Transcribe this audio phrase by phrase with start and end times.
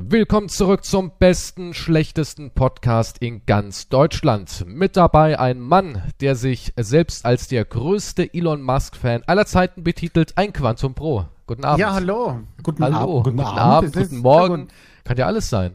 [0.00, 4.64] Willkommen zurück zum besten, schlechtesten Podcast in ganz Deutschland.
[4.64, 10.38] Mit dabei ein Mann, der sich selbst als der größte Elon Musk-Fan aller Zeiten betitelt,
[10.38, 11.26] ein Quantum Pro.
[11.48, 11.80] Guten Abend.
[11.80, 12.40] Ja, hallo.
[12.62, 12.96] Guten hallo.
[12.96, 13.24] Abend.
[13.24, 14.68] Guten, guten Abend, Abend guten Morgen.
[15.02, 15.74] Kann ja alles sein.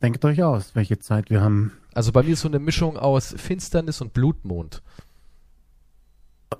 [0.00, 1.72] Denkt euch aus, welche Zeit wir haben.
[1.94, 4.82] Also bei mir ist so eine Mischung aus Finsternis und Blutmond.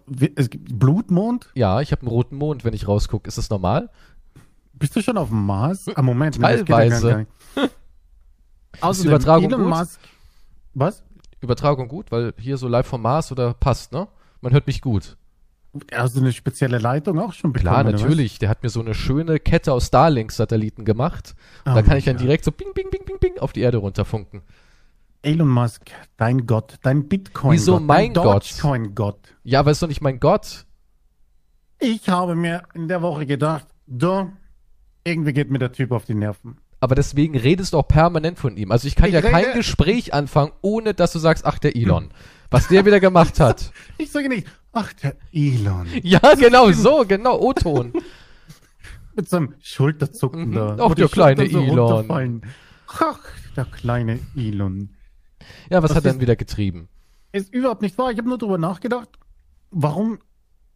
[0.06, 1.48] Blutmond?
[1.54, 3.28] Ja, ich habe einen roten Mond, wenn ich rausgucke.
[3.28, 3.90] Ist das normal?
[4.74, 5.86] Bist du schon auf dem Mars?
[5.94, 6.40] Ah, Moment.
[6.40, 7.26] Teilweise.
[7.56, 7.62] Nee,
[8.80, 9.70] Außerdem, Übertragung Elon gut?
[9.70, 10.00] Musk.
[10.74, 11.04] Was?
[11.40, 14.08] Übertragung gut, weil hier so live vom Mars oder passt, ne?
[14.40, 15.16] Man hört mich gut.
[15.92, 18.38] Also eine spezielle Leitung auch schon bekommen, Klar, natürlich.
[18.38, 21.34] Der hat mir so eine schöne Kette aus Starlink-Satelliten gemacht.
[21.66, 22.22] Oh, da kann ich dann ja.
[22.22, 24.42] direkt so bing, bing, bing, bing, bing auf die Erde runterfunken.
[25.22, 27.50] Elon Musk, dein Gott, dein Bitcoin.
[27.50, 28.50] -Gott, Wieso mein dein Gott?
[28.50, 29.34] Dogecoin-Gott.
[29.42, 30.66] Ja, aber ist doch nicht mein Gott.
[31.80, 34.30] Ich habe mir in der Woche gedacht, du,
[35.04, 36.58] irgendwie geht mir der Typ auf die Nerven.
[36.80, 38.70] Aber deswegen redest du auch permanent von ihm.
[38.70, 41.76] Also ich kann ich ja rede, kein Gespräch anfangen, ohne dass du sagst, ach, der
[41.76, 42.10] Elon.
[42.50, 43.72] Was der wieder gemacht hat.
[43.98, 45.86] Ich sage nicht, ach, der Elon.
[46.02, 47.92] Ja, genau so, genau, O-Ton.
[49.16, 50.54] Mit seinem Schulterzucken mhm.
[50.54, 50.76] da.
[50.80, 52.42] Ach, der kleine so Elon.
[52.88, 53.18] Ach,
[53.56, 54.90] der kleine Elon.
[55.70, 56.88] Ja, was das hat er denn wieder getrieben?
[57.32, 58.10] Ist überhaupt nicht wahr.
[58.10, 59.08] Ich habe nur darüber nachgedacht,
[59.70, 60.18] warum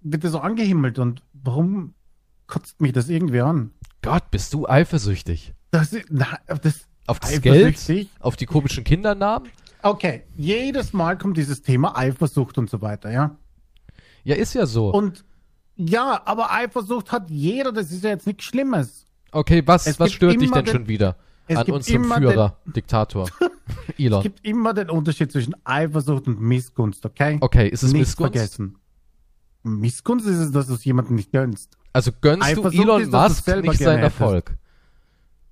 [0.00, 1.94] wird er so angehimmelt und warum
[2.46, 3.72] kotzt mich das irgendwie an?
[4.02, 5.54] Gott, bist du eifersüchtig?
[5.70, 8.08] Das, na, das auf das Geld?
[8.20, 9.48] Auf die komischen Kindernamen?
[9.82, 13.36] Okay, jedes Mal kommt dieses Thema Eifersucht und so weiter, ja?
[14.24, 14.90] Ja, ist ja so.
[14.92, 15.24] Und
[15.76, 19.06] ja, aber Eifersucht hat jeder, das ist ja jetzt nichts Schlimmes.
[19.30, 21.16] Okay, was, was stört dich denn den, schon wieder
[21.48, 23.30] an unserem Führer, den, Diktator,
[23.98, 24.18] Elon?
[24.18, 27.38] Es gibt immer den Unterschied zwischen Eifersucht und Missgunst, okay?
[27.40, 28.32] Okay, ist es Nicht Missgunst?
[28.32, 28.78] vergessen.
[29.62, 31.77] Missgunst ist es, dass du es jemandem nicht gönnst.
[31.92, 34.56] Also gönnst Eifersucht du Elon ist, Musk nicht seinen Erfolg?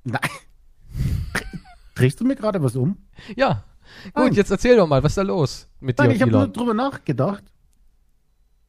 [0.05, 0.21] Nein.
[1.95, 2.97] Drehst du mir gerade was um?
[3.37, 3.65] Ja.
[4.15, 6.49] Gut, jetzt erzähl doch mal, was ist da los mit Nein, dir ich habe nur
[6.49, 7.45] drüber nachgedacht.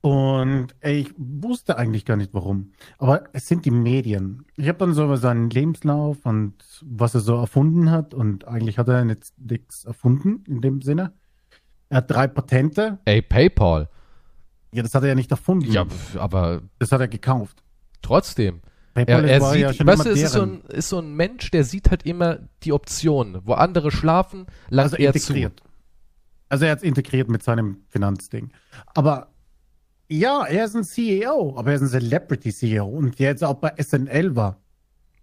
[0.01, 2.71] Und ey, ich wusste eigentlich gar nicht warum.
[2.97, 4.45] Aber es sind die Medien.
[4.55, 8.13] Ich habe dann so über seinen Lebenslauf und was er so erfunden hat.
[8.13, 11.13] Und eigentlich hat er nichts erfunden in dem Sinne.
[11.89, 12.99] Er hat drei Patente.
[13.05, 13.89] Ey, PayPal.
[14.71, 15.71] Ja, das hat er ja nicht erfunden.
[15.71, 15.85] Ja,
[16.17, 16.61] aber.
[16.79, 17.63] Das hat er gekauft.
[18.07, 18.61] Trotzdem.
[18.95, 21.63] Er, er sieht, ja weißt du, es ist so, ein, ist so ein Mensch, der
[21.63, 23.41] sieht halt immer die Optionen.
[23.43, 25.59] Wo andere schlafen, langt also er integriert.
[25.59, 25.65] zu.
[26.49, 28.51] Also er hat es integriert mit seinem Finanzding.
[28.95, 29.27] Aber
[30.07, 33.73] ja, er ist ein CEO, aber er ist ein Celebrity-CEO und der jetzt auch bei
[33.77, 34.61] SNL war.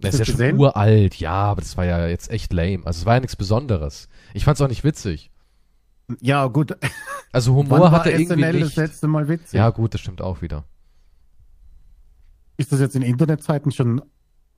[0.02, 0.50] Der ist ja gesehen?
[0.50, 2.82] schon uralt, ja, aber das war ja jetzt echt lame.
[2.84, 4.08] Also es war ja nichts Besonderes.
[4.34, 5.30] Ich fand's auch nicht witzig.
[6.20, 6.76] Ja, gut.
[7.32, 8.66] Also Humor hat er irgendwie SNL nicht.
[8.66, 9.54] das letzte Mal witzig?
[9.54, 10.64] Ja, gut, das stimmt auch wieder.
[12.56, 14.02] Ist das jetzt in Internetzeiten schon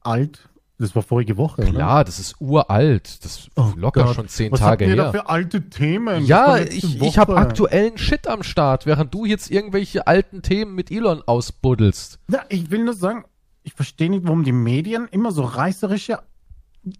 [0.00, 0.48] alt?
[0.78, 2.04] Das war vorige Woche, Klar, oder?
[2.04, 3.24] das ist uralt.
[3.24, 4.14] Das ist oh locker Gott.
[4.14, 4.96] schon zehn Was Tage her.
[4.98, 6.26] Was da für alte Themen?
[6.26, 10.90] Ja, ich, ich habe aktuellen Shit am Start, während du jetzt irgendwelche alten Themen mit
[10.90, 12.18] Elon ausbuddelst.
[12.30, 13.24] Ja, ich will nur sagen,
[13.62, 16.18] ich verstehe nicht, warum die Medien immer so reißerische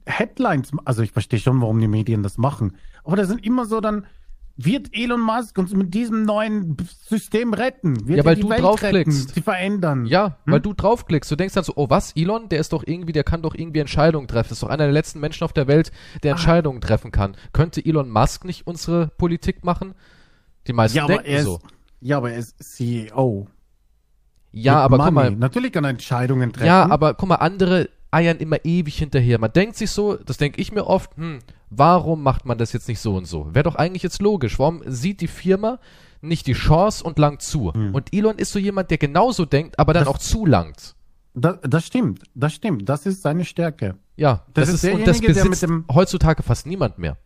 [0.06, 3.80] Headlines, also ich verstehe schon, warum die Medien das machen, aber da sind immer so
[3.80, 4.06] dann,
[4.56, 8.08] wird Elon Musk uns mit diesem neuen System retten?
[8.08, 9.34] Wird ja, weil du Welt draufklickst.
[9.34, 10.06] sie verändern.
[10.06, 10.52] Ja, hm?
[10.52, 11.30] weil du draufklickst.
[11.30, 13.80] Du denkst dann so, oh was, Elon, der ist doch irgendwie, der kann doch irgendwie
[13.80, 14.48] Entscheidungen treffen.
[14.48, 16.36] Das ist doch einer der letzten Menschen auf der Welt, der ah.
[16.36, 17.36] Entscheidungen treffen kann.
[17.52, 19.94] Könnte Elon Musk nicht unsere Politik machen?
[20.66, 21.60] Die meisten ja, denken ist, so.
[22.00, 23.48] Ja, aber er ist CEO.
[24.52, 25.06] Ja, Mit aber Money.
[25.06, 25.30] guck mal.
[25.32, 26.66] Natürlich kann er Entscheidungen treffen.
[26.66, 29.38] Ja, aber guck mal, andere eiern immer ewig hinterher.
[29.38, 31.40] Man denkt sich so, das denke ich mir oft, hm,
[31.70, 33.54] warum macht man das jetzt nicht so und so?
[33.54, 34.58] Wäre doch eigentlich jetzt logisch.
[34.58, 35.78] Warum sieht die Firma
[36.20, 37.72] nicht die Chance und langt zu?
[37.72, 37.94] Hm.
[37.94, 40.94] Und Elon ist so jemand, der genauso denkt, aber dann das, auch zulangt.
[41.34, 42.88] Das, das stimmt, das stimmt.
[42.88, 43.96] Das ist seine Stärke.
[44.16, 47.18] Ja, das, das ist, und das besitzt heutzutage fast niemand mehr.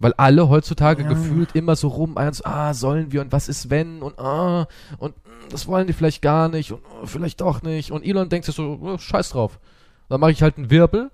[0.00, 1.08] Weil alle heutzutage ja.
[1.08, 4.66] gefühlt immer so rum, ah, sollen wir und was ist wenn und ah,
[4.98, 5.14] und
[5.50, 7.92] das wollen die vielleicht gar nicht und oh, vielleicht doch nicht.
[7.92, 9.60] Und Elon denkt sich so, oh, scheiß drauf.
[10.08, 11.10] Dann mache ich halt einen Wirbel,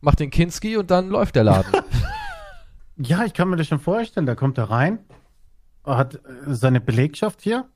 [0.00, 1.72] mach den Kinski und dann läuft der Laden.
[2.96, 4.26] ja, ich kann mir das schon vorstellen.
[4.26, 4.98] Da kommt er rein,
[5.84, 6.18] hat äh,
[6.48, 7.66] seine Belegschaft hier,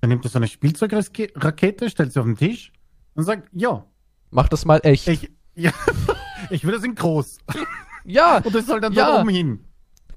[0.00, 2.72] dann nimmt er so eine Spielzeugrakete, stellt sie auf den Tisch
[3.14, 3.84] und sagt, ja.
[4.30, 5.08] Mach das mal echt.
[5.08, 5.72] Ich, ja,
[6.50, 7.38] ich will das in groß.
[8.04, 8.38] ja.
[8.38, 9.06] Und das soll dann ja.
[9.06, 9.64] da oben hin.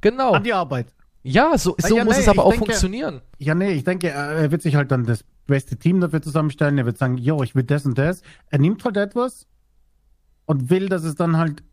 [0.01, 0.33] Genau.
[0.33, 0.93] An die Arbeit.
[1.23, 3.21] Ja, so, so ja, muss nee, es aber auch denke, funktionieren.
[3.37, 6.77] Ja, nee, ich denke, er wird sich halt dann das beste Team dafür zusammenstellen.
[6.77, 8.21] Er wird sagen, jo, ich will das und das.
[8.49, 9.47] Er nimmt halt etwas
[10.45, 11.63] und will, dass es dann halt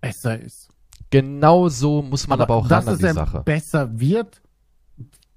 [0.00, 0.70] besser ist.
[1.10, 3.42] Genau so muss man aber, aber auch ran an die Sache.
[3.44, 4.40] besser wird,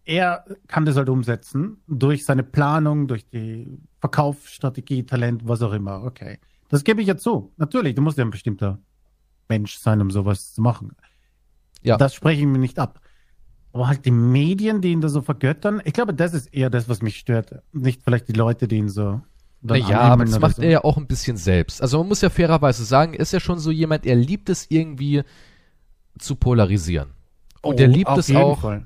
[0.06, 6.04] er kann das halt umsetzen durch seine Planung, durch die Verkaufsstrategie, Talent, was auch immer.
[6.04, 6.40] Okay.
[6.70, 7.52] Das gebe ich ja zu.
[7.58, 8.80] Natürlich, du musst ja ein bestimmter
[9.50, 10.96] Mensch sein, um sowas zu machen.
[11.82, 11.98] Ja.
[11.98, 13.00] Das spreche ich mir nicht ab.
[13.72, 16.90] Aber halt die Medien, die ihn da so vergöttern, ich glaube, das ist eher das,
[16.90, 17.62] was mich stört.
[17.72, 19.22] Nicht vielleicht die Leute, die ihn so.
[19.62, 20.62] Ja, aber das macht so.
[20.62, 21.82] er ja auch ein bisschen selbst.
[21.82, 25.24] Also man muss ja fairerweise sagen, ist ja schon so jemand, er liebt es irgendwie
[26.18, 27.10] zu polarisieren.
[27.62, 28.62] Und oh, er liebt es auch.
[28.62, 28.86] Fall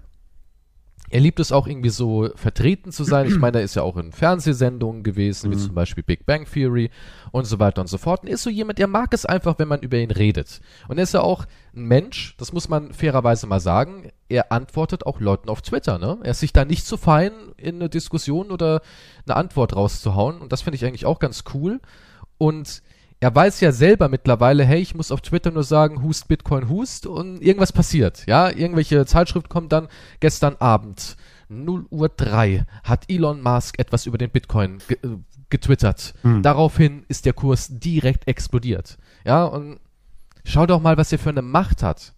[1.13, 3.27] er liebt es auch irgendwie so vertreten zu sein.
[3.27, 5.60] Ich meine, er ist ja auch in Fernsehsendungen gewesen, wie mhm.
[5.60, 6.89] zum Beispiel Big Bang Theory
[7.31, 8.24] und so weiter und so fort.
[8.24, 10.60] Und ist so jemand, der mag es einfach, wenn man über ihn redet.
[10.88, 11.45] Und er ist ja auch
[11.75, 14.10] ein Mensch, das muss man fairerweise mal sagen.
[14.27, 16.18] Er antwortet auch Leuten auf Twitter, ne?
[16.24, 18.81] Er ist sich da nicht zu fein, in eine Diskussion oder
[19.27, 20.39] eine Antwort rauszuhauen.
[20.39, 21.80] Und das finde ich eigentlich auch ganz cool.
[22.39, 22.81] Und
[23.24, 27.08] er weiß ja selber mittlerweile, hey, ich muss auf Twitter nur sagen, hust Bitcoin hust
[27.08, 28.25] und irgendwas passiert.
[28.28, 29.88] Ja, irgendwelche Zeitschrift kommt dann
[30.20, 31.16] gestern Abend
[31.48, 35.18] 0 Uhr 3 hat Elon Musk etwas über den Bitcoin ge äh,
[35.50, 36.16] getwittert.
[36.24, 36.42] Hm.
[36.42, 38.98] Daraufhin ist der Kurs direkt explodiert.
[39.24, 39.80] Ja, und
[40.44, 42.14] schau doch mal, was er für eine Macht hat.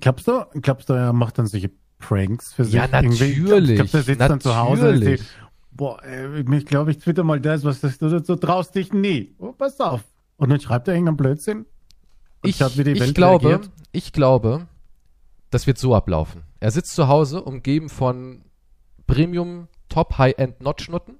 [0.00, 1.70] Glaubst du, glaubst du, er macht dann solche
[2.00, 2.74] Pranks für sich?
[2.74, 3.38] Ja, natürlich.
[3.38, 4.28] Ich glaube, glaub, der sitzt natürlich.
[4.28, 5.24] dann zu Hause und sagt,
[5.70, 6.02] boah,
[6.52, 9.36] ich glaube, ich twitter mal das, was das, du, du traust dich nie.
[9.38, 10.02] Oh, pass auf.
[10.40, 11.66] Und dann schreibt er irgendeinen Blödsinn?
[12.42, 13.70] Ich, schaut, ich glaube, reagiert?
[13.92, 14.66] ich glaube,
[15.50, 16.44] das wird so ablaufen.
[16.60, 18.40] Er sitzt zu Hause, umgeben von
[19.06, 21.16] Premium Top High-End Notchnutten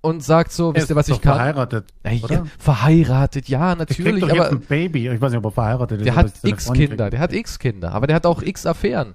[0.00, 1.36] und sagt so, wisst ihr, was ich kann?
[1.36, 1.84] Verheiratet.
[2.04, 4.24] Ja, verheiratet, ja, natürlich.
[4.24, 5.08] aber ein Baby.
[5.08, 6.06] Ich weiß nicht, ob er verheiratet ist.
[6.06, 9.14] Der hat x Kinder, der hat x Kinder, aber der hat auch x Affären.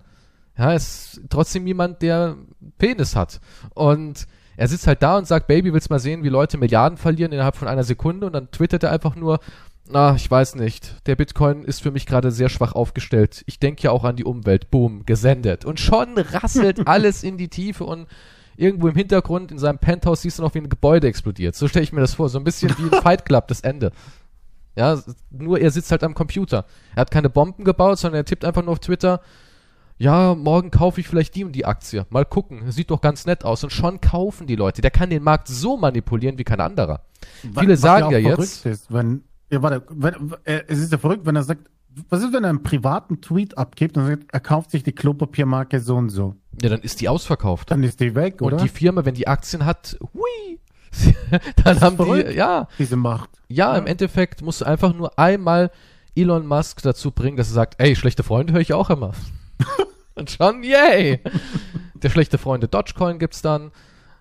[0.57, 2.37] Ja, ist trotzdem jemand, der
[2.77, 3.41] Penis hat.
[3.75, 4.25] Und
[4.57, 7.55] er sitzt halt da und sagt, Baby, willst mal sehen, wie Leute Milliarden verlieren innerhalb
[7.55, 8.25] von einer Sekunde?
[8.25, 9.39] Und dann twittert er einfach nur,
[9.89, 10.95] na, ich weiß nicht.
[11.07, 13.43] Der Bitcoin ist für mich gerade sehr schwach aufgestellt.
[13.45, 14.71] Ich denke ja auch an die Umwelt.
[14.71, 15.63] Boom, gesendet.
[15.63, 18.07] Und schon rasselt alles in die Tiefe und
[18.57, 21.55] irgendwo im Hintergrund in seinem Penthouse siehst du noch, wie ein Gebäude explodiert.
[21.55, 22.27] So stelle ich mir das vor.
[22.27, 23.91] So ein bisschen wie ein Fight Club, das Ende.
[24.75, 24.99] Ja,
[25.29, 26.65] nur er sitzt halt am Computer.
[26.95, 29.21] Er hat keine Bomben gebaut, sondern er tippt einfach nur auf Twitter,
[29.97, 32.05] ja, morgen kaufe ich vielleicht die und die Aktie.
[32.09, 33.63] Mal gucken, sieht doch ganz nett aus.
[33.63, 34.81] Und schon kaufen die Leute.
[34.81, 37.01] Der kann den Markt so manipulieren wie kein anderer.
[37.43, 38.65] Was, Viele sagen ja, ja jetzt.
[38.65, 41.69] Ist, wenn, ja, warte, wenn, äh, es ist ja verrückt, wenn er sagt,
[42.09, 45.79] was ist, wenn er einen privaten Tweet abgibt und sagt, er kauft sich die Klopapiermarke
[45.79, 46.35] so und so?
[46.61, 47.71] Ja, dann ist die ausverkauft.
[47.71, 48.57] Dann ist die weg, oder?
[48.57, 50.59] Und die Firma, wenn die Aktien hat, hui,
[51.63, 52.67] dann haben verrückt, die, ja.
[52.77, 53.29] Diese Macht.
[53.47, 55.71] Ja, ja, im Endeffekt musst du einfach nur einmal
[56.15, 59.13] Elon Musk dazu bringen, dass er sagt, ey, schlechte Freunde höre ich auch immer.
[60.17, 61.21] Und schon, yay!
[61.95, 63.71] Der schlechte Freunde Dogecoin gibt's dann.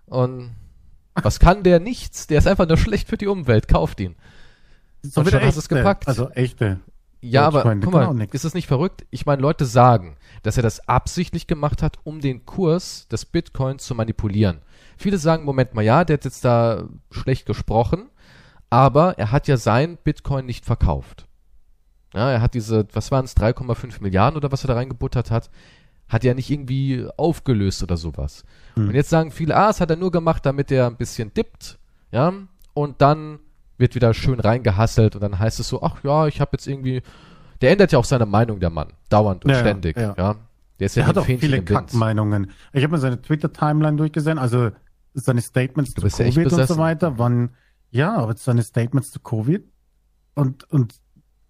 [0.06, 0.54] Und
[1.14, 1.80] was kann der?
[1.80, 2.26] Nichts.
[2.26, 3.68] Der ist einfach nur schlecht für die Umwelt.
[3.68, 4.16] Kauft ihn.
[5.02, 6.08] So und schon hast du es gepackt.
[6.08, 6.80] Also echte.
[7.20, 9.04] Ja, aber guck mal, ist es nicht verrückt?
[9.10, 13.84] Ich meine, Leute sagen, dass er das absichtlich gemacht hat, um den Kurs des Bitcoins
[13.84, 14.60] zu manipulieren.
[14.96, 18.10] Viele sagen, Moment mal, ja, der hat jetzt da schlecht gesprochen,
[18.70, 21.26] aber er hat ja sein Bitcoin nicht verkauft.
[22.14, 25.50] Ja, er hat diese, was waren es, 3,5 Milliarden oder was er da reingebuttert hat,
[26.08, 28.44] hat er nicht irgendwie aufgelöst oder sowas.
[28.74, 28.88] Hm.
[28.88, 31.78] Und jetzt sagen viele, ah, es hat er nur gemacht, damit er ein bisschen dippt,
[32.12, 32.32] ja,
[32.74, 33.38] und dann
[33.78, 37.02] wird wieder schön reingehasselt und dann heißt es so, ach ja, ich habe jetzt irgendwie,
[37.60, 40.14] der ändert ja auch seine Meinung, der Mann, dauernd und ja, ständig, ja.
[40.16, 40.36] ja.
[40.78, 42.50] Der ist ja er hat auch Fähnchen viele Kackmeinungen.
[42.72, 44.70] Ich habe mir seine Twitter-Timeline durchgesehen, also
[45.14, 47.50] seine Statements zu Covid und so weiter, wann,
[47.90, 49.64] ja, aber seine Statements zu Covid
[50.34, 50.94] und, und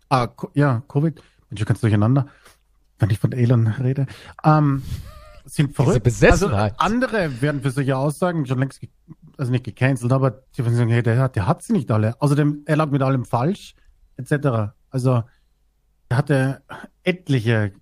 [0.08, 1.20] Ah, ja, Covid.
[1.50, 2.26] Mensch, du kannst durcheinander,
[2.98, 4.06] wenn ich von Elon rede.
[4.44, 4.82] Ähm,
[5.44, 6.06] sind verrückt.
[6.22, 8.80] Also andere werden für solche Aussagen schon längst,
[9.36, 12.20] also nicht gecancelt, aber die sagen, hey, der, der hat sie nicht alle.
[12.20, 13.74] Außerdem, er lag mit allem falsch,
[14.16, 14.72] etc.
[14.90, 15.22] Also,
[16.08, 16.62] er hatte
[17.04, 17.72] etliche,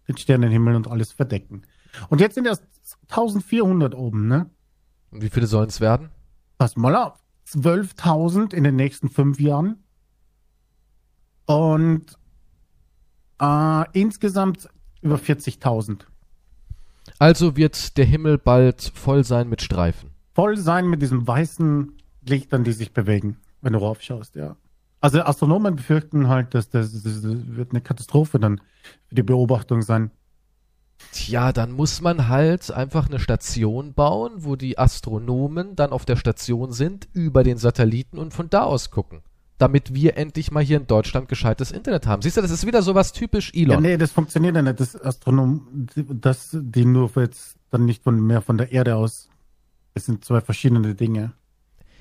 [0.06, 1.62] den Sternenhimmel und alles verdecken.
[2.08, 2.64] Und jetzt sind erst
[3.08, 4.50] 1400 oben, ne?
[5.10, 6.10] Und wie viele sollen es werden?
[6.58, 7.18] Pass mal auf.
[7.48, 9.82] 12.000 in den nächsten fünf Jahren.
[11.46, 12.18] Und
[13.42, 14.68] äh, insgesamt
[15.02, 16.02] über 40.000.
[17.18, 20.10] Also wird der Himmel bald voll sein mit Streifen.
[20.34, 21.92] Voll sein mit diesen weißen
[22.26, 24.56] Lichtern, die sich bewegen, wenn du raufschaust, ja.
[25.00, 28.60] Also Astronomen befürchten halt, dass das, das, das wird eine Katastrophe dann
[29.08, 30.12] für die Beobachtung sein.
[31.10, 36.14] Tja, dann muss man halt einfach eine Station bauen, wo die Astronomen dann auf der
[36.14, 39.22] Station sind, über den Satelliten und von da aus gucken
[39.62, 42.20] damit wir endlich mal hier in Deutschland gescheites Internet haben.
[42.20, 43.76] Siehst du, das ist wieder sowas typisch Elon.
[43.76, 44.80] Ja, nee, das funktioniert ja nicht.
[44.80, 49.30] Das Astronom, das, die nur jetzt dann nicht von, mehr von der Erde aus.
[49.94, 51.34] Es sind zwei verschiedene Dinge.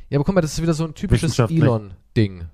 [0.10, 2.46] Ja, aber guck mal, das ist wieder so ein typisches Elon-Ding.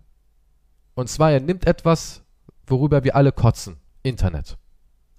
[0.94, 2.22] Und zwar, er nimmt etwas,
[2.66, 3.78] worüber wir alle kotzen.
[4.04, 4.58] Internet.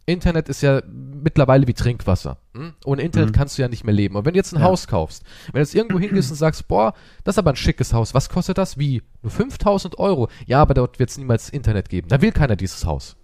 [0.09, 2.39] Internet ist ja mittlerweile wie Trinkwasser.
[2.55, 2.73] Hm?
[2.85, 3.35] Ohne Internet mhm.
[3.35, 4.17] kannst du ja nicht mehr leben.
[4.17, 4.67] Und wenn du jetzt ein ja.
[4.67, 7.93] Haus kaufst, wenn du jetzt irgendwo hingehst und sagst, boah, das ist aber ein schickes
[7.93, 8.79] Haus, was kostet das?
[8.79, 9.03] Wie?
[9.23, 10.29] Nur 5000 Euro?
[10.47, 12.09] Ja, aber dort wird es niemals Internet geben.
[12.09, 13.17] Da will keiner dieses Haus.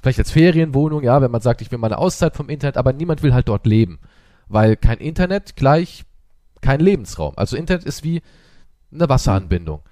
[0.00, 2.92] Vielleicht als Ferienwohnung, ja, wenn man sagt, ich will mal eine Auszeit vom Internet, aber
[2.92, 3.98] niemand will halt dort leben.
[4.48, 6.04] Weil kein Internet gleich
[6.60, 7.34] kein Lebensraum.
[7.36, 8.22] Also Internet ist wie
[8.92, 9.82] eine Wasseranbindung.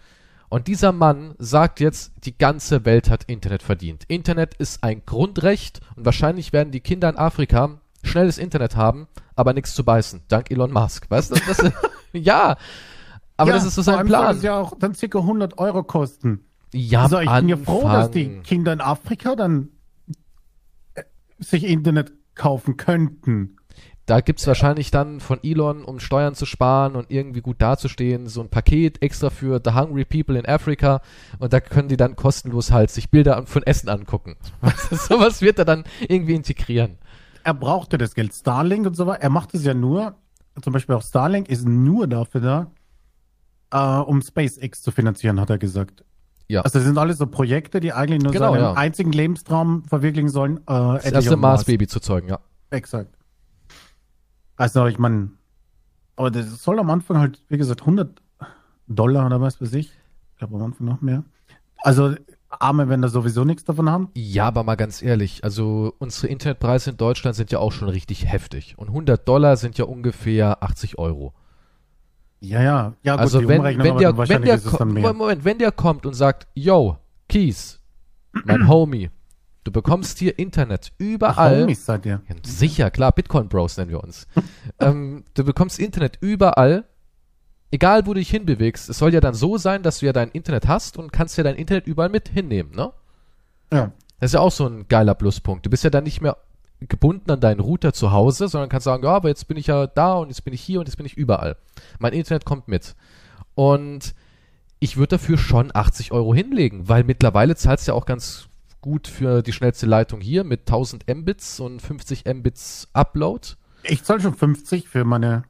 [0.48, 4.04] Und dieser Mann sagt jetzt, die ganze Welt hat Internet verdient.
[4.08, 9.52] Internet ist ein Grundrecht und wahrscheinlich werden die Kinder in Afrika schnelles Internet haben, aber
[9.52, 10.22] nichts zu beißen.
[10.28, 11.10] Dank Elon Musk.
[11.10, 11.34] Weißt du?
[11.46, 11.72] Das, das,
[12.12, 12.56] ja.
[13.36, 14.34] Aber ja, das ist so sein Plan.
[14.34, 15.18] Das ja auch dann ca.
[15.18, 16.44] 100 Euro kosten.
[16.72, 19.70] Ja, also ich bin ja froh, dass die Kinder in Afrika dann
[20.94, 21.02] äh,
[21.38, 23.55] sich Internet kaufen könnten
[24.06, 28.40] da gibt's wahrscheinlich dann von Elon, um Steuern zu sparen und irgendwie gut dazustehen, so
[28.40, 31.02] ein Paket extra für The Hungry People in Africa
[31.40, 34.36] und da können die dann kostenlos halt sich Bilder von Essen angucken.
[34.90, 36.98] Sowas wird er dann irgendwie integrieren.
[37.42, 38.32] Er brauchte das Geld.
[38.32, 39.22] Starlink und so weiter.
[39.22, 40.14] Er macht es ja nur,
[40.62, 42.70] zum Beispiel auch Starlink ist nur dafür da,
[43.72, 46.04] äh, um SpaceX zu finanzieren, hat er gesagt.
[46.48, 46.60] Ja.
[46.60, 48.72] Also das sind alles so Projekte, die eigentlich nur genau, seinen ja.
[48.74, 50.58] einzigen Lebenstraum verwirklichen sollen.
[50.58, 52.38] Äh, das erste Mars-Baby zu zeugen, ja.
[52.70, 53.15] Exakt.
[54.56, 55.30] Also ich meine,
[56.16, 58.22] aber das soll am Anfang halt, wie gesagt, 100
[58.88, 59.92] Dollar oder was weiß ich.
[60.32, 61.24] Ich glaube am Anfang noch mehr.
[61.82, 62.14] Also
[62.48, 64.08] Arme werden da sowieso nichts davon haben.
[64.14, 68.30] Ja, aber mal ganz ehrlich, also unsere Internetpreise in Deutschland sind ja auch schon richtig
[68.30, 68.74] heftig.
[68.78, 71.34] Und 100 Dollar sind ja ungefähr 80 Euro.
[72.40, 72.92] Ja, ja.
[73.02, 76.98] Ja, gut, also wenn, wenn der, wenn der, Moment, wenn der kommt und sagt, yo,
[77.28, 77.80] Keys,
[78.44, 79.10] mein Homie,
[79.66, 81.62] Du bekommst hier Internet überall.
[81.62, 82.22] Homies seid ihr.
[82.28, 84.28] Ja, sicher, klar, Bitcoin Bros nennen wir uns.
[84.78, 86.84] ähm, du bekommst Internet überall,
[87.72, 88.88] egal wo du dich hinbewegst.
[88.88, 91.42] Es soll ja dann so sein, dass du ja dein Internet hast und kannst ja
[91.42, 92.92] dein Internet überall mit hinnehmen, ne?
[93.72, 93.90] Ja.
[94.20, 95.66] Das ist ja auch so ein geiler Pluspunkt.
[95.66, 96.36] Du bist ja dann nicht mehr
[96.78, 99.88] gebunden an deinen Router zu Hause, sondern kannst sagen, ja, aber jetzt bin ich ja
[99.88, 101.56] da und jetzt bin ich hier und jetzt bin ich überall.
[101.98, 102.94] Mein Internet kommt mit.
[103.56, 104.14] Und
[104.78, 108.48] ich würde dafür schon 80 Euro hinlegen, weil mittlerweile zahlst du ja auch ganz
[108.86, 113.48] gut für die schnellste Leitung hier mit 1000 Mbits und 50 Mbits Upload.
[113.82, 115.42] Ich zahle schon 50 für meine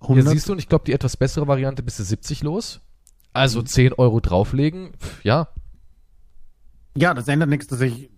[0.00, 0.24] 100.
[0.24, 2.80] Ja, siehst du, und ich glaube, die etwas bessere Variante bist du 70 los.
[3.32, 3.66] Also mhm.
[3.66, 5.48] 10 Euro drauflegen, pf, ja.
[6.96, 8.10] Ja, das ändert nichts, dass ich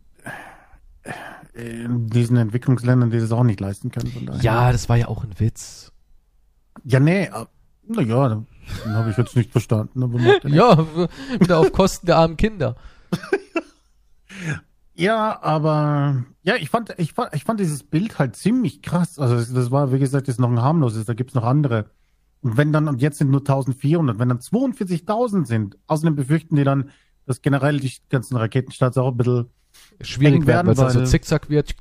[1.54, 4.30] in diesen Entwicklungsländern die das auch nicht leisten können.
[4.42, 5.90] Ja, das war ja auch ein Witz.
[6.84, 7.30] Ja, nee,
[7.88, 8.44] naja,
[8.84, 10.02] den habe ich jetzt nicht verstanden.
[10.48, 10.78] ja,
[11.40, 12.76] wieder auf Kosten der armen Kinder.
[14.96, 19.18] Ja, aber ja, ich fand, ich fand, ich fand dieses Bild halt ziemlich krass.
[19.18, 21.90] Also das war, wie gesagt, ist noch ein harmloses, da gibt's noch andere.
[22.40, 26.64] Und wenn dann, und jetzt sind nur 1400, wenn dann 42.000 sind, außerdem befürchten die
[26.64, 26.90] dann,
[27.26, 29.46] dass generell die ganzen Raketenstarts auch ein bisschen
[30.00, 31.74] schwierig werden, weil es so zickzack wird.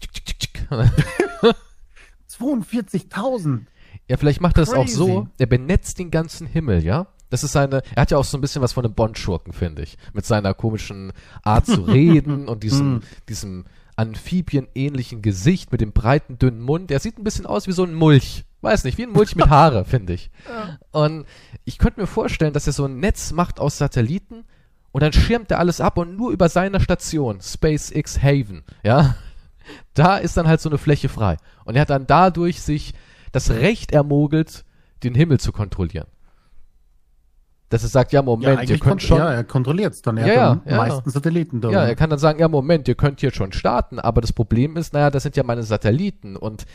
[2.29, 3.59] 42.000.
[4.07, 7.07] Ja, vielleicht macht er das auch so, er benetzt den ganzen Himmel, ja?
[7.35, 9.81] Das ist seine, er hat ja auch so ein bisschen was von einem Bond-Schurken, finde
[9.81, 9.97] ich.
[10.13, 11.11] Mit seiner komischen
[11.43, 13.03] Art zu reden und diesem, mm.
[13.27, 13.65] diesem
[13.97, 16.91] amphibienähnlichen Gesicht mit dem breiten, dünnen Mund.
[16.91, 18.45] Der sieht ein bisschen aus wie so ein Mulch.
[18.61, 20.31] Weiß nicht, wie ein Mulch mit Haare, finde ich.
[20.91, 21.25] Und
[21.65, 24.45] ich könnte mir vorstellen, dass er so ein Netz macht aus Satelliten
[24.93, 29.17] und dann schirmt er alles ab und nur über seiner Station, SpaceX Haven, ja,
[29.93, 31.35] da ist dann halt so eine Fläche frei.
[31.65, 32.93] Und er hat dann dadurch sich
[33.33, 34.63] das Recht ermogelt,
[35.03, 36.07] den Himmel zu kontrollieren
[37.69, 39.17] dass er sagt, ja, Moment, ja, ihr könnt schon.
[39.17, 40.17] Ja, er kontrolliert es dann.
[40.17, 41.71] Er ja, hat ja, meisten Satelliten da.
[41.71, 44.77] Ja, er kann dann sagen, ja, Moment, ihr könnt hier schon starten, aber das Problem
[44.77, 46.65] ist, naja, das sind ja meine Satelliten und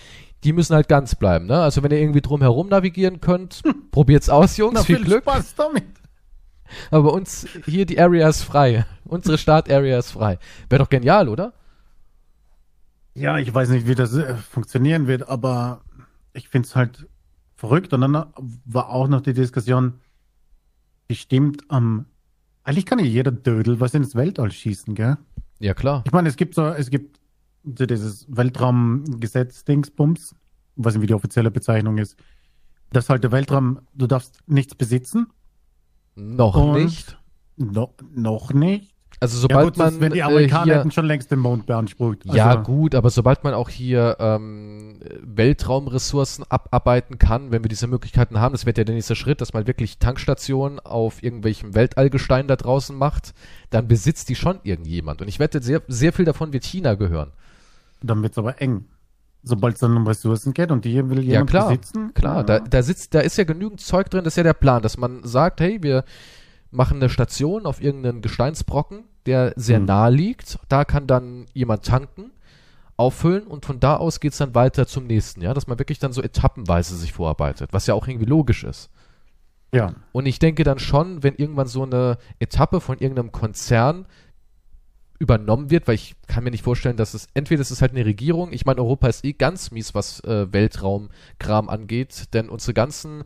[0.42, 1.60] die müssen halt ganz bleiben, ne?
[1.60, 3.90] Also wenn ihr irgendwie drum herum navigieren könnt, hm.
[3.90, 5.22] probiert's aus, Jungs, Na, viel, viel Glück.
[5.22, 5.84] Spaß damit.
[6.90, 8.86] Aber bei uns hier die Area ist frei.
[9.04, 10.38] Unsere Start-Area ist frei.
[10.68, 11.52] Wäre doch genial, oder?
[13.14, 15.80] Ja, ich weiß nicht, wie das äh, funktionieren wird, aber
[16.32, 17.08] ich find's halt
[17.56, 17.92] verrückt.
[17.92, 18.26] Und dann
[18.64, 20.00] war auch noch die Diskussion,
[21.10, 22.06] bestimmt am.
[22.62, 25.18] Eigentlich kann ja jeder Dödel was ins Weltall schießen, gell?
[25.58, 26.04] Ja, klar.
[26.06, 27.18] Ich meine, es gibt so, es gibt
[27.64, 30.36] so dieses Weltraumgesetz-Dingsbums,
[30.76, 32.16] was irgendwie die offizielle Bezeichnung ist,
[32.92, 35.26] dass halt der Weltraum, du darfst nichts besitzen.
[36.14, 37.18] Noch nicht.
[37.56, 38.94] No, noch nicht.
[39.22, 41.66] Also sobald ja, gut, man wenn die Amerikaner äh, hier, hätten schon längst den Mond
[41.66, 42.20] beansprucht.
[42.24, 47.86] Also, ja gut, aber sobald man auch hier ähm, Weltraumressourcen abarbeiten kann, wenn wir diese
[47.86, 52.48] Möglichkeiten haben, das wird ja der nächste Schritt, dass man wirklich Tankstationen auf irgendwelchem Weltallgestein
[52.48, 53.34] da draußen macht,
[53.68, 55.20] dann besitzt die schon irgendjemand.
[55.20, 57.32] Und ich wette, sehr, sehr viel davon wird China gehören.
[58.02, 58.86] Dann wird's aber eng.
[59.42, 62.14] Sobald es dann um Ressourcen geht und die will jemand ja, klar, besitzen.
[62.14, 62.42] Klar, ja.
[62.42, 64.96] da, da sitzt, da ist ja genügend Zeug drin, das ist ja der Plan, dass
[64.96, 66.04] man sagt, hey, wir
[66.70, 69.86] machen eine Station auf irgendeinen Gesteinsbrocken, der sehr hm.
[69.86, 70.58] nah liegt.
[70.68, 72.30] Da kann dann jemand tanken,
[73.00, 76.12] auffüllen und von da aus geht's dann weiter zum nächsten, ja, dass man wirklich dann
[76.12, 78.90] so etappenweise sich vorarbeitet, was ja auch irgendwie logisch ist.
[79.72, 79.94] Ja.
[80.12, 84.06] Und ich denke dann schon, wenn irgendwann so eine Etappe von irgendeinem Konzern
[85.18, 88.04] übernommen wird, weil ich kann mir nicht vorstellen, dass es entweder es ist halt eine
[88.04, 93.24] Regierung, ich meine Europa ist eh ganz mies, was äh, Weltraumkram angeht, denn unsere ganzen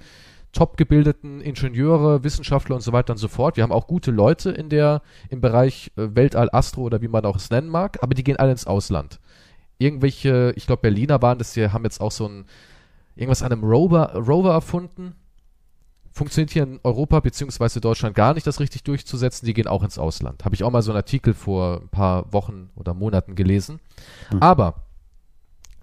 [0.55, 3.57] top gebildeten Ingenieure, Wissenschaftler und so weiter und so fort.
[3.57, 7.25] Wir haben auch gute Leute in der, im Bereich äh, Weltall, Astro oder wie man
[7.27, 9.21] auch es nennen mag, aber die gehen alle ins Ausland.
[9.79, 12.47] Irgendwelche, ich glaube Berliner waren das hier, haben jetzt auch so ein,
[13.17, 15.15] irgendwas an einem Rover, Rover erfunden.
[16.13, 19.47] Funktioniert hier in Europa beziehungsweise Deutschland gar nicht, das richtig durchzusetzen.
[19.47, 20.45] Die gehen auch ins Ausland.
[20.45, 23.81] Habe ich auch mal so einen Artikel vor ein paar Wochen oder Monaten gelesen.
[24.33, 24.39] Mhm.
[24.41, 24.85] Aber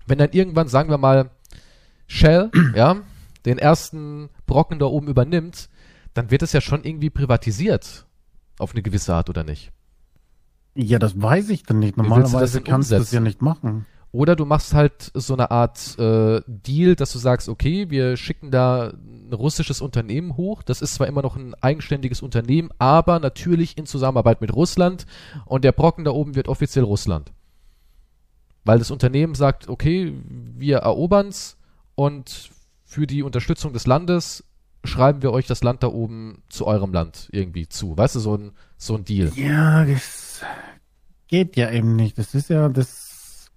[0.07, 1.29] wenn dann irgendwann, sagen wir mal,
[2.07, 2.97] Shell, ja,
[3.45, 5.69] den ersten Brocken da oben übernimmt,
[6.13, 8.06] dann wird es ja schon irgendwie privatisiert.
[8.60, 9.71] Auf eine gewisse Art, oder nicht?
[10.75, 11.97] Ja, das weiß ich dann nicht.
[11.97, 13.86] Normalerweise kannst du das ja nicht machen.
[14.13, 18.51] Oder du machst halt so eine Art äh, Deal, dass du sagst, okay, wir schicken
[18.51, 20.63] da ein russisches Unternehmen hoch.
[20.63, 25.06] Das ist zwar immer noch ein eigenständiges Unternehmen, aber natürlich in Zusammenarbeit mit Russland.
[25.45, 27.32] Und der Brocken da oben wird offiziell Russland.
[28.65, 30.13] Weil das Unternehmen sagt, okay,
[30.58, 31.58] wir erobern's
[31.95, 32.51] und
[32.91, 34.43] für die Unterstützung des Landes
[34.84, 37.97] schreiben wir euch das Land da oben zu eurem Land irgendwie zu.
[37.97, 39.32] Weißt du, so ein, so ein Deal.
[39.34, 40.41] Ja, das
[41.30, 42.17] geht ja eben nicht.
[42.17, 43.49] Das ist ja, das,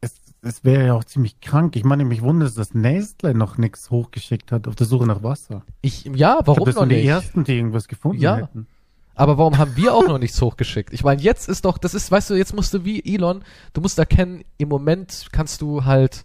[0.00, 1.76] es, es wäre ja auch ziemlich krank.
[1.76, 5.66] Ich meine, mich wundert, dass Nestle noch nichts hochgeschickt hat auf der Suche nach Wasser.
[5.82, 7.02] Ich, ja, warum ich glaub, das noch nicht?
[7.02, 8.36] die ersten, die irgendwas gefunden ja.
[8.36, 8.66] hätten.
[9.14, 10.94] Aber warum haben wir auch noch nichts hochgeschickt?
[10.94, 13.82] Ich meine, jetzt ist doch, das ist, weißt du, jetzt musst du wie Elon, du
[13.82, 16.24] musst erkennen, im Moment kannst du halt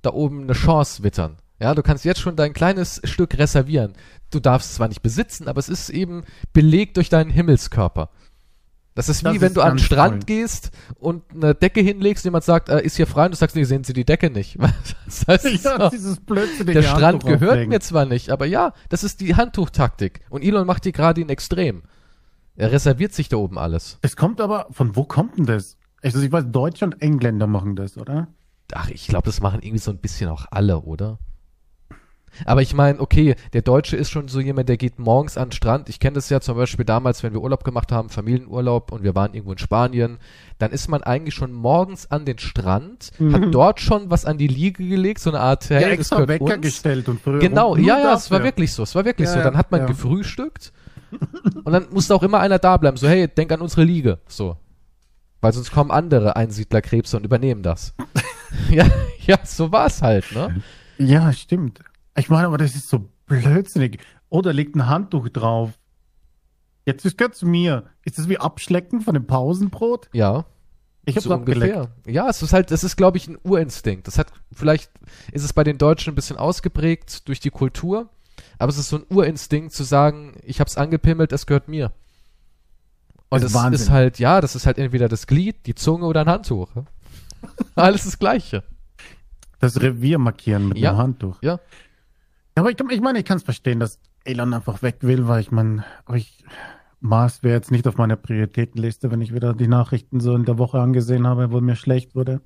[0.00, 1.36] da oben eine Chance wittern.
[1.62, 3.92] Ja, du kannst jetzt schon dein kleines Stück reservieren.
[4.30, 8.10] Du darfst es zwar nicht besitzen, aber es ist eben belegt durch deinen Himmelskörper.
[8.94, 10.26] Das ist wie das wenn ist du an den Strand toll.
[10.26, 13.64] gehst und eine Decke hinlegst, jemand sagt, äh, ist hier frei und du sagst, nee,
[13.64, 14.58] sehen Sie die Decke nicht.
[15.06, 17.68] Das heißt, ja, dieses Blödsinn, der Strand gehört auflegen.
[17.68, 20.20] mir zwar nicht, aber ja, das ist die Handtuchtaktik.
[20.30, 21.82] Und Elon macht die gerade in Extrem.
[22.56, 23.98] Er reserviert sich da oben alles.
[24.02, 25.76] Es kommt aber, von wo kommt denn das?
[26.02, 28.28] Also ich weiß, Deutsche und Engländer machen das, oder?
[28.72, 31.18] Ach, ich glaube, das machen irgendwie so ein bisschen auch alle, oder?
[32.44, 35.52] Aber ich meine, okay, der Deutsche ist schon so jemand, der geht morgens an den
[35.52, 35.88] Strand.
[35.88, 39.14] Ich kenne das ja zum Beispiel damals, wenn wir Urlaub gemacht haben, Familienurlaub und wir
[39.14, 40.18] waren irgendwo in Spanien,
[40.58, 43.34] dann ist man eigentlich schon morgens an den Strand, mhm.
[43.34, 46.28] hat dort schon was an die Liege gelegt, so eine Art, hey, ja, extra das
[46.28, 46.60] Wecker uns.
[46.60, 49.40] gestellt und früher Genau, ja, ja, es war wirklich so, es war wirklich ja, so.
[49.40, 49.86] Dann hat man ja.
[49.86, 50.72] gefrühstückt
[51.64, 54.56] und dann musste auch immer einer da bleiben, so, hey, denk an unsere Liege, so.
[55.40, 57.94] Weil sonst kommen andere Einsiedlerkrebse und übernehmen das.
[58.70, 58.86] ja,
[59.26, 60.62] ja, so war es halt, ne?
[60.98, 61.80] Ja, stimmt.
[62.16, 63.98] Ich meine, aber das ist so blödsinnig.
[64.28, 65.70] Oder liegt ein Handtuch drauf.
[66.84, 67.84] Jetzt ist gehört zu mir.
[68.04, 70.08] Ist das wie Abschlecken von dem Pausenbrot?
[70.12, 70.44] Ja.
[71.04, 71.90] Ich hab's so ungefähr.
[72.06, 74.06] Ja, es ist halt, es ist, glaube ich, ein Urinstinkt.
[74.06, 74.90] Das hat, vielleicht
[75.32, 78.08] ist es bei den Deutschen ein bisschen ausgeprägt durch die Kultur,
[78.58, 81.92] aber es ist so ein Urinstinkt zu sagen, ich hab's angepimmelt, es gehört mir.
[83.30, 86.20] Und das, das ist halt, ja, das ist halt entweder das Glied, die Zunge oder
[86.20, 86.70] ein Handtuch.
[87.74, 88.62] Alles das Gleiche.
[89.58, 90.92] Das Revier markieren mit Ja.
[90.92, 91.38] dem Handtuch.
[91.42, 91.58] Ja.
[92.54, 95.50] Aber ich, ich meine, ich kann es verstehen, dass Elon einfach weg will, weil ich
[95.50, 95.84] meine,
[96.14, 96.44] ich,
[97.00, 100.58] Mars wäre jetzt nicht auf meiner Prioritätenliste, wenn ich wieder die Nachrichten so in der
[100.58, 102.40] Woche angesehen habe, wo mir schlecht wurde.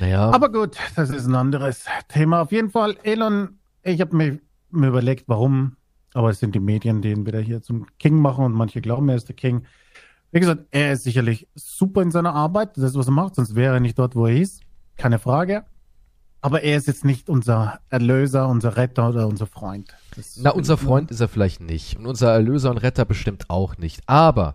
[0.00, 0.30] Naja.
[0.30, 2.42] Aber gut, das ist ein anderes Thema.
[2.42, 5.76] Auf jeden Fall, Elon, ich habe mir, mir überlegt, warum,
[6.12, 9.08] aber es sind die Medien, die ihn wieder hier zum King machen und manche glauben,
[9.08, 9.64] er ist der King.
[10.32, 13.54] Wie gesagt, er ist sicherlich super in seiner Arbeit, das ist, was er macht, sonst
[13.54, 14.62] wäre er nicht dort, wo er ist.
[14.96, 15.64] Keine Frage.
[16.44, 19.96] Aber er ist jetzt nicht unser Erlöser, unser Retter oder unser Freund.
[20.14, 21.96] Das Na, unser Freund ist er vielleicht nicht.
[21.96, 24.02] Und unser Erlöser und Retter bestimmt auch nicht.
[24.04, 24.54] Aber,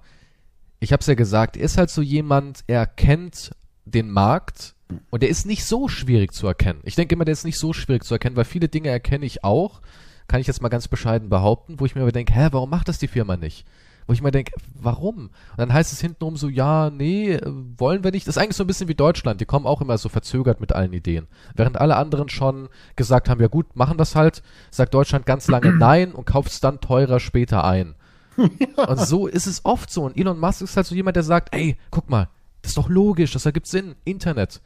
[0.80, 4.75] ich hab's ja gesagt, er ist halt so jemand, er kennt den Markt
[5.10, 6.82] und er ist nicht so schwierig zu erkennen.
[6.84, 9.43] Ich denke immer, der ist nicht so schwierig zu erkennen, weil viele Dinge erkenne ich
[9.43, 9.82] auch,
[10.28, 12.88] kann ich jetzt mal ganz bescheiden behaupten, wo ich mir aber denke, hä, warum macht
[12.88, 13.65] das die Firma nicht?
[14.10, 15.26] Wo ich mir denke, warum?
[15.26, 18.28] Und dann heißt es hintenrum so, ja, nee, äh, wollen wir nicht.
[18.28, 19.39] Das ist eigentlich so ein bisschen wie Deutschland.
[19.39, 21.28] Die kommen auch immer so verzögert mit allen Ideen.
[21.54, 24.41] Während alle anderen schon gesagt haben, ja gut, machen das halt,
[24.72, 27.93] sagt Deutschland ganz lange nein und kauft es dann teurer später ein.
[28.36, 30.06] Und so ist es oft so.
[30.06, 32.30] Und Elon Musk ist halt so jemand, der sagt, ey, guck mal,
[32.63, 33.93] das ist doch logisch, das ergibt Sinn.
[34.06, 34.60] Internet.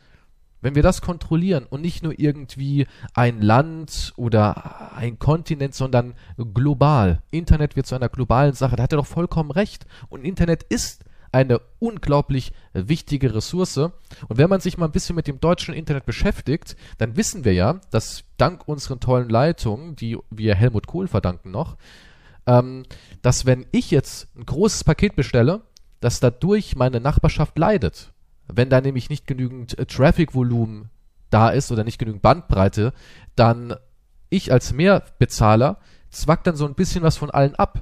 [0.64, 6.14] Wenn wir das kontrollieren und nicht nur irgendwie ein Land oder ein Kontinent, sondern
[6.54, 7.22] global.
[7.32, 8.76] Internet wird zu einer globalen Sache.
[8.76, 9.86] Da hat er doch vollkommen recht.
[10.10, 13.78] Und Internet ist eine unglaublich wichtige Ressource.
[13.78, 13.92] Und
[14.30, 17.82] wenn man sich mal ein bisschen mit dem deutschen Internet beschäftigt, dann wissen wir ja,
[17.92, 21.76] dass dank unseren tollen Leitungen, die wir Helmut Kohl verdanken noch,
[22.46, 22.84] ähm,
[23.22, 25.62] dass wenn ich jetzt ein großes Paket bestelle,
[26.00, 28.13] dass dadurch meine Nachbarschaft leidet.
[28.56, 30.90] Wenn da nämlich nicht genügend äh, Traffic-Volumen
[31.30, 32.94] da ist oder nicht genügend Bandbreite,
[33.36, 33.76] dann
[34.30, 35.78] ich als Mehrbezahler
[36.10, 37.82] zwack dann so ein bisschen was von allen ab.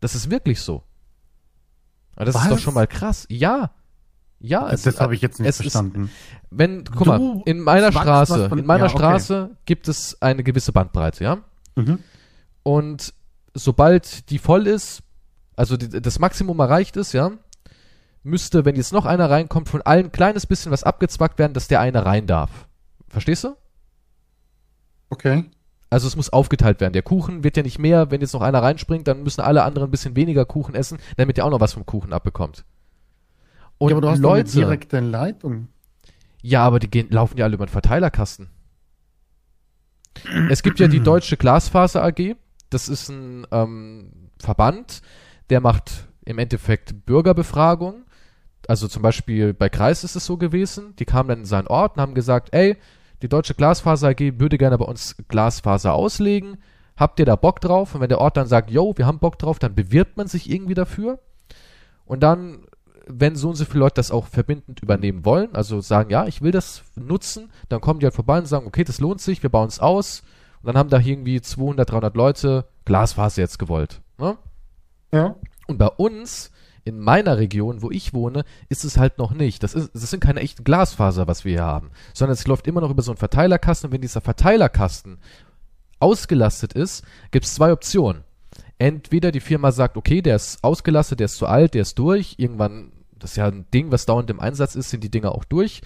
[0.00, 0.82] Das ist wirklich so.
[2.16, 2.48] Aber das ist Was?
[2.50, 3.26] doch schon mal krass.
[3.28, 3.70] Ja.
[4.40, 6.10] Ja, es das ist- habe ich jetzt nicht es ist- verstanden.
[6.50, 8.98] wenn, guck Du mal, in meiner Straße, von- in meiner ja, okay.
[8.98, 11.38] Straße gibt es eine gewisse Bandbreite, ja?
[11.74, 11.98] Mhm.
[12.62, 13.14] Und
[13.54, 15.02] sobald die voll ist,
[15.56, 17.32] also die, das Maximum erreicht ist, ja,
[18.22, 21.68] müsste, wenn jetzt noch einer reinkommt, von allen ein kleines bisschen was abgezwackt werden, dass
[21.68, 22.66] der eine rein darf.
[23.08, 23.56] Verstehst du?
[25.10, 25.44] Okay.
[25.90, 26.92] Also es muss aufgeteilt werden.
[26.92, 29.88] Der Kuchen wird ja nicht mehr, wenn jetzt noch einer reinspringt, dann müssen alle anderen
[29.88, 32.64] ein bisschen weniger Kuchen essen, damit der auch noch was vom Kuchen abbekommt.
[33.78, 35.68] Und ja, aber du hast doch eine Leute, direkte Leitung.
[36.42, 38.50] ja, aber die gehen, laufen ja alle über den Verteilerkasten.
[40.50, 42.34] Es gibt ja die Deutsche Glasfaser AG.
[42.70, 45.00] Das ist ein ähm, Verband,
[45.48, 48.04] der macht im Endeffekt Bürgerbefragung.
[48.68, 50.94] Also zum Beispiel bei Kreis ist es so gewesen.
[50.98, 52.76] Die kamen dann in seinen Ort und haben gesagt, ey,
[53.22, 56.58] die Deutsche Glasfaser AG würde gerne bei uns Glasfaser auslegen.
[56.94, 57.94] Habt ihr da Bock drauf?
[57.94, 60.50] Und wenn der Ort dann sagt, yo, wir haben Bock drauf, dann bewirbt man sich
[60.50, 61.18] irgendwie dafür.
[62.04, 62.66] Und dann,
[63.06, 66.42] wenn so und so viele Leute das auch verbindend übernehmen wollen, also sagen, ja, ich
[66.42, 69.50] will das nutzen, dann kommen die halt vorbei und sagen, okay, das lohnt sich, wir
[69.50, 70.22] bauen es aus.
[70.60, 74.02] Und dann haben da irgendwie 200, 300 Leute Glasfaser jetzt gewollt.
[74.18, 74.36] Ne?
[75.10, 75.36] Ja.
[75.66, 76.50] Und bei uns,
[76.88, 79.62] in meiner Region, wo ich wohne, ist es halt noch nicht.
[79.62, 81.90] Das, ist, das sind keine echten Glasfaser, was wir hier haben.
[82.14, 83.88] Sondern es läuft immer noch über so einen Verteilerkasten.
[83.88, 85.18] Und wenn dieser Verteilerkasten
[86.00, 88.24] ausgelastet ist, gibt es zwei Optionen.
[88.78, 92.36] Entweder die Firma sagt, okay, der ist ausgelastet, der ist zu alt, der ist durch.
[92.38, 95.44] Irgendwann, das ist ja ein Ding, was dauernd im Einsatz ist, sind die Dinger auch
[95.44, 95.82] durch.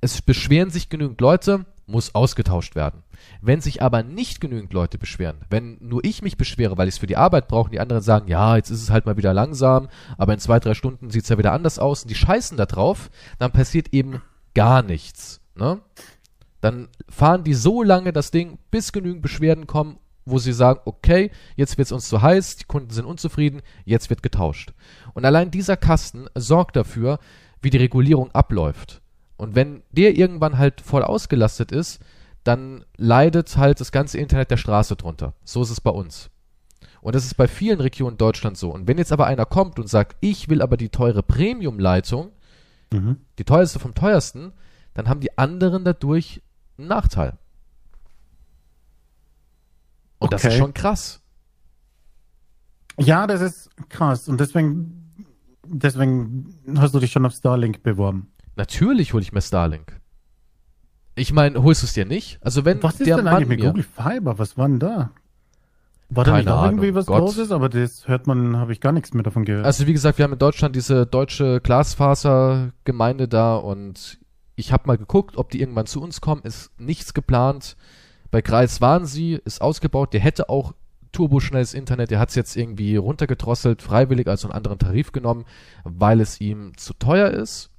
[0.00, 3.02] Es beschweren sich genügend Leute, muss ausgetauscht werden.
[3.40, 6.98] Wenn sich aber nicht genügend Leute beschweren, wenn nur ich mich beschwere, weil ich es
[6.98, 9.32] für die Arbeit brauche, und die anderen sagen, ja, jetzt ist es halt mal wieder
[9.32, 12.56] langsam, aber in zwei, drei Stunden sieht es ja wieder anders aus und die scheißen
[12.56, 14.22] da drauf, dann passiert eben
[14.54, 15.40] gar nichts.
[15.54, 15.80] Ne?
[16.60, 21.30] Dann fahren die so lange das Ding, bis genügend Beschwerden kommen, wo sie sagen, okay,
[21.56, 24.74] jetzt wird es uns zu heiß, die Kunden sind unzufrieden, jetzt wird getauscht.
[25.14, 27.18] Und allein dieser Kasten sorgt dafür,
[27.62, 29.00] wie die Regulierung abläuft.
[29.38, 32.00] Und wenn der irgendwann halt voll ausgelastet ist,
[32.44, 35.32] dann leidet halt das ganze Internet der Straße drunter.
[35.44, 36.28] So ist es bei uns.
[37.00, 38.70] Und das ist bei vielen Regionen Deutschlands so.
[38.70, 42.32] Und wenn jetzt aber einer kommt und sagt, ich will aber die teure Premium-Leitung,
[42.92, 43.18] Mhm.
[43.38, 44.52] die teuerste vom teuersten,
[44.94, 46.42] dann haben die anderen dadurch
[46.78, 47.34] einen Nachteil.
[50.18, 50.58] Und das ist Okay.
[50.58, 51.20] schon krass.
[52.98, 54.28] Ja, das ist krass.
[54.28, 55.12] Und deswegen,
[55.64, 58.32] deswegen hast du dich schon auf Starlink beworben.
[58.58, 60.00] Natürlich hole ich mir Starlink.
[61.14, 62.38] Ich meine, holst du es dir nicht?
[62.42, 64.38] Also wenn Was ist der denn Mann eigentlich mit mir, Google Fiber?
[64.38, 65.12] Was war denn da?
[66.10, 67.20] War da nicht auch irgendwie was Gott.
[67.20, 67.52] Großes?
[67.52, 69.64] Aber das hört man, habe ich gar nichts mehr davon gehört.
[69.64, 74.18] Also wie gesagt, wir haben in Deutschland diese deutsche Glasfasergemeinde da und
[74.56, 76.42] ich habe mal geguckt, ob die irgendwann zu uns kommen.
[76.42, 77.76] Ist nichts geplant.
[78.32, 80.12] Bei Kreis waren sie, ist ausgebaut.
[80.12, 80.74] Der hätte auch
[81.12, 82.10] turboschnelles Internet.
[82.10, 85.44] Der hat es jetzt irgendwie runtergedrosselt, freiwillig, also einen anderen Tarif genommen,
[85.84, 87.70] weil es ihm zu teuer ist.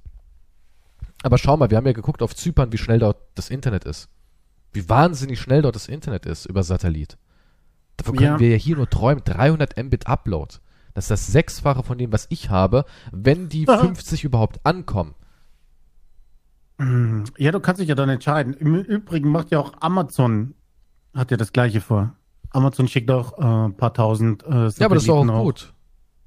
[1.22, 4.08] Aber schau mal, wir haben ja geguckt auf Zypern, wie schnell dort das Internet ist.
[4.72, 7.18] Wie wahnsinnig schnell dort das Internet ist über Satellit.
[7.96, 8.40] Davon können ja.
[8.40, 9.22] wir ja hier nur träumen.
[9.24, 10.56] 300 Mbit Upload.
[10.94, 15.14] Das ist das Sechsfache von dem, was ich habe, wenn die 50 überhaupt ankommen.
[17.36, 18.54] Ja, du kannst dich ja dann entscheiden.
[18.54, 20.54] Im Übrigen macht ja auch Amazon,
[21.14, 22.14] hat ja das gleiche vor.
[22.50, 25.74] Amazon schickt auch äh, ein paar tausend äh, Ja, aber das ist auch gut.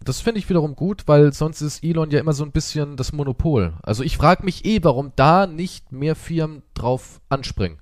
[0.03, 3.13] Das finde ich wiederum gut, weil sonst ist Elon ja immer so ein bisschen das
[3.13, 3.73] Monopol.
[3.83, 7.79] Also ich frage mich eh, warum da nicht mehr Firmen drauf anspringen.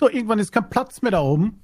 [0.00, 1.60] So, irgendwann ist kein Platz mehr da oben.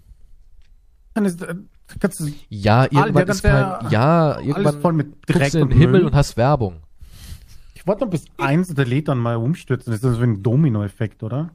[1.14, 1.55] Dann ist, äh,
[2.00, 6.14] kannst du ja, irgendwann ist kein, ja, irgendwann voll mit Dreck in den Himmel und
[6.14, 6.81] hast Werbung.
[7.74, 9.87] Ich warte noch, bis ein Satellit dann mal umstürzt.
[9.87, 11.50] Das ist so ein Domino-Effekt, oder?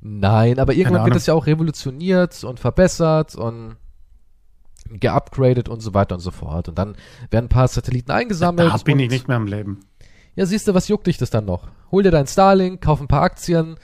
[0.00, 3.76] Nein, aber irgendwann wird es ja auch revolutioniert und verbessert und
[4.90, 6.68] geupgradet und so weiter und so fort.
[6.68, 6.96] Und dann
[7.30, 8.72] werden ein paar Satelliten eingesammelt.
[8.72, 9.80] Da bin ich nicht mehr am Leben.
[10.34, 11.68] Ja, siehst du, was juckt dich das dann noch?
[11.90, 13.76] Hol dir dein Starlink, kauf ein paar Aktien,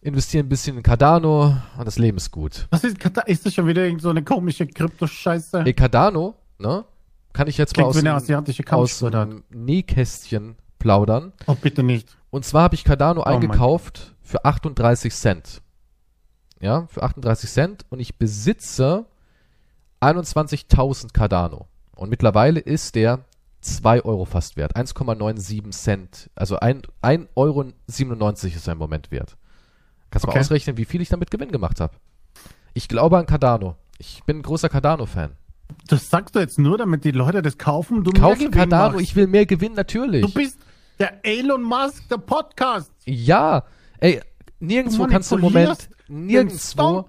[0.00, 2.68] investiere ein bisschen in Cardano und das Leben ist gut.
[2.70, 3.26] Was ist Cardano?
[3.26, 5.64] Ist das schon wieder so eine komische Krypto-Scheiße?
[5.64, 6.84] Ey, Cardano, ne?
[7.32, 11.32] Kann ich jetzt Klingt mal aus, dem, aus dem Nähkästchen plaudern.
[11.46, 12.16] Oh, bitte nicht.
[12.30, 15.62] Und zwar habe ich Cardano oh eingekauft für 38 Cent.
[16.60, 19.06] Ja, für 38 Cent und ich besitze
[20.00, 21.68] 21.000 Cardano.
[21.94, 23.24] Und mittlerweile ist der
[23.60, 24.76] 2 Euro fast wert.
[24.76, 26.30] 1,97 Cent.
[26.34, 27.64] Also 1,97 Euro
[28.30, 29.36] ist er im Moment wert.
[30.10, 30.38] Kannst du okay.
[30.38, 31.94] mal ausrechnen, wie viel ich damit Gewinn gemacht habe.
[32.74, 33.76] Ich glaube an Cardano.
[33.98, 35.32] Ich bin ein großer Cardano-Fan.
[35.88, 38.04] Das sagst du jetzt nur, damit die Leute das kaufen.
[38.04, 39.02] Du Kaufen Cardano, machst.
[39.02, 40.22] ich will mehr Gewinn, natürlich.
[40.22, 40.58] Du bist
[40.98, 42.92] der Elon Musk der Podcast.
[43.04, 43.64] Ja,
[43.98, 44.20] ey,
[44.60, 47.08] nirgendwo kannst du im Moment, nirgendwo,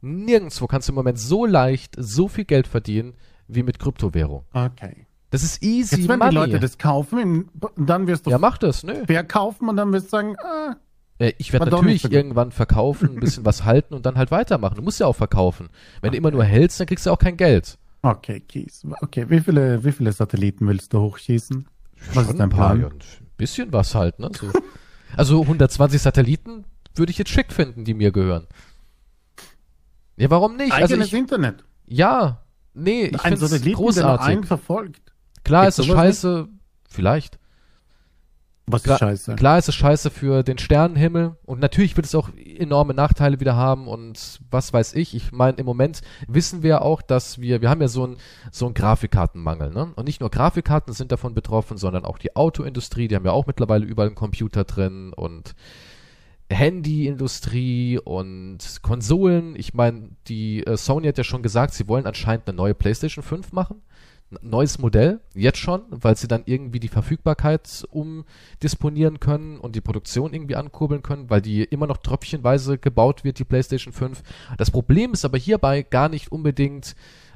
[0.00, 3.14] nirgendwo kannst du im Moment so leicht so viel Geld verdienen
[3.46, 4.44] wie mit Kryptowährung.
[4.52, 5.06] Okay.
[5.30, 6.30] Das ist easy Jetzt, wenn money.
[6.30, 9.04] die Leute das kaufen, dann wirst du ja, mach das, ne?
[9.06, 10.76] verkaufen und dann wirst du sagen, ah,
[11.18, 14.76] ich werde natürlich irgendwann verkaufen, ein bisschen was halten und dann halt weitermachen.
[14.76, 15.68] Du musst ja auch verkaufen.
[16.00, 16.10] Wenn okay.
[16.12, 17.78] du immer nur hältst, dann kriegst du auch kein Geld.
[18.02, 18.86] Okay, Kies.
[19.02, 21.66] Okay, wie viele, wie viele Satelliten willst du hochschießen?
[21.96, 22.84] Was Schon ist dein Plan?
[22.84, 22.92] Ein
[23.36, 24.30] bisschen was halt, ne?
[24.32, 24.50] So.
[25.16, 28.46] also 120 Satelliten würde ich jetzt schick finden, die mir gehören.
[30.18, 30.72] Ja, warum nicht?
[30.72, 31.64] Also Eigenes also ich, Internet.
[31.86, 32.42] Ja,
[32.74, 34.26] nee, ich finde es großartig.
[34.26, 35.12] Einen verfolgt.
[35.44, 36.60] Klar Gibt's ist es scheiße, nicht?
[36.90, 37.38] vielleicht.
[38.70, 39.36] Was ist scheiße?
[39.36, 43.56] Klar ist es scheiße für den Sternenhimmel und natürlich wird es auch enorme Nachteile wieder
[43.56, 45.14] haben und was weiß ich.
[45.14, 48.18] Ich meine, im Moment wissen wir auch, dass wir, wir haben ja so einen
[48.50, 49.92] so einen Grafikkartenmangel, ne?
[49.94, 53.46] Und nicht nur Grafikkarten sind davon betroffen, sondern auch die Autoindustrie, die haben ja auch
[53.46, 55.54] mittlerweile überall einen Computer drin und
[56.50, 59.54] Handyindustrie und Konsolen.
[59.56, 63.22] Ich meine, die äh, Sony hat ja schon gesagt, sie wollen anscheinend eine neue PlayStation
[63.22, 63.82] 5 machen
[64.42, 70.32] neues Modell, jetzt schon, weil sie dann irgendwie die Verfügbarkeit umdisponieren können und die Produktion
[70.32, 74.22] irgendwie ankurbeln können, weil die immer noch tröpfchenweise gebaut wird, die PlayStation 5.
[74.58, 76.94] Das Problem ist aber hierbei gar nicht unbedingt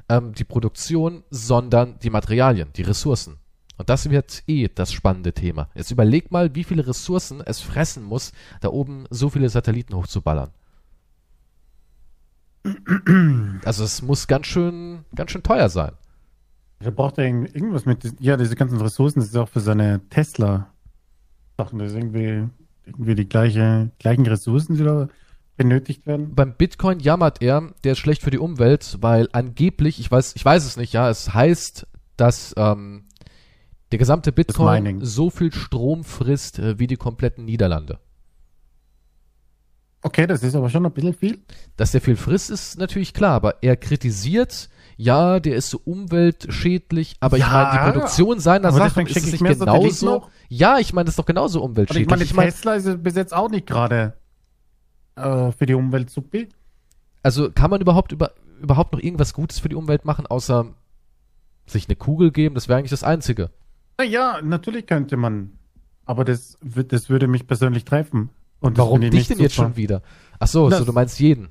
[0.09, 3.37] ähm, die Produktion, sondern die Materialien, die Ressourcen.
[3.77, 5.69] Und das wird eh das spannende Thema.
[5.73, 8.31] Jetzt überleg mal, wie viele Ressourcen es fressen muss,
[8.61, 10.51] da oben so viele Satelliten hochzuballern.
[13.65, 15.91] Also es muss ganz schön, ganz schön teuer sein.
[16.79, 21.79] Er braucht ja irgendwas mit, ja, diese ganzen Ressourcen, das ist auch für seine Tesla-Sachen,
[21.79, 22.49] das ist irgendwie,
[22.85, 25.07] irgendwie die gleiche, gleichen Ressourcen, die da
[25.55, 26.35] benötigt werden.
[26.35, 30.43] Beim Bitcoin jammert er, der ist schlecht für die Umwelt, weil angeblich, ich weiß, ich
[30.43, 33.05] weiß es nicht, ja, es heißt, dass ähm,
[33.93, 37.99] der gesamte Bitcoin so viel Strom frisst äh, wie die kompletten Niederlande.
[40.01, 41.39] Okay, das ist aber schon ein bisschen viel.
[41.77, 47.15] Dass der viel frisst, ist natürlich klar, aber er kritisiert ja, der ist so umweltschädlich,
[47.19, 50.27] aber ja, ich meine, die Produktion seiner Sachen ist nicht genauso.
[50.49, 52.11] Ja, ich meine, das ist doch genauso umweltschädlich.
[52.11, 54.13] Aber ich meine, Tesla ist bis jetzt auch nicht gerade
[55.15, 56.39] äh, für die Umwelt super.
[57.23, 60.73] Also kann man überhaupt über, überhaupt noch irgendwas Gutes für die Umwelt machen, außer
[61.65, 62.55] sich eine Kugel geben?
[62.55, 63.49] Das wäre eigentlich das Einzige.
[64.01, 65.51] Ja, natürlich könnte man.
[66.05, 68.29] Aber das, das würde mich persönlich treffen.
[68.59, 69.41] Und Warum dich denn super.
[69.41, 70.01] jetzt schon wieder?
[70.39, 71.49] Ach so, das, so, du meinst jeden.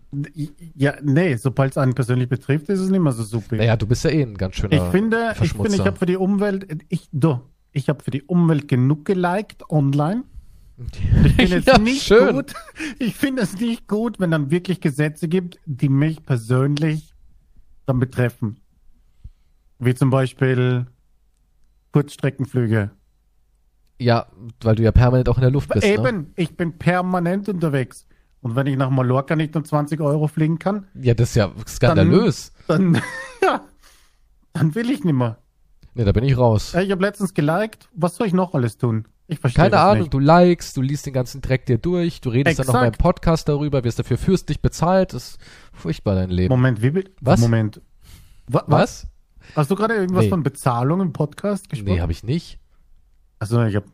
[0.74, 3.56] Ja, nee, sobald es einen persönlich betrifft, ist es nicht mehr so super.
[3.56, 6.06] Naja, du bist ja eh ein ganz schöner Ich finde, ich, finde, ich habe für
[6.06, 7.40] die Umwelt, ich, du,
[7.72, 10.24] ich habe für die Umwelt genug geliked online.
[11.24, 12.34] Ich finde es ja, nicht schön.
[12.34, 12.54] gut.
[12.98, 17.14] Ich finde es nicht gut, wenn dann wirklich Gesetze gibt, die mich persönlich
[17.84, 18.58] dann betreffen.
[19.78, 20.86] Wie zum Beispiel
[21.92, 22.90] Kurzstreckenflüge.
[23.98, 24.26] Ja,
[24.62, 25.84] weil du ja permanent auch in der Luft bist.
[25.84, 25.92] Ne?
[25.92, 26.26] Eben, ne?
[26.36, 28.06] ich bin permanent unterwegs.
[28.40, 30.86] Und wenn ich nach Mallorca nicht um 20 Euro fliegen kann.
[30.94, 32.52] Ja, das ist ja skandalös.
[32.66, 33.02] Dann, dann
[33.42, 33.60] ja,
[34.52, 35.38] dann will ich nicht mehr.
[35.94, 36.74] Nee, da bin ich raus.
[36.74, 37.88] Ich habe letztens geliked.
[37.94, 39.06] Was soll ich noch alles tun?
[39.28, 40.14] Ich verstehe Keine Ahnung, nicht.
[40.14, 42.68] du likest, du liest den ganzen Dreck dir durch, du redest Exakt.
[42.68, 45.38] dann noch mal im Podcast darüber, wirst dafür fürstlich bezahlt, das ist
[45.72, 46.52] furchtbar dein Leben.
[46.52, 47.40] Moment, wie Was?
[47.40, 47.80] Moment.
[48.48, 49.06] Wa was?
[49.54, 50.30] Hast du gerade irgendwas nee.
[50.30, 51.94] von Bezahlung im Podcast gesprochen?
[51.94, 52.58] Nee, habe ich nicht.
[53.38, 53.84] Also ich hab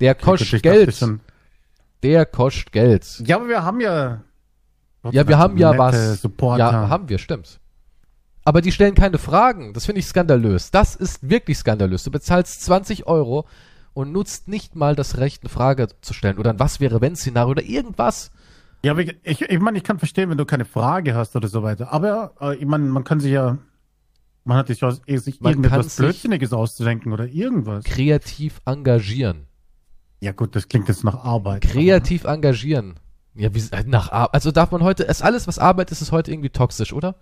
[0.00, 0.98] Der kostet Geld.
[2.02, 3.22] Der kostet Geld.
[3.26, 4.22] Ja, aber wir haben ja
[5.10, 6.20] Ja, wir haben ja was.
[6.20, 6.58] Supporter.
[6.58, 7.60] Ja, haben wir, stimmt.
[8.44, 9.72] Aber die stellen keine Fragen.
[9.72, 10.70] Das finde ich skandalös.
[10.70, 12.04] Das ist wirklich skandalös.
[12.04, 13.46] Du bezahlst 20 Euro
[13.92, 17.16] und nutzt nicht mal das Recht, eine Frage zu stellen oder ein Was wäre wenn
[17.16, 18.30] Szenario oder irgendwas.
[18.84, 21.48] Ja, aber ich, ich, ich meine, ich kann verstehen, wenn du keine Frage hast oder
[21.48, 21.92] so weiter.
[21.92, 23.58] Aber äh, ich meine, man kann sich ja,
[24.46, 27.84] man hat sich, ja, eh, sich man irgendetwas Blödsinniges auszudenken oder irgendwas.
[27.84, 29.46] Kreativ engagieren.
[30.20, 31.62] Ja gut, das klingt jetzt nach Arbeit.
[31.62, 32.34] Kreativ aber.
[32.34, 32.94] engagieren.
[33.34, 34.34] Ja, wie, nach Arbeit.
[34.34, 37.16] Also darf man heute, ist alles, was Arbeit ist, ist heute irgendwie toxisch, oder?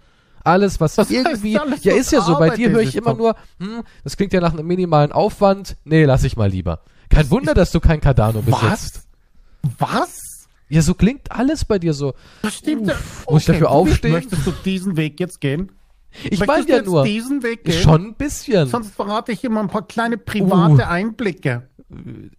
[0.44, 2.38] Alles, was, was irgendwie, alles, ja, ist ja so.
[2.38, 5.76] Bei dir höre ich immer nur, hm, das klingt ja nach einem minimalen Aufwand.
[5.84, 6.80] Nee, lass ich mal lieber.
[7.08, 9.08] Kein Wunder, dass du kein Cardano besitzt.
[9.78, 10.20] Was?
[10.68, 12.14] Ja, so klingt alles bei dir so.
[12.42, 12.90] Das stimmt.
[12.90, 14.12] Uff, muss ich dafür aufstehen?
[14.12, 15.72] Möchtest du diesen Weg jetzt gehen?
[16.30, 17.04] Ich meine ja nur.
[17.04, 17.80] diesen Weg gehen?
[17.80, 18.68] Schon ein bisschen.
[18.68, 20.86] Sonst verrate ich immer ein paar kleine private uh.
[20.86, 21.68] Einblicke.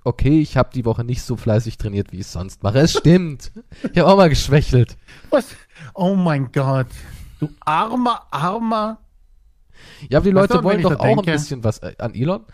[0.04, 2.80] Okay, ich habe die Woche nicht so fleißig trainiert, wie ich es sonst mache.
[2.80, 3.52] Es stimmt.
[3.94, 4.98] ich habe auch mal geschwächelt.
[5.30, 5.56] Was?
[5.94, 6.88] Oh mein Gott.
[7.40, 9.00] Du armer, armer.
[10.10, 11.32] Ja, aber die Leute weißt du, wollen doch auch denke?
[11.32, 12.46] ein bisschen was äh, an Elon.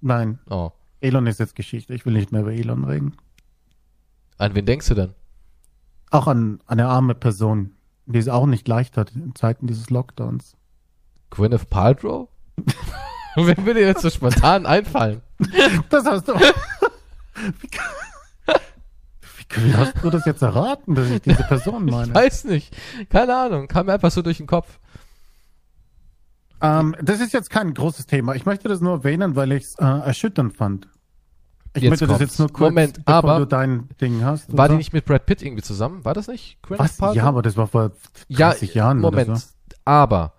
[0.00, 0.38] Nein.
[0.48, 0.70] Oh.
[1.00, 1.94] Elon ist jetzt Geschichte.
[1.94, 3.16] Ich will nicht mehr über Elon reden.
[4.38, 5.14] An wen denkst du denn?
[6.10, 7.72] Auch an, an eine arme Person,
[8.06, 10.56] die es auch nicht leicht hat in Zeiten dieses Lockdowns.
[11.30, 12.28] Gwyneth Paltrow?
[13.36, 15.22] Wer würde dir jetzt so spontan einfallen?
[15.88, 16.34] Das hast du.
[19.56, 22.08] Wie hast du das jetzt erraten, dass ich diese Person meine?
[22.08, 22.76] Ich weiß nicht.
[23.08, 23.68] Keine Ahnung.
[23.68, 24.78] Kam mir einfach so durch den Kopf.
[26.60, 28.34] Ähm, das ist jetzt kein großes Thema.
[28.34, 30.88] Ich möchte das nur erwähnen, weil ich es äh, erschütternd fand.
[31.72, 32.20] Ich jetzt möchte kommt's.
[32.20, 34.56] das jetzt nur kurz, Moment, aber du dein Ding hast.
[34.56, 36.04] War die nicht mit Brad Pitt irgendwie zusammen?
[36.04, 36.58] War das nicht?
[36.68, 36.98] Was?
[37.14, 37.92] Ja, aber das war vor
[38.28, 38.98] 30 ja, Jahren.
[38.98, 39.46] Moment, so.
[39.84, 40.34] aber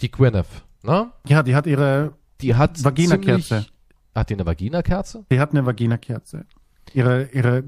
[0.00, 1.12] die Gwyneth, ne?
[1.26, 3.66] Ja, die hat ihre die hat Vagina-Kerze.
[4.14, 5.26] Hat die eine Vagina-Kerze?
[5.30, 6.44] Die hat eine Vagina-Kerze
[6.92, 7.64] ihre, ihre,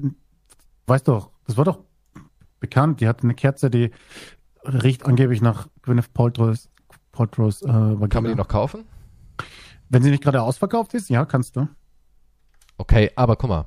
[0.87, 1.79] weißt doch, das war doch
[2.59, 3.91] bekannt, die hat eine Kerze, die
[4.63, 6.69] riecht angeblich nach Gwyneth Paltrow's,
[7.11, 8.07] Paltrow's äh, Vagina.
[8.07, 8.85] Kann man die noch kaufen?
[9.89, 11.67] Wenn sie nicht gerade ausverkauft ist, ja, kannst du.
[12.77, 13.65] Okay, aber guck mal.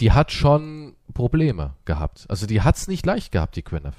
[0.00, 2.26] Die hat schon Probleme gehabt.
[2.28, 3.94] Also die hat's nicht leicht gehabt, die Gwyneth.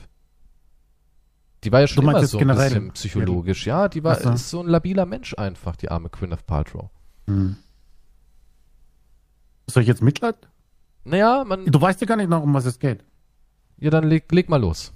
[1.67, 3.67] Die war ja schon immer so ein bisschen psychologisch.
[3.67, 4.32] Ja, die war so.
[4.32, 6.89] ist so ein labiler Mensch einfach, die arme Gwyneth Paltrow.
[7.27, 7.58] Hm.
[9.69, 10.47] Soll ich jetzt Mitleid?
[11.03, 11.65] Naja, man.
[11.65, 13.03] Du weißt ja gar nicht noch, um was es geht.
[13.80, 14.93] Ja, dann leg, leg mal los.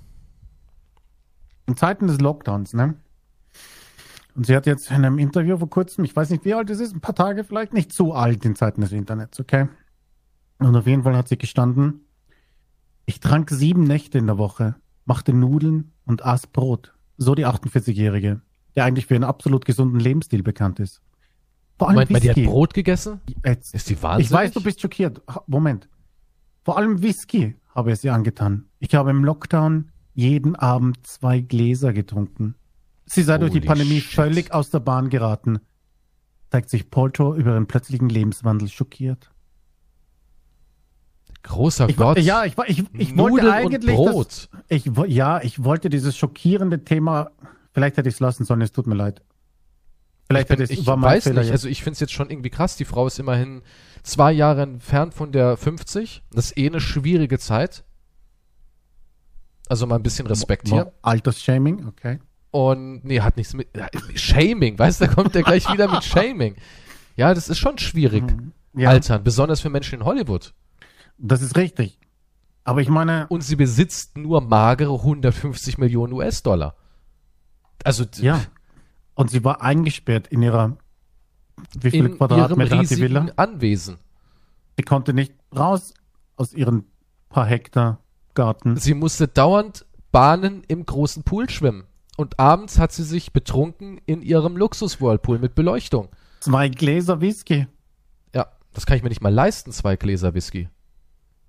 [1.65, 2.95] In Zeiten des Lockdowns, ne?
[4.33, 6.79] Und sie hat jetzt in einem Interview vor kurzem, ich weiß nicht, wie alt es
[6.79, 9.67] ist, ein paar Tage vielleicht, nicht zu alt in Zeiten des Internets, okay?
[10.59, 12.05] Und auf jeden Fall hat sie gestanden,
[13.05, 16.93] ich trank sieben Nächte in der Woche, machte Nudeln und aß Brot.
[17.17, 18.41] So die 48-Jährige,
[18.75, 21.01] der eigentlich für einen absolut gesunden Lebensstil bekannt ist.
[21.79, 22.33] Vor allem Moment, Whisky.
[22.33, 23.21] die hat Brot gegessen?
[23.43, 23.73] Jetzt.
[23.73, 24.27] Ist die wahnsinnig?
[24.27, 25.21] Ich weiß, du bist schockiert.
[25.47, 25.89] Moment.
[26.63, 28.65] Vor allem Whisky habe ich sie angetan.
[28.79, 32.55] Ich habe im Lockdown jeden Abend zwei Gläser getrunken.
[33.05, 34.13] Sie sei Holy durch die Pandemie shit.
[34.13, 35.59] völlig aus der Bahn geraten.
[36.51, 39.30] Zeigt sich Polto über ihren plötzlichen Lebenswandel schockiert.
[41.43, 42.19] Großer ich, Gott.
[42.19, 43.97] Ja, ich, ich, ich wollte eigentlich.
[43.97, 47.31] Das, ich, ja, ich wollte dieses schockierende Thema.
[47.73, 49.21] Vielleicht hätte ich es lassen sollen, es tut mir leid.
[50.27, 51.51] Vielleicht ich, bin, ich weiß Fehler nicht, jetzt.
[51.51, 52.75] also ich finde es jetzt schon irgendwie krass.
[52.77, 53.63] Die Frau ist immerhin
[54.03, 56.23] zwei Jahre entfernt von der 50.
[56.31, 57.83] Das ist eh eine schwierige Zeit.
[59.67, 60.91] Also mal ein bisschen Respekt hier.
[61.01, 62.19] Altersshaming, okay.
[62.51, 63.69] Und nee, hat nichts mit
[64.15, 66.55] Shaming, weißt du, da kommt er gleich wieder mit Shaming.
[67.15, 68.23] Ja, das ist schon schwierig.
[68.23, 68.51] Mhm.
[68.73, 68.89] Ja.
[68.89, 70.53] Altern, besonders für Menschen in Hollywood.
[71.21, 71.99] Das ist richtig.
[72.63, 73.27] Aber ich meine.
[73.27, 76.75] Und sie besitzt nur magere 150 Millionen US-Dollar.
[77.83, 78.05] Also.
[78.17, 78.41] Ja.
[79.13, 80.77] Und sie war eingesperrt in ihrer,
[81.79, 83.27] wie viele Quadratmeter hat die Villa?
[83.35, 83.97] Anwesen.
[84.77, 85.93] Sie konnte nicht raus
[86.37, 86.85] aus ihren
[87.29, 87.99] paar Hektar
[88.33, 88.77] Garten.
[88.77, 91.83] Sie musste dauernd Bahnen im großen Pool schwimmen.
[92.17, 96.09] Und abends hat sie sich betrunken in ihrem Luxus-Whirlpool mit Beleuchtung.
[96.39, 97.67] Zwei Gläser Whisky.
[98.33, 100.69] Ja, das kann ich mir nicht mal leisten, zwei Gläser Whisky.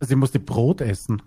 [0.05, 1.23] Sie musste Brot essen.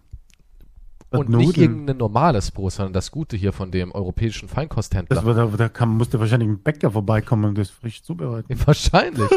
[1.10, 1.48] Und Nudeln.
[1.48, 5.22] nicht irgendein normales Brot, sondern das Gute hier von dem europäischen Feinkosthändler.
[5.22, 8.52] Das, da, da kam, musste wahrscheinlich ein Bäcker vorbeikommen und das frisch zubereiten.
[8.52, 9.30] Ja, wahrscheinlich.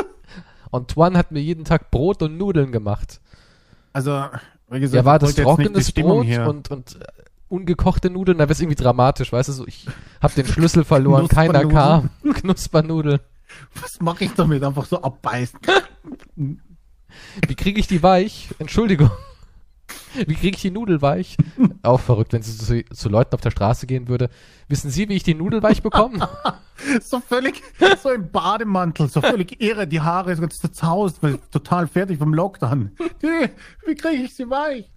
[0.73, 3.21] Antoine hat mir jeden Tag Brot und Nudeln gemacht.
[3.93, 4.25] Also,
[4.71, 7.05] wie gesagt, ja, war das trockenes Brot und, und äh,
[7.49, 9.87] ungekochte Nudeln, da wäre es irgendwie dramatisch, weißt du, so, ich
[10.21, 12.11] hab den Schlüssel verloren, keiner kam.
[12.35, 13.21] Knuspernudeln.
[13.81, 14.63] Was mache ich damit?
[14.63, 15.59] Einfach so abbeißen.
[16.37, 18.49] Wie kriege ich die weich?
[18.59, 19.11] Entschuldigung.
[20.15, 21.37] Wie kriege ich die Nudel weich?
[21.83, 24.31] Auch verrückt, wenn sie zu, zu, Leuten auf der Straße gehen würde.
[24.69, 26.29] Wissen Sie, wie ich die Nudel weich bekomme?
[27.01, 27.63] so völlig,
[28.03, 31.21] so im Bademantel, so völlig irre, die Haare ganz zerzaust,
[31.51, 32.93] total fertig vom Lockdown.
[33.21, 33.51] Wie,
[33.87, 34.91] wie kriege ich sie weich?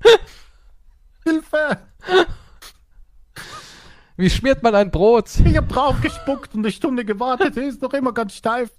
[1.24, 1.78] Hilfe!
[4.18, 5.30] Wie schmiert man ein Brot?
[5.46, 8.70] Ich habe drauf gespuckt und eine Stunde gewartet, sie ist noch immer ganz steif.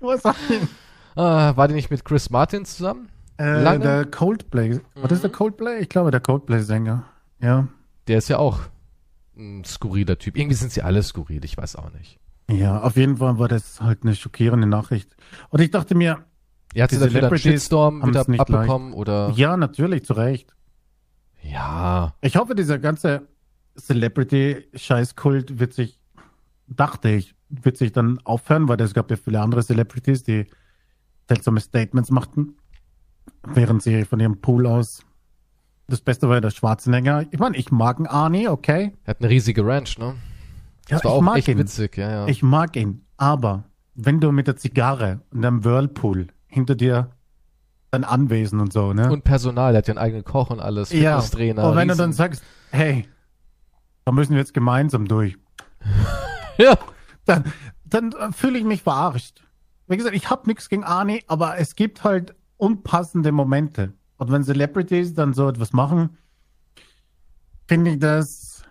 [0.00, 0.24] Was
[1.16, 3.08] ah, war die nicht mit Chris Martin zusammen?
[3.38, 3.80] Äh, Lange?
[3.80, 4.74] Der Coldplay.
[4.74, 4.80] Mhm.
[4.96, 5.78] Was ist der Coldplay?
[5.80, 7.04] Ich glaube, der Coldplay-Sänger.
[7.40, 7.68] Ja.
[8.08, 8.60] Der ist ja auch
[9.36, 10.36] ein skurriler Typ.
[10.36, 12.18] Irgendwie sind sie alle skurril, ich weiß auch nicht.
[12.50, 15.14] Ja, auf jeden Fall war das halt eine schockierende Nachricht.
[15.50, 16.24] Und ich dachte mir,
[16.74, 18.98] ja, hat sie dafür einen Shitstorm wieder abbekommen leicht.
[18.98, 19.32] oder?
[19.36, 20.54] Ja, natürlich, zu Recht.
[21.42, 22.14] Ja.
[22.20, 23.28] Ich hoffe, dieser ganze
[23.76, 26.00] Celebrity-Scheißkult wird sich,
[26.66, 30.46] dachte ich, wird sich dann aufhören, weil es gab ja viele andere Celebrities, die
[31.28, 32.56] seltsame Statements machten
[33.46, 35.04] während sie von ihrem Pool aus.
[35.86, 37.26] Das Beste war der Schwarzenegger.
[37.30, 38.92] Ich meine, ich mag einen Arnie, okay.
[39.04, 40.14] Er hat eine riesige Ranch, ne?
[40.88, 41.58] Das ja, war auch echt ihn.
[41.58, 42.26] witzig, ja, ja.
[42.28, 43.64] Ich mag ihn, aber
[43.94, 47.10] wenn du mit der Zigarre und einem Whirlpool hinter dir
[47.90, 49.10] dein Anwesen und so, ne?
[49.10, 51.62] Und Personal, er hat ja einen eigenen Koch und alles, Fitnesstrainer.
[51.62, 51.68] Ja.
[51.70, 51.98] Und wenn Riesen.
[51.98, 53.08] du dann sagst, hey,
[54.04, 55.36] da müssen wir jetzt gemeinsam durch.
[56.58, 56.78] ja.
[57.24, 57.44] Dann,
[57.84, 59.42] dann fühle ich mich verarscht.
[59.86, 63.94] Wie gesagt, ich habe nichts gegen Arnie, aber es gibt halt unpassende Momente.
[64.18, 66.18] Und wenn Celebrities dann so etwas machen,
[67.66, 68.62] finde ich das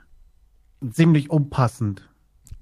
[0.91, 2.07] ziemlich unpassend.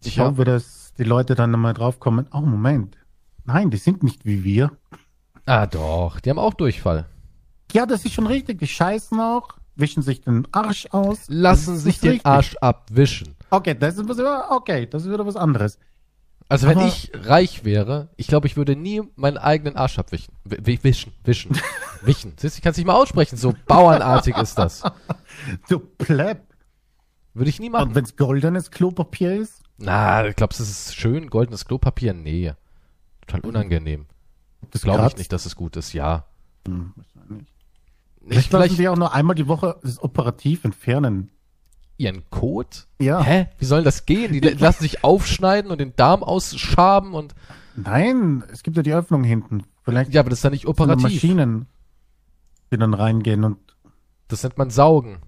[0.04, 0.26] Ich ja.
[0.26, 2.98] hoffe, dass die Leute dann nochmal draufkommen, oh Moment,
[3.44, 4.72] nein, die sind nicht wie wir.
[5.46, 7.06] Ah doch, die haben auch Durchfall.
[7.74, 11.26] Ja, das ist schon richtig, die scheißen auch, wischen sich den Arsch aus.
[11.28, 12.26] Lassen sich den richtig.
[12.26, 13.36] Arsch abwischen.
[13.50, 14.20] Okay, das ist was,
[14.50, 15.78] okay, das ist wieder was anderes.
[16.48, 20.36] Also wenn Aber ich reich wäre, ich glaube, ich würde nie meinen eigenen Arsch abwischen.
[20.44, 21.60] Wischen, wischen,
[22.04, 22.34] wischen.
[22.38, 24.84] Siehst, ich kann es nicht mal aussprechen, so bauernartig ist das.
[25.70, 26.42] Du Pleb.
[27.34, 27.90] Würde ich nie machen.
[27.90, 29.64] Und wenn es goldenes Klopapier ist?
[29.78, 32.14] Na, glaubst du, es ist schön, goldenes Klopapier?
[32.14, 32.54] Nee.
[33.28, 34.06] Total unangenehm.
[34.72, 36.26] Das glaube ich nicht, dass es gut ist, ja.
[36.68, 37.48] Hm, wahrscheinlich.
[38.22, 41.32] Ich, vielleicht lassen die auch nur einmal die Woche das operativ entfernen
[41.98, 42.70] ihren Code?
[43.00, 43.22] Ja.
[43.22, 43.48] Hä?
[43.58, 44.34] Wie soll das gehen?
[44.34, 47.34] Die lassen sich aufschneiden und den Darm ausschaben und.
[47.76, 49.64] Nein, es gibt ja die Öffnung hinten.
[49.84, 50.14] Vielleicht.
[50.14, 51.04] Ja, aber das ist ja nicht operativ.
[51.04, 51.68] Maschinen,
[52.72, 53.58] die dann reingehen und.
[54.28, 55.20] Das nennt man Saugen.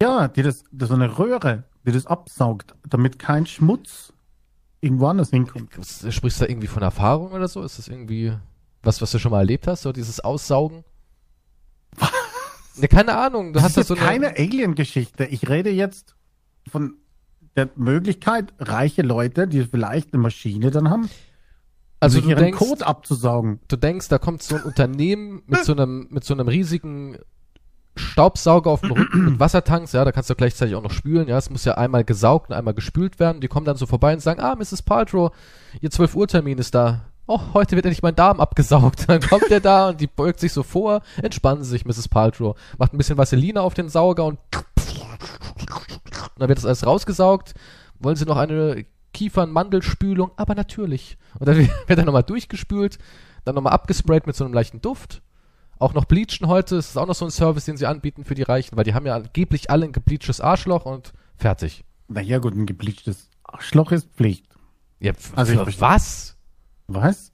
[0.00, 4.12] Ja, die das, das ist eine Röhre, die das absaugt, damit kein Schmutz
[4.80, 5.72] irgendwo anders hinkommt.
[5.84, 7.62] Sprichst du da irgendwie von Erfahrung oder so?
[7.62, 8.32] Ist das irgendwie
[8.82, 10.84] was, was du schon mal erlebt hast, so dieses Aussaugen?
[11.96, 12.10] Was?
[12.80, 13.52] Ja, keine Ahnung.
[13.52, 15.24] Du das hast ist das so keine Alien-Geschichte.
[15.26, 16.14] Ich rede jetzt
[16.70, 16.96] von
[17.56, 21.10] der Möglichkeit, reiche Leute, die vielleicht eine Maschine dann haben,
[22.00, 23.60] also ihren denkst, Code abzusaugen.
[23.68, 27.18] Du denkst, da kommt so ein Unternehmen mit so einem, mit so einem riesigen
[27.96, 31.36] Staubsauger auf dem Rücken mit Wassertanks, ja, da kannst du gleichzeitig auch noch spülen, ja,
[31.36, 33.40] es muss ja einmal gesaugt und einmal gespült werden.
[33.40, 34.82] Die kommen dann so vorbei und sagen, ah, Mrs.
[34.82, 35.32] Paltrow,
[35.80, 39.04] ihr 12 Uhr Termin ist da oh, heute wird endlich mein Darm abgesaugt.
[39.08, 42.08] Dann kommt der da und die beugt sich so vor, entspannen sich, Mrs.
[42.08, 44.38] Paltrow, macht ein bisschen Vaseline auf den Sauger und
[46.36, 47.54] dann wird das alles rausgesaugt.
[47.98, 50.32] Wollen sie noch eine Kiefernmandelspülung?
[50.36, 51.18] Aber natürlich.
[51.38, 51.56] Und dann
[51.86, 52.98] wird er nochmal durchgespült,
[53.44, 55.22] dann nochmal abgesprayt mit so einem leichten Duft.
[55.78, 58.34] Auch noch bleachen heute, das ist auch noch so ein Service, den sie anbieten für
[58.34, 61.84] die Reichen, weil die haben ja angeblich alle ein gebleachtes Arschloch und fertig.
[62.08, 64.46] Naja, gut, ein gebleachtes Arschloch ist Pflicht.
[64.98, 66.36] Ja, also was?
[66.94, 67.32] Was?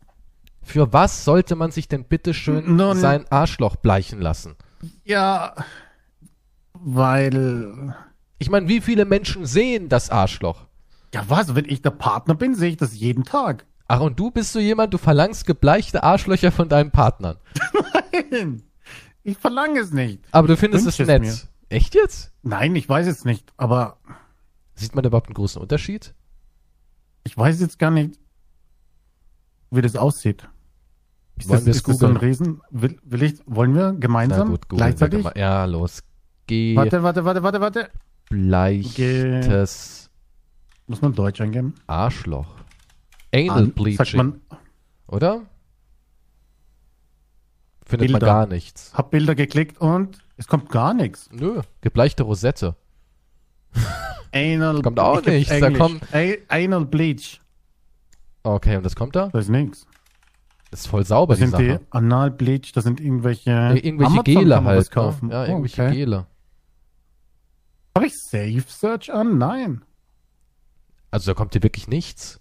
[0.63, 4.57] Für was sollte man sich denn bitteschön Nun, sein Arschloch bleichen lassen?
[5.05, 5.55] Ja,
[6.75, 7.95] weil.
[8.39, 10.67] Ich meine, wie viele Menschen sehen das Arschloch?
[11.15, 11.55] Ja, was?
[11.55, 13.65] Wenn ich der Partner bin, sehe ich das jeden Tag.
[13.89, 17.39] Ach, und du bist so jemand, du verlangst gebleichte Arschlöcher von deinen Partnern.
[18.31, 18.63] Nein,
[19.23, 20.21] ich verlange es nicht.
[20.33, 21.23] Aber du findest es nett.
[21.23, 22.33] Es Echt jetzt?
[22.43, 23.97] Nein, ich weiß es nicht, aber.
[24.75, 26.15] Sieht man überhaupt einen großen Unterschied?
[27.25, 28.19] Ich weiß jetzt gar nicht
[29.77, 30.49] wie das aussieht.
[31.39, 32.63] Ist wollen das, ist das so ein Riesen?
[32.71, 35.23] Will, will ich, wollen wir gemeinsam gut, gleichzeitig?
[35.23, 36.03] Mal, ja, los.
[36.47, 36.75] Geh.
[36.77, 37.91] Warte, warte, warte, warte, warte.
[38.31, 40.11] Bleichtes.
[40.87, 41.75] Muss man Deutsch eingeben?
[41.87, 42.47] Arschloch.
[43.35, 44.17] Anal An, Bleaching.
[44.17, 44.41] Man,
[45.09, 45.43] oder?
[47.85, 48.13] Findet Bilder.
[48.13, 48.93] man gar nichts.
[48.95, 51.29] Hab Bilder geklickt und es kommt gar nichts.
[51.33, 52.77] Nö, gebleichte Rosette.
[54.33, 55.59] Anal Kommt auch nichts.
[55.61, 56.03] Da kommt
[56.49, 57.41] Anal Bleach.
[58.47, 59.29] Okay, und das kommt da?
[59.29, 59.87] Da ist nichts.
[60.71, 61.81] Das ist voll sauber, das die sind Sache.
[61.81, 63.51] die Analbleach, das sind irgendwelche.
[63.51, 64.85] Ja, irgendwelche Amazon Gele halt.
[64.85, 64.91] Ne?
[64.91, 65.31] Kaufen.
[65.31, 65.93] Ja, irgendwelche okay.
[65.93, 66.27] Gele.
[67.97, 69.39] Habe ich Safe Search an?
[69.39, 69.83] Nein.
[71.11, 72.41] Also da kommt hier wirklich nichts.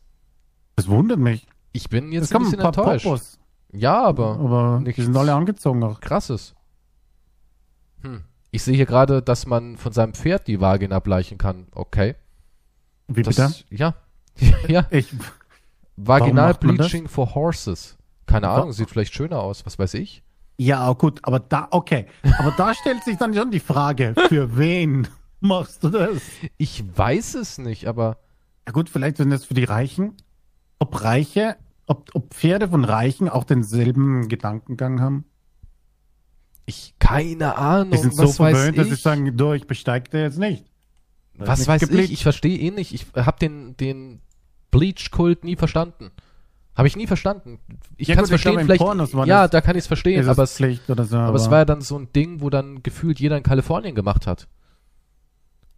[0.75, 1.47] Das wundert mich.
[1.71, 3.05] Ich bin jetzt ein bisschen ein enttäuscht.
[3.05, 3.39] Popos.
[3.71, 4.37] Ja, aber.
[4.39, 6.01] Aber die sind alle angezogen auch.
[6.01, 6.53] Krasses.
[8.01, 8.23] Hm.
[8.51, 11.67] Ich sehe hier gerade, dass man von seinem Pferd die Vagina bleichen kann.
[11.71, 12.15] Okay.
[13.07, 13.53] Wie Das, bitte?
[13.71, 13.95] ja.
[14.67, 14.85] ja.
[14.91, 15.13] Ich,
[15.97, 16.53] Vaginal?
[16.55, 17.97] Bleaching for Horses.
[18.25, 20.23] Keine Ahnung, sieht vielleicht schöner aus, was weiß ich.
[20.57, 22.07] ja, gut, aber da, okay.
[22.39, 25.07] Aber da stellt sich dann schon die Frage, für wen
[25.39, 26.21] machst du das?
[26.57, 28.17] Ich weiß es nicht, aber
[28.65, 30.15] Ja gut, vielleicht sind das für die Reichen.
[30.79, 35.25] Ob Reiche, ob, ob Pferde von Reichen auch denselben Gedankengang haben?
[36.65, 37.91] ich keine Ahnung.
[37.91, 40.65] Die sind so verwöhnt, dass sie sagen, du, ich besteig dir jetzt nicht.
[41.35, 42.13] Was weiß nichts ich?
[42.13, 42.93] Ich verstehe eh nicht.
[42.93, 44.21] Ich habe den, den
[44.77, 46.11] Bleach-Kult nie verstanden.
[46.75, 47.59] Habe ich nie verstanden.
[47.95, 48.81] Ich Ja kann es verstehen, glaube, vielleicht.
[48.81, 51.17] Pornos ja, da kann ich es verstehen, aber es Pflicht oder so.
[51.17, 54.27] aber es war ja dann so ein Ding, wo dann gefühlt jeder in Kalifornien gemacht
[54.27, 54.47] hat.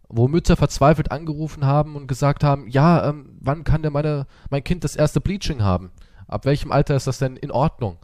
[0.08, 4.64] Wo Mütter verzweifelt angerufen haben und gesagt haben, ja, ähm, wann kann denn meine, mein
[4.64, 5.90] Kind das erste Bleaching haben?
[6.26, 7.98] Ab welchem Alter ist das denn in Ordnung?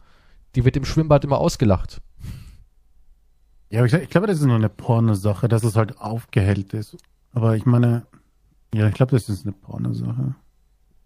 [0.55, 2.01] Die wird im Schwimmbad immer ausgelacht.
[3.69, 6.95] Ja, aber ich, ich glaube, das ist nur eine Pornosache, dass es halt aufgehellt ist.
[7.33, 8.05] Aber ich meine,
[8.73, 10.35] ja, ich glaube, das ist eine Pornosache.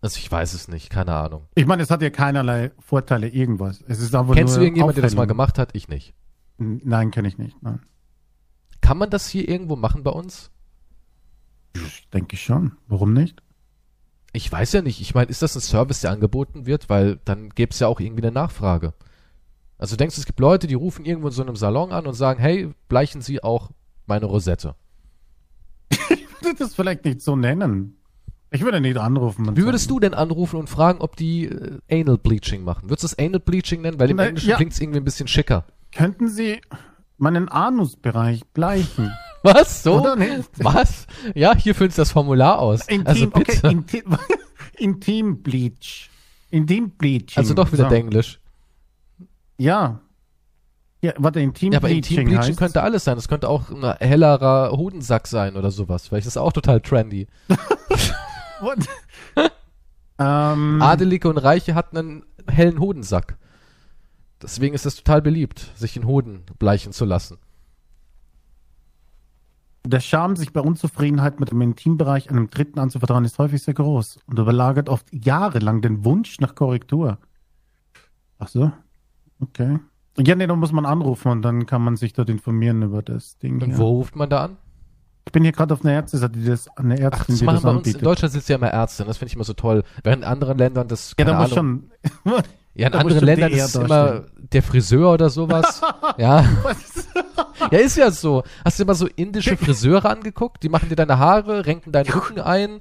[0.01, 1.47] Also ich weiß es nicht, keine Ahnung.
[1.55, 3.83] Ich meine, es hat ja keinerlei Vorteile, irgendwas.
[3.87, 5.71] Es ist einfach Kennst du nur irgendjemand, der das mal gemacht hat?
[5.73, 6.13] Ich nicht.
[6.57, 7.61] Nein, kenne ich nicht.
[7.61, 7.81] Nein.
[8.81, 10.51] Kann man das hier irgendwo machen bei uns?
[11.75, 12.73] Ich denke schon.
[12.87, 13.43] Warum nicht?
[14.31, 15.01] Ich weiß ja nicht.
[15.01, 16.89] Ich meine, ist das ein Service, der angeboten wird?
[16.89, 18.93] Weil dann gäbe es ja auch irgendwie eine Nachfrage.
[19.77, 22.13] Also denkst du, es gibt Leute, die rufen irgendwo in so einem Salon an und
[22.13, 23.71] sagen, hey, bleichen Sie auch
[24.05, 24.75] meine Rosette.
[26.41, 27.98] Ich würde das vielleicht nicht so nennen.
[28.51, 29.55] Ich würde nicht anrufen.
[29.55, 32.89] Wie würdest du denn anrufen und fragen, ob die äh, Anal Bleaching machen?
[32.89, 33.99] Würdest du es Anal Bleaching nennen?
[33.99, 34.55] Weil im Na, Englischen ja.
[34.55, 35.65] klingt es irgendwie ein bisschen schicker.
[35.91, 36.59] Könnten Sie
[37.17, 39.11] meinen Anusbereich bleichen?
[39.43, 39.83] Was?
[39.83, 39.99] So?
[40.01, 40.49] Oder nicht?
[40.57, 41.05] Was?
[41.35, 42.87] Ja, hier füllt das Formular aus.
[42.87, 43.51] Intim, also bitte.
[43.57, 44.17] okay, Intim,
[44.77, 46.09] Intim Bleach.
[46.49, 47.37] Intim Bleaching.
[47.37, 47.89] also doch wieder so.
[47.89, 48.39] Denglisch.
[49.57, 50.01] Ja.
[51.01, 53.15] Ja, warte, Intim Ja, aber Bleaching, Intim Bleaching heißt, könnte alles sein.
[53.15, 56.07] Das könnte auch ein hellerer Hodensack sein oder sowas.
[56.07, 57.27] Vielleicht ist das auch total trendy.
[58.62, 58.88] What?
[60.20, 63.38] ähm, Adelige und Reiche hatten einen hellen Hodensack.
[64.41, 67.38] Deswegen ist es total beliebt, sich den Hoden bleichen zu lassen.
[69.86, 74.20] Der Charme, sich bei Unzufriedenheit mit dem Intimbereich einem Dritten anzuvertrauen, ist häufig sehr groß
[74.28, 77.18] und überlagert oft jahrelang den Wunsch nach Korrektur.
[78.38, 78.72] Ach so,
[79.39, 79.80] okay.
[80.18, 83.38] Ja, nee, da muss man anrufen und dann kann man sich dort informieren über das
[83.38, 83.62] Ding.
[83.62, 83.78] Und hier.
[83.78, 84.57] wo ruft man da an?
[85.30, 87.45] Ich bin hier gerade auf einer Ärzteseite, die das, eine Ach, Ärztin, das die das
[87.45, 87.61] bei uns.
[87.61, 88.03] In anbietet.
[88.03, 89.05] Deutschland sitzt ja immer Ärzte.
[89.05, 89.84] Das finde ich immer so toll.
[90.01, 91.84] Während in anderen Ländern das, Ja, keine da muss Ahnung.
[92.25, 92.34] schon.
[92.73, 95.82] ja, in anderen Ländern ist es immer der Friseur oder sowas.
[96.17, 96.43] ja.
[97.69, 98.41] Ja, ist ja so.
[98.65, 100.63] Hast du immer so indische Friseure angeguckt?
[100.63, 102.80] Die machen dir deine Haare, renken deinen Rücken ein,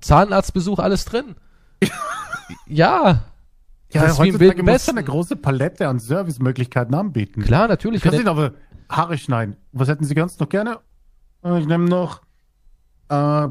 [0.00, 1.34] Zahnarztbesuch, alles drin.
[2.66, 3.24] ja.
[3.92, 4.90] Ja, das ist wie im heutzutage Wilden muss schon Westen.
[4.96, 7.42] eine große Palette an Servicemöglichkeiten anbieten.
[7.42, 8.00] Klar, natürlich.
[8.00, 8.54] Du kannst nicht aber
[8.88, 9.56] Haare schneiden.
[9.72, 10.78] Was hätten Sie ganz noch gerne?
[11.44, 12.22] Äh, Ich nehme noch
[13.08, 13.48] äh,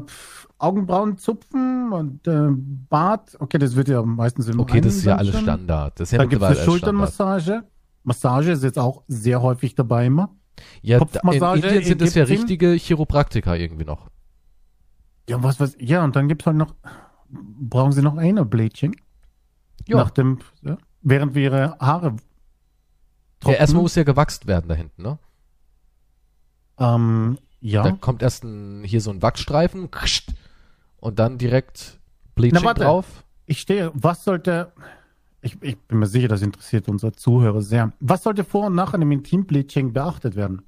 [0.58, 3.36] Augenbrauen zupfen und äh, Bart.
[3.38, 5.42] Okay, das wird ja meistens im okay, das ist ja alles schon.
[5.42, 5.98] Standard.
[6.00, 6.56] Das ist ja Dann gibt es eine.
[6.64, 7.64] Schulternmassage.
[8.02, 10.30] Massage ist jetzt auch sehr häufig dabei immer.
[10.82, 14.10] Ja, da- in Kopfmassage Indien sind es ja richtige Chiropraktiker irgendwie noch.
[15.28, 16.74] Ja, was weiß Ja, und dann gibt es halt noch.
[17.30, 18.94] Brauchen Sie noch Anal Bleaching?
[19.86, 22.06] Ja, Nach dem, ja, während wir Ihre Haare.
[22.08, 22.16] ja
[23.40, 23.58] trocknen.
[23.60, 25.18] erstmal muss ja gewachst werden da hinten, ne?
[26.78, 27.82] Ähm, ja.
[27.82, 29.88] Da kommt erst ein, hier so ein Wachsstreifen
[31.00, 31.98] und dann direkt
[32.34, 32.82] Bleaching Na, warte.
[32.84, 33.24] drauf.
[33.46, 34.72] Ich stehe, was sollte,
[35.40, 37.92] ich, ich bin mir sicher, das interessiert unsere Zuhörer sehr.
[38.00, 40.62] Was sollte vor und nach einem Intimbleaching beachtet werden?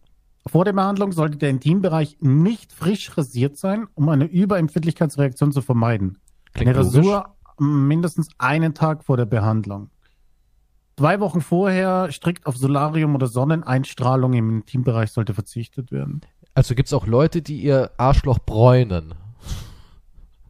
[0.46, 6.18] Vor der Behandlung sollte der Intimbereich nicht frisch rasiert sein, um eine Überempfindlichkeitsreaktion zu vermeiden.
[6.54, 6.78] Klingt eine.
[6.78, 9.90] Rasur mindestens einen Tag vor der Behandlung.
[10.98, 16.22] Zwei Wochen vorher strikt auf Solarium oder Sonneneinstrahlung im Intimbereich sollte verzichtet werden.
[16.56, 19.14] Also gibt's auch Leute, die ihr Arschloch bräunen.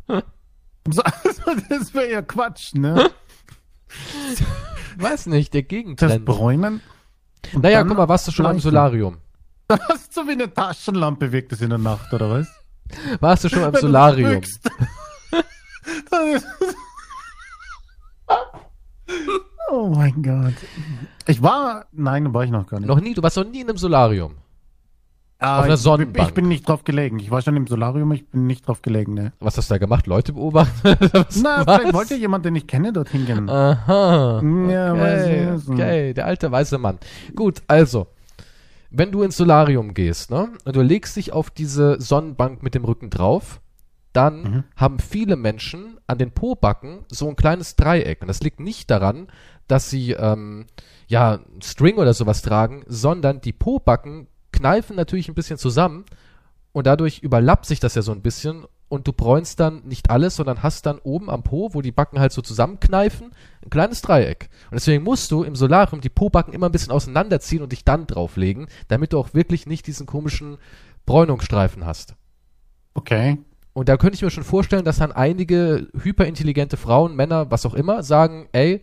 [0.88, 3.10] So, also das wäre ja Quatsch, ne?
[4.98, 6.24] Weiß nicht, der Das Gegentrend.
[6.24, 6.80] Bräunen.
[7.52, 8.62] Und Naja, guck mal, warst du schon am bleichen.
[8.70, 9.16] Solarium?
[9.66, 12.46] Das ist so wie eine Taschenlampe wirkt es in der Nacht, oder was?
[13.18, 14.42] Warst du schon am Wenn du Solarium?
[19.70, 20.54] oh mein Gott.
[21.26, 22.88] Ich war, nein, war ich noch gar nicht.
[22.88, 24.36] Noch nie, du warst noch nie in einem Solarium.
[25.38, 26.28] Ah, auf einer ich- Sonnenbank.
[26.28, 27.18] Ich bin nicht drauf gelegen.
[27.18, 29.32] Ich war schon im Solarium, ich bin nicht drauf gelegen, ne.
[29.38, 30.06] Was hast du da gemacht?
[30.06, 30.80] Leute beobachten?
[31.12, 31.36] Was?
[31.42, 33.48] Na, vielleicht wollte jemand, den ich kenne, dorthin gehen.
[33.50, 34.40] Aha.
[34.42, 36.98] Ja, okay, weiß ich okay, der alte weiße Mann.
[37.34, 38.06] Gut, also,
[38.90, 42.84] wenn du ins Solarium gehst, ne, und du legst dich auf diese Sonnenbank mit dem
[42.84, 43.60] Rücken drauf,
[44.14, 44.64] dann mhm.
[44.76, 48.22] haben viele Menschen an den Pobacken so ein kleines Dreieck.
[48.22, 49.26] Und das liegt nicht daran,
[49.68, 50.64] dass sie ähm,
[51.08, 56.04] ja String oder sowas tragen, sondern die Pobacken kneifen natürlich ein bisschen zusammen
[56.72, 60.36] und dadurch überlappt sich das ja so ein bisschen und du bräunst dann nicht alles,
[60.36, 63.32] sondern hast dann oben am Po, wo die Backen halt so zusammenkneifen,
[63.64, 64.48] ein kleines Dreieck.
[64.70, 68.06] Und deswegen musst du im Solarium die Po-Backen immer ein bisschen auseinanderziehen und dich dann
[68.06, 70.58] drauflegen, damit du auch wirklich nicht diesen komischen
[71.04, 72.14] Bräunungsstreifen hast.
[72.94, 73.38] Okay.
[73.72, 77.74] Und da könnte ich mir schon vorstellen, dass dann einige hyperintelligente Frauen, Männer, was auch
[77.74, 78.82] immer, sagen, ey,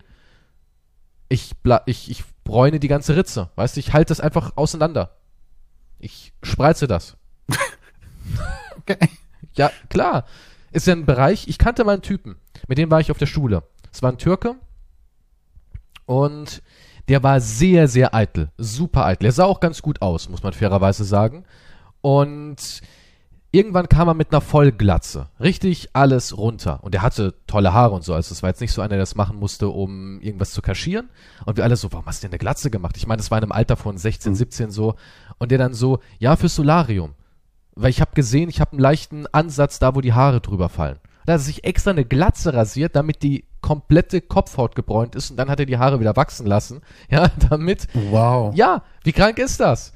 [1.30, 1.54] ich,
[1.86, 3.50] ich, ich bräune die ganze Ritze.
[3.56, 5.16] Weißt du, ich halte das einfach auseinander.
[6.04, 7.16] Ich spreize das.
[8.78, 8.98] okay.
[9.56, 10.26] Ja, klar.
[10.74, 12.36] Ist ja ein Bereich, ich kannte mal einen Typen,
[12.68, 13.64] mit dem war ich auf der Schule.
[13.90, 14.56] Es war ein Türke
[16.06, 16.62] und
[17.08, 19.28] der war sehr, sehr eitel, super eitel.
[19.28, 21.46] Er sah auch ganz gut aus, muss man fairerweise sagen.
[22.02, 22.82] Und
[23.54, 25.30] irgendwann kam er mit einer Vollglatze.
[25.40, 26.84] Richtig alles runter.
[26.84, 28.14] Und er hatte tolle Haare und so.
[28.14, 31.10] Also es war jetzt nicht so einer, der das machen musste, um irgendwas zu kaschieren.
[31.46, 32.98] Und wir alle so, warum hast du denn eine Glatze gemacht?
[32.98, 34.96] Ich meine, das war in einem Alter von 16, 17 so.
[35.40, 37.14] Und der dann so, ja, fürs Solarium.
[37.76, 41.00] Weil ich habe gesehen, ich habe einen leichten Ansatz da, wo die Haare drüber fallen.
[41.26, 45.38] Da hat er sich extra eine Glatze rasiert, damit die komplette Kopfhaut gebräunt ist und
[45.38, 46.82] dann hat er die Haare wieder wachsen lassen.
[47.10, 47.88] Ja, damit.
[47.94, 48.54] Wow.
[48.56, 49.94] Ja, wie krank ist das?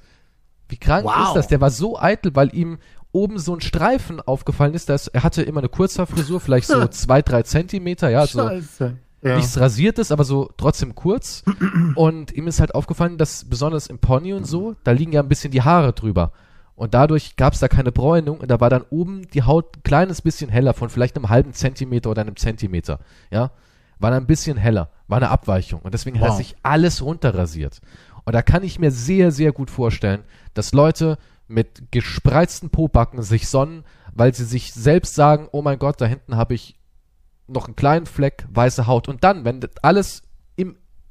[0.70, 1.28] Wie krank wow.
[1.28, 1.48] ist das?
[1.48, 2.80] Der war so eitel, weil ihm
[3.12, 7.22] oben so ein Streifen aufgefallen ist, dass er hatte immer eine Kurzhaarfrisur, vielleicht so zwei,
[7.22, 8.98] drei Zentimeter, ja, so Scheiße.
[9.22, 9.36] Ja.
[9.36, 11.44] nichts rasiertes, aber so trotzdem kurz.
[11.96, 15.30] und ihm ist halt aufgefallen, dass besonders im Pony und so, da liegen ja ein
[15.30, 16.32] bisschen die Haare drüber.
[16.76, 19.84] Und dadurch gab es da keine Bräunung und da war dann oben die Haut ein
[19.84, 23.00] kleines bisschen heller, von vielleicht einem halben Zentimeter oder einem Zentimeter.
[23.32, 23.52] Ja,
[23.98, 25.82] war dann ein bisschen heller, war eine Abweichung.
[25.82, 26.30] Und deswegen wow.
[26.30, 27.82] hat sich alles runterrasiert.
[28.26, 33.48] Und da kann ich mir sehr, sehr gut vorstellen, dass Leute mit gespreizten Pobacken sich
[33.48, 36.77] sonnen, weil sie sich selbst sagen, oh mein Gott, da hinten habe ich
[37.48, 39.08] noch einen kleinen Fleck weiße Haut.
[39.08, 40.24] Und dann, wenn alles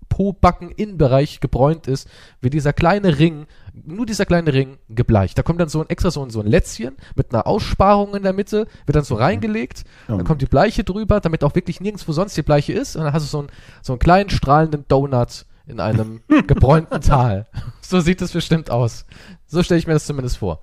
[0.08, 2.08] Po-Backen-Innenbereich gebräunt ist,
[2.40, 5.36] wird dieser kleine Ring, nur dieser kleine Ring, gebleicht.
[5.36, 8.22] Da kommt dann so ein extra so ein, so ein Lätzchen mit einer Aussparung in
[8.22, 10.16] der Mitte, wird dann so reingelegt, ja.
[10.16, 13.12] dann kommt die Bleiche drüber, damit auch wirklich nirgendwo sonst die Bleiche ist, und dann
[13.12, 13.48] hast du so, ein,
[13.82, 17.46] so einen kleinen strahlenden Donut in einem gebräunten Tal.
[17.82, 19.04] So sieht es bestimmt aus.
[19.46, 20.60] So stelle ich mir das zumindest vor.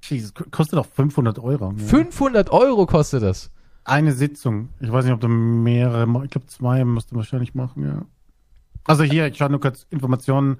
[0.00, 1.74] Jesus, kostet auch 500 Euro.
[1.76, 1.84] Ja.
[1.86, 3.50] 500 Euro kostet das.
[3.86, 4.70] Eine Sitzung.
[4.80, 8.04] Ich weiß nicht, ob du mehrere, ich glaube zwei musst du wahrscheinlich machen, ja.
[8.84, 10.58] Also hier, ich schaue nur kurz Informationen.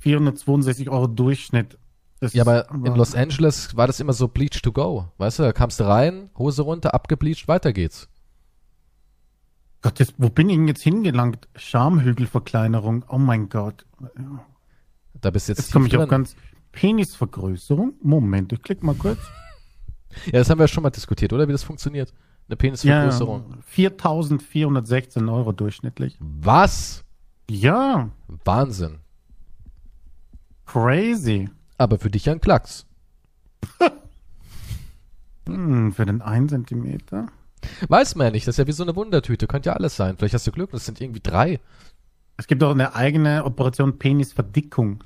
[0.00, 1.78] 462 Euro Durchschnitt.
[2.20, 5.06] Das ja, aber in Los Angeles war das immer so Bleach to go.
[5.16, 8.08] Weißt du, da kamst du rein, Hose runter, abgebleached, weiter geht's.
[9.80, 11.48] Gott, jetzt, wo bin ich denn jetzt hingelangt?
[11.54, 13.04] Schamhügelverkleinerung.
[13.08, 13.86] Oh mein Gott.
[15.14, 15.58] Da bist jetzt.
[15.58, 16.02] Jetzt komme ich drin.
[16.02, 16.36] auf ganz
[16.72, 17.94] Penisvergrößerung.
[18.02, 19.20] Moment, ich klick mal kurz.
[20.26, 21.48] ja, das haben wir ja schon mal diskutiert, oder?
[21.48, 22.12] Wie das funktioniert.
[22.48, 23.62] Eine Penisvergrößerung.
[23.76, 26.16] Ja, 4.416 Euro durchschnittlich.
[26.20, 27.04] Was?
[27.50, 28.10] Ja.
[28.44, 28.98] Wahnsinn.
[30.64, 31.48] Crazy.
[31.76, 32.86] Aber für dich ja ein Klacks.
[35.46, 37.26] hm, für den 1 Zentimeter.
[37.88, 40.16] Weiß man ja nicht, das ist ja wie so eine Wundertüte, könnte ja alles sein.
[40.16, 41.60] Vielleicht hast du Glück, das sind irgendwie drei.
[42.36, 45.04] Es gibt auch eine eigene Operation Penisverdickung.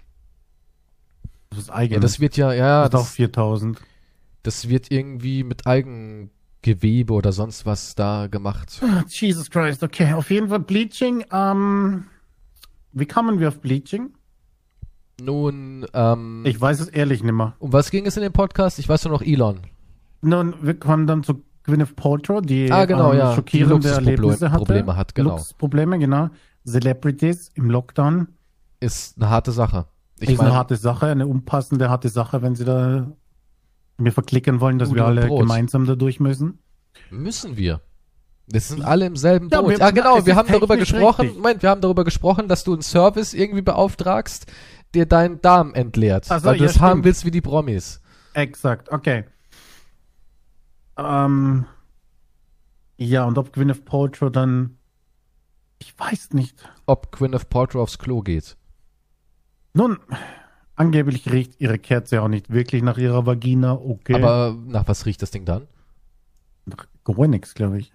[1.51, 1.95] Das ist eigen.
[1.95, 2.89] Ja, das wird ja, ja.
[2.89, 3.81] Das ist auch 4000.
[4.43, 5.67] Das wird irgendwie mit
[6.63, 8.81] Eigengewebe oder sonst was da gemacht.
[8.83, 10.13] Oh, Jesus Christ, okay.
[10.15, 11.25] Auf jeden Fall Bleaching.
[11.33, 12.05] Ähm,
[12.93, 14.15] wie kamen wir auf Bleaching?
[15.21, 16.43] Nun, ähm.
[16.47, 17.55] Ich weiß es ehrlich nicht mehr.
[17.59, 18.79] Um was ging es in dem Podcast?
[18.79, 19.61] Ich weiß nur noch Elon.
[20.23, 23.35] Nun, wir kommen dann zu Gwyneth Paltrow, die ah, genau, ähm, ja.
[23.35, 24.65] schockierende die Erlebnisse hatte.
[24.65, 25.31] Probleme hat, genau.
[25.31, 26.29] Luxusprobleme, genau.
[26.67, 28.29] Celebrities im Lockdown.
[28.81, 29.87] Ist eine harte Sache.
[30.19, 33.13] Ich ist mein, eine harte Sache, eine unpassende harte Sache, wenn sie da
[34.03, 36.59] mir verklicken wollen, dass wir alle gemeinsam da durch müssen.
[37.11, 37.81] Müssen wir.
[38.47, 39.63] Wir sind alle im selben Boot.
[39.63, 41.39] Ja, wir, ja genau, wir haben darüber gesprochen, richtig.
[41.39, 44.47] Moment, wir haben darüber gesprochen, dass du einen Service irgendwie beauftragst,
[44.95, 48.01] der deinen Darm entleert, so, weil du ja, es haben willst wie die Promis.
[48.35, 49.25] Exakt, okay.
[50.99, 51.65] Ähm,
[52.97, 54.79] ja, und ob Gwyneth Paltrow dann,
[55.79, 56.57] ich weiß nicht.
[56.87, 58.57] Ob Gwyneth Paltrow aufs Klo geht.
[59.75, 59.99] Nun,
[60.87, 64.15] angeblich riecht ihre Kerze auch nicht wirklich nach ihrer Vagina, okay.
[64.15, 65.67] Aber nach was riecht das Ding dann?
[66.65, 67.93] Nach gar nichts, glaube ich.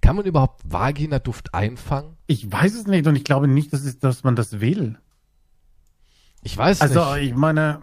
[0.00, 2.16] Kann man überhaupt Vagina-Duft einfangen?
[2.26, 4.98] Ich weiß es nicht und ich glaube nicht, dass, es, dass man das will.
[6.42, 7.08] Ich weiß also, nicht.
[7.08, 7.80] Also, ich meine.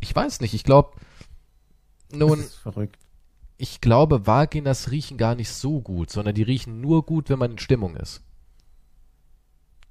[0.00, 0.54] Ich weiß nicht.
[0.54, 0.98] Ich glaube,
[2.12, 2.38] nun.
[2.38, 2.98] Das ist verrückt.
[3.56, 7.52] Ich glaube, Vaginas riechen gar nicht so gut, sondern die riechen nur gut, wenn man
[7.52, 8.22] in Stimmung ist.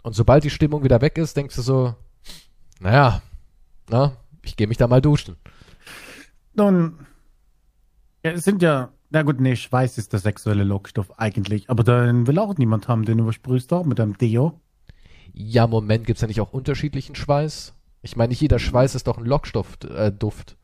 [0.04, 1.96] Und sobald die Stimmung wieder weg ist, denkst du so,
[2.84, 3.22] naja,
[3.90, 5.38] na, ich gehe mich da mal duschen.
[6.54, 7.00] Nun,
[8.24, 12.28] Ja, es sind ja, na gut, nee, Schweiß ist der sexuelle Lockstoff eigentlich, aber den
[12.28, 14.60] will auch niemand haben, den übersprühst du auch mit einem Deo.
[15.34, 17.74] Ja, Moment, gibt's ja nicht auch unterschiedlichen Schweiß?
[18.02, 20.52] Ich meine, nicht jeder Schweiß ist doch ein Lockstoff-Duft.
[20.52, 20.56] Äh.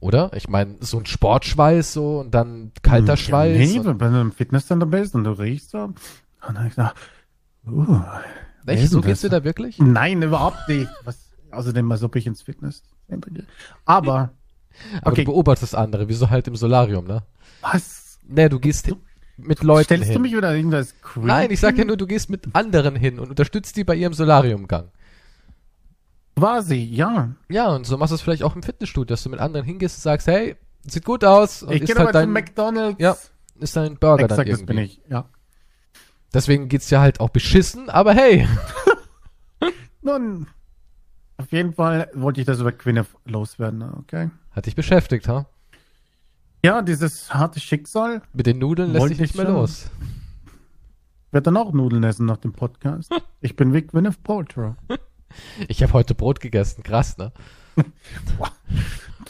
[0.00, 0.30] Oder?
[0.34, 3.58] Ich meine, so ein Sportschweiß so und dann kalter Hm, Schweiß.
[3.58, 5.98] Nee, wenn du im Fitnesscenter bist und du riechst so, und
[6.42, 6.96] dann ich gesagt,
[7.66, 8.00] uh,
[8.66, 9.40] echt, so geht's dir das?
[9.40, 9.78] da wirklich?
[9.78, 10.88] Nein, überhaupt nicht.
[11.04, 11.18] Was,
[11.50, 13.46] außerdem, als ob ich ins Fitnesscenter gehe.
[13.84, 14.32] Aber,
[15.00, 15.24] Aber okay.
[15.24, 17.22] du beobachtest andere, wie so halt im Solarium, ne?
[17.60, 18.18] was?
[18.28, 18.90] Ne, du gehst
[19.36, 20.14] mit Leuten Stellst hin.
[20.14, 21.26] du mich wieder irgendwas creepy?
[21.26, 24.14] Nein, ich sag ja nur, du gehst mit anderen hin und unterstützt die bei ihrem
[24.14, 24.90] Solariumgang.
[26.36, 27.30] Quasi, ja.
[27.48, 29.98] Ja, und so machst du es vielleicht auch im Fitnessstudio, dass du mit anderen hingehst
[29.98, 30.56] und sagst, hey,
[30.86, 33.00] sieht gut aus und ich gehe halt dein, McDonalds.
[33.00, 33.16] Ja,
[33.58, 34.74] ist dein Burger Exakt, dann das irgendwie.
[34.74, 35.28] bin ich, ja.
[36.34, 38.46] Deswegen geht's ja halt auch beschissen, aber hey.
[40.02, 40.46] Nun,
[41.38, 44.30] auf jeden Fall wollte ich das über Gwyneth loswerden, okay?
[44.52, 45.46] Hat dich beschäftigt, ha?
[46.64, 49.90] Ja, dieses harte Schicksal Mit den Nudeln lässt sich nicht ich mehr los.
[51.30, 53.10] wird dann auch Nudeln essen nach dem Podcast.
[53.40, 54.74] Ich bin wie Gwyneth Paltrow.
[55.68, 57.32] Ich habe heute Brot gegessen, krass, ne?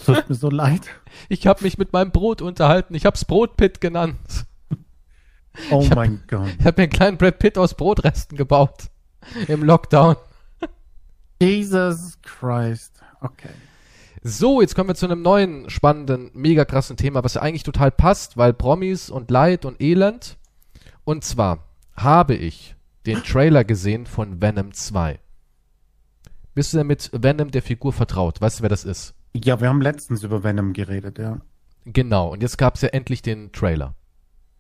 [0.05, 0.83] Tut mir so leid.
[1.29, 2.95] Ich habe mich mit meinem Brot unterhalten.
[2.95, 4.47] Ich hab's Brotpit genannt.
[5.71, 6.49] Oh Ich hab- mein Gott.
[6.59, 8.91] Ich habe mir einen kleinen Brad Pitt aus Brotresten gebaut.
[9.49, 10.17] Im Lockdown.
[11.41, 13.01] Jesus Christ.
[13.21, 13.51] Okay.
[14.23, 17.91] So, jetzt kommen wir zu einem neuen, spannenden, mega krassen Thema, was ja eigentlich total
[17.91, 20.37] passt, weil Promis und Leid und Elend.
[21.05, 25.21] Und zwar habe ich den Trailer gesehen von Venom 2.
[26.55, 28.41] Bist du denn mit Venom der Figur vertraut?
[28.41, 29.15] Weißt du, wer das ist?
[29.35, 31.41] Ja, wir haben letztens über Venom geredet, ja.
[31.85, 33.95] Genau, und jetzt gab's ja endlich den Trailer.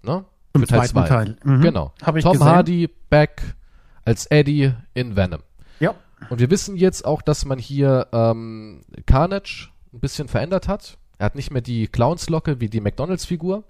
[0.02, 0.24] Ne?
[0.60, 1.08] Für Teil zweiten zwei.
[1.08, 1.36] Teil.
[1.44, 1.60] Mhm.
[1.60, 1.92] Genau.
[2.02, 2.46] Hab ich Tom gesehen.
[2.46, 3.42] Hardy back
[4.04, 5.42] als Eddie in Venom.
[5.80, 5.94] Ja.
[6.30, 10.98] Und wir wissen jetzt auch, dass man hier ähm, Carnage ein bisschen verändert hat.
[11.18, 13.64] Er hat nicht mehr die Clownslocke wie die McDonalds-Figur,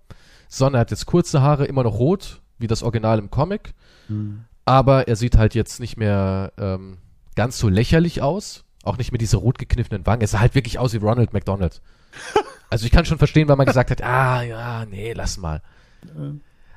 [0.48, 3.74] sondern er hat jetzt kurze Haare, immer noch rot, wie das Original im Comic.
[4.08, 4.44] Mhm.
[4.64, 6.98] Aber er sieht halt jetzt nicht mehr ähm,
[7.36, 8.64] ganz so lächerlich aus.
[8.82, 10.20] Auch nicht mehr diese rot gekniffenen Wangen.
[10.20, 11.80] Er sah halt wirklich aus wie Ronald McDonald.
[12.68, 15.62] Also ich kann schon verstehen, weil man gesagt hat, ah ja, nee, lass mal.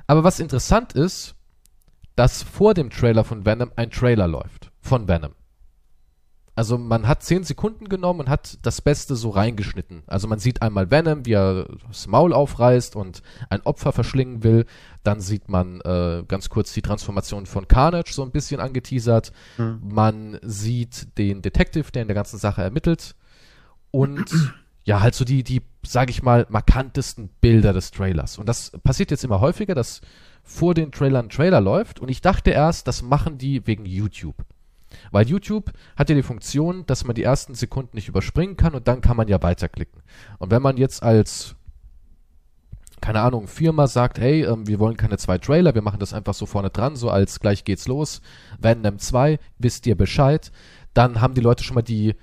[0.09, 1.35] Aber was interessant ist,
[2.15, 4.71] dass vor dem Trailer von Venom ein Trailer läuft.
[4.81, 5.35] Von Venom.
[6.55, 10.01] Also man hat 10 Sekunden genommen und hat das Beste so reingeschnitten.
[10.07, 14.65] Also man sieht einmal Venom, wie er das Maul aufreißt und ein Opfer verschlingen will.
[15.03, 19.31] Dann sieht man äh, ganz kurz die Transformation von Carnage so ein bisschen angeteasert.
[19.59, 19.79] Mhm.
[19.83, 23.15] Man sieht den Detective, der in der ganzen Sache ermittelt.
[23.91, 24.25] Und
[24.83, 28.37] ja, halt so die, die, sag ich mal, markantesten Bilder des Trailers.
[28.37, 30.01] Und das passiert jetzt immer häufiger, dass
[30.43, 31.99] vor den Trailern ein Trailer läuft.
[31.99, 34.35] Und ich dachte erst, das machen die wegen YouTube.
[35.11, 38.87] Weil YouTube hat ja die Funktion, dass man die ersten Sekunden nicht überspringen kann und
[38.87, 40.01] dann kann man ja weiterklicken.
[40.39, 41.55] Und wenn man jetzt als,
[43.01, 46.33] keine Ahnung, Firma sagt, hey, ähm, wir wollen keine zwei Trailer, wir machen das einfach
[46.33, 48.21] so vorne dran, so als gleich geht's los,
[48.59, 50.51] Venom 2, wisst ihr Bescheid,
[50.93, 52.15] dann haben die Leute schon mal die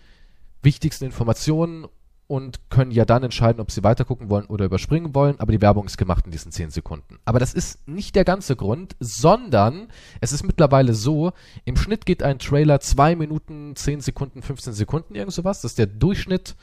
[0.63, 1.87] wichtigsten Informationen
[2.29, 5.87] und können ja dann entscheiden, ob sie weitergucken wollen oder überspringen wollen, aber die Werbung
[5.87, 7.19] ist gemacht in diesen 10 Sekunden.
[7.25, 9.89] Aber das ist nicht der ganze Grund, sondern
[10.21, 11.33] es ist mittlerweile so,
[11.65, 15.61] im Schnitt geht ein Trailer 2 Minuten, 10 Sekunden, 15 Sekunden, irgend sowas.
[15.61, 16.57] Das ist der Durchschnitt,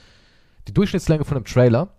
[0.68, 1.90] die Durchschnittslänge von einem Trailer.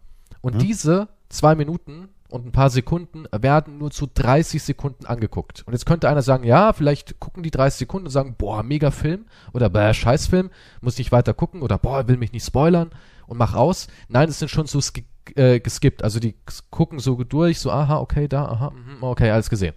[0.42, 0.58] Und Mhm.
[0.58, 5.62] diese 2 Minuten und ein paar Sekunden werden nur zu 30 Sekunden angeguckt.
[5.66, 8.90] Und jetzt könnte einer sagen, ja, vielleicht gucken die 30 Sekunden und sagen, boah, mega
[8.90, 10.50] Film oder bäh, Scheißfilm,
[10.82, 12.90] muss nicht weiter gucken oder boah, will mich nicht spoilern
[13.27, 13.89] und mach aus.
[14.09, 15.05] Nein, es sind schon so ski
[15.37, 16.03] äh, geskippt.
[16.05, 16.37] Also die
[16.70, 19.75] gucken so durch, so, aha, okay, da, aha, mhm, okay, alles gesehen.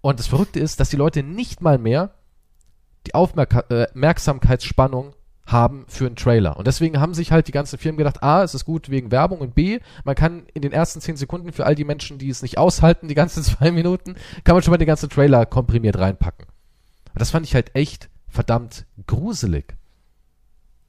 [0.00, 2.14] Und das Verrückte ist, dass die Leute nicht mal mehr
[3.06, 5.14] die Aufmerka äh, Aufmerksamkeitsspannung
[5.46, 6.56] haben für einen Trailer.
[6.56, 9.40] Und deswegen haben sich halt die ganzen Firmen gedacht, A, es ist gut wegen Werbung
[9.40, 12.42] und B, man kann in den ersten 10 Sekunden für all die Menschen, die es
[12.42, 14.14] nicht aushalten, die ganzen zwei Minuten,
[14.44, 16.46] kann man schon mal den ganzen Trailer komprimiert reinpacken.
[17.12, 19.76] Und das fand ich halt echt verdammt gruselig.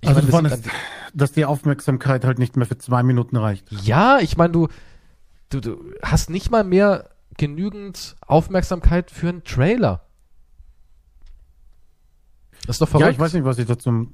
[0.04, 0.70] Ich also meine, fandest,
[1.14, 3.72] dass die Aufmerksamkeit halt nicht mehr für zwei Minuten reicht.
[3.72, 4.68] Ja, ich meine, du,
[5.50, 10.06] du, du hast nicht mal mehr genügend Aufmerksamkeit für einen Trailer.
[12.68, 13.06] Das ist doch verrückt.
[13.08, 14.14] Ja, ich weiß nicht, was ich dazu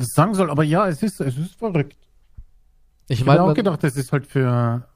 [0.00, 1.96] sagen soll, aber ja, es ist, es ist verrückt.
[3.08, 4.88] Ich Ich meine, habe auch gedacht, das ist halt für,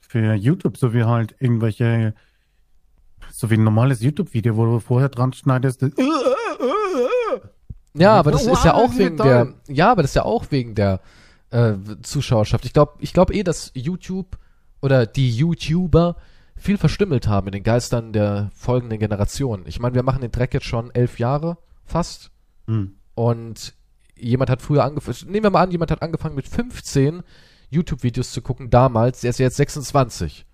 [0.00, 2.14] für YouTube, so wie halt irgendwelche,
[3.32, 5.82] so wie ein normales YouTube-Video, wo du vorher dran schneidest.
[5.82, 5.92] das-
[7.96, 10.74] ja, aber das ist ja auch wegen der, ja, aber das ist ja auch wegen
[10.74, 11.00] der
[11.50, 12.64] äh, Zuschauerschaft.
[12.64, 14.38] Ich glaube, ich glaube eh, dass YouTube
[14.80, 16.16] oder die YouTuber
[16.56, 19.64] viel verstümmelt haben in den Geistern der folgenden Generation.
[19.66, 22.30] Ich meine, wir machen den Dreck jetzt schon elf Jahre fast.
[22.66, 22.96] Hm.
[23.14, 23.74] Und
[24.16, 27.22] jemand hat früher angefangen, nehmen wir mal an, jemand hat angefangen mit 15
[27.70, 30.46] YouTube-Videos zu gucken damals, der ist jetzt 26.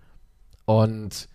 [0.65, 1.29] Und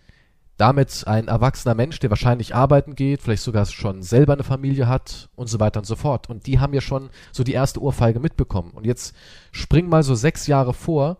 [0.59, 5.29] damit ein erwachsener Mensch, der wahrscheinlich arbeiten geht, vielleicht sogar schon selber eine Familie hat
[5.35, 6.29] und so weiter und so fort.
[6.29, 8.71] Und die haben ja schon so die erste Ohrfeige mitbekommen.
[8.71, 9.15] Und jetzt
[9.53, 11.17] spring mal so sechs Jahre vor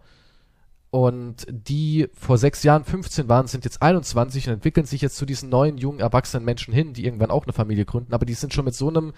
[0.92, 5.26] und die vor sechs Jahren 15 waren, sind jetzt 21 und entwickeln sich jetzt zu
[5.26, 8.14] diesen neuen, jungen, erwachsenen Menschen hin, die irgendwann auch eine Familie gründen.
[8.14, 9.14] Aber die sind schon mit so einem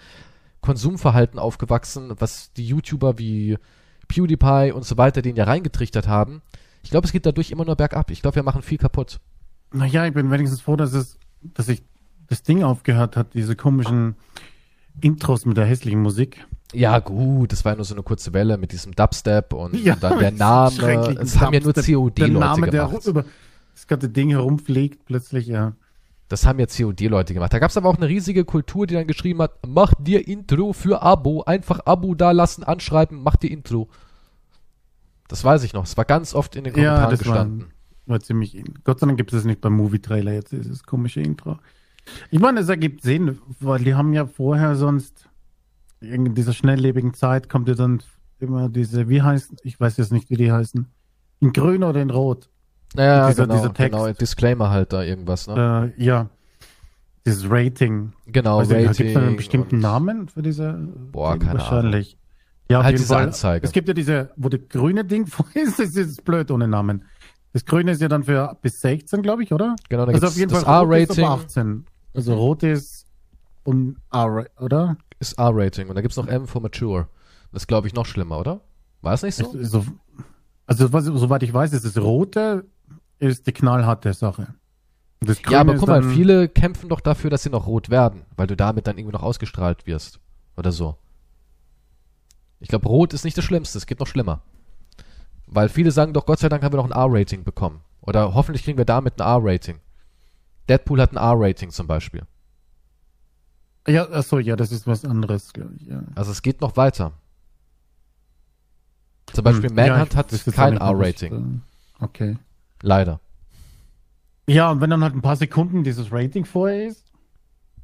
[0.60, 3.58] Konsumverhalten aufgewachsen, was die YouTuber wie
[4.06, 6.42] PewDiePie und so weiter den ja reingetrichtert haben.
[6.84, 8.12] Ich glaube, es geht dadurch immer nur bergab.
[8.12, 9.18] Ich glaube, wir machen viel kaputt.
[9.72, 11.82] Naja, ich bin wenigstens froh, dass es, dass ich
[12.28, 14.16] das Ding aufgehört hat, diese komischen
[15.00, 16.46] Intros mit der hässlichen Musik.
[16.72, 19.94] Ja, gut, das war ja nur so eine kurze Welle mit diesem Dubstep und, ja,
[19.94, 21.18] und dann der Name.
[21.20, 22.72] Es haben ja nur COD-Leute gemacht.
[22.72, 23.24] der über
[23.74, 25.74] das ganze Ding herumfliegt, plötzlich, ja.
[26.28, 27.52] Das haben ja COD-Leute gemacht.
[27.52, 30.72] Da gab es aber auch eine riesige Kultur, die dann geschrieben hat, mach dir Intro
[30.72, 31.42] für Abo.
[31.42, 33.88] Einfach Abo da lassen, anschreiben, mach dir Intro.
[35.28, 35.84] Das weiß ich noch.
[35.84, 37.60] Es war ganz oft in den Kommentaren ja, gestanden.
[37.60, 37.68] War,
[38.06, 38.62] war ziemlich.
[38.84, 41.58] Gott sei Dank gibt es nicht beim Movie-Trailer jetzt, dieses komische Intro.
[42.30, 45.28] Ich meine, es ergibt Sinn, weil die haben ja vorher sonst,
[46.00, 48.02] in dieser schnelllebigen Zeit kommt ja dann
[48.40, 50.88] immer diese, wie heißt, ich weiß jetzt nicht, wie die heißen,
[51.40, 52.48] in grün oder in rot.
[52.96, 53.98] Ja, dieser, genau, dieser Text.
[53.98, 55.92] genau, Disclaimer halt da irgendwas, ne?
[55.96, 56.28] Äh, ja.
[57.24, 58.12] Dieses Rating.
[58.26, 58.92] Genau, also, Rating.
[58.92, 60.88] Gibt es einen bestimmten Namen für diese?
[61.12, 62.08] Boah, keine Wahrscheinlich.
[62.08, 62.22] Ahnung.
[62.68, 63.24] Ja, halt diese Fall.
[63.24, 63.66] Anzeige.
[63.66, 67.04] Es gibt ja diese, wo der grüne Ding vor ist, das ist blöd ohne Namen.
[67.52, 69.76] Das Grüne ist ja dann für bis 16, glaube ich, oder?
[69.88, 71.24] Genau, dann also auf jeden das Fall R-Rating.
[71.24, 71.86] 18.
[72.14, 73.06] Also rot ist
[73.64, 74.96] und R, oder?
[75.18, 75.88] Ist R-Rating.
[75.88, 77.08] Und da gibt's noch M for Mature.
[77.52, 78.60] Das ist, glaube ich, noch schlimmer, oder?
[79.02, 79.52] War es nicht so?
[79.62, 79.84] so
[80.66, 82.64] also, was, soweit ich weiß, ist das Rote
[83.18, 84.54] ist die knallharte Sache.
[85.48, 88.56] ja, aber guck mal, viele kämpfen doch dafür, dass sie noch rot werden, weil du
[88.56, 90.18] damit dann irgendwie noch ausgestrahlt wirst.
[90.56, 90.96] Oder so.
[92.58, 94.42] Ich glaube, rot ist nicht das Schlimmste, es geht noch schlimmer.
[95.54, 97.82] Weil viele sagen doch, Gott sei Dank haben wir noch ein R-Rating bekommen.
[98.00, 99.80] Oder hoffentlich kriegen wir damit ein R-Rating.
[100.68, 102.22] Deadpool hat ein R-Rating zum Beispiel.
[103.86, 105.82] Ja, achso, ja, das ist was anderes, glaube ich.
[105.86, 106.04] Ja.
[106.14, 107.12] Also es geht noch weiter.
[109.32, 111.62] Zum Beispiel hm, Manhunt ja, hat kein R-Rating.
[112.00, 112.38] Äh, okay.
[112.80, 113.20] Leider.
[114.46, 117.04] Ja, und wenn dann halt ein paar Sekunden dieses Rating vorher ist,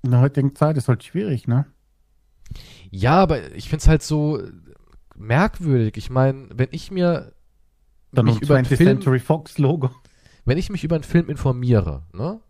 [0.03, 1.67] in der heutigen Zeit ist halt schwierig, ne?
[2.91, 4.41] Ja, aber ich finde es halt so
[5.15, 5.97] merkwürdig.
[5.99, 7.33] Ich meine, wenn ich mir
[8.13, 9.91] dann mich über 20th Film, Century Fox Logo.
[10.45, 12.41] Wenn ich mich über einen Film informiere, ne,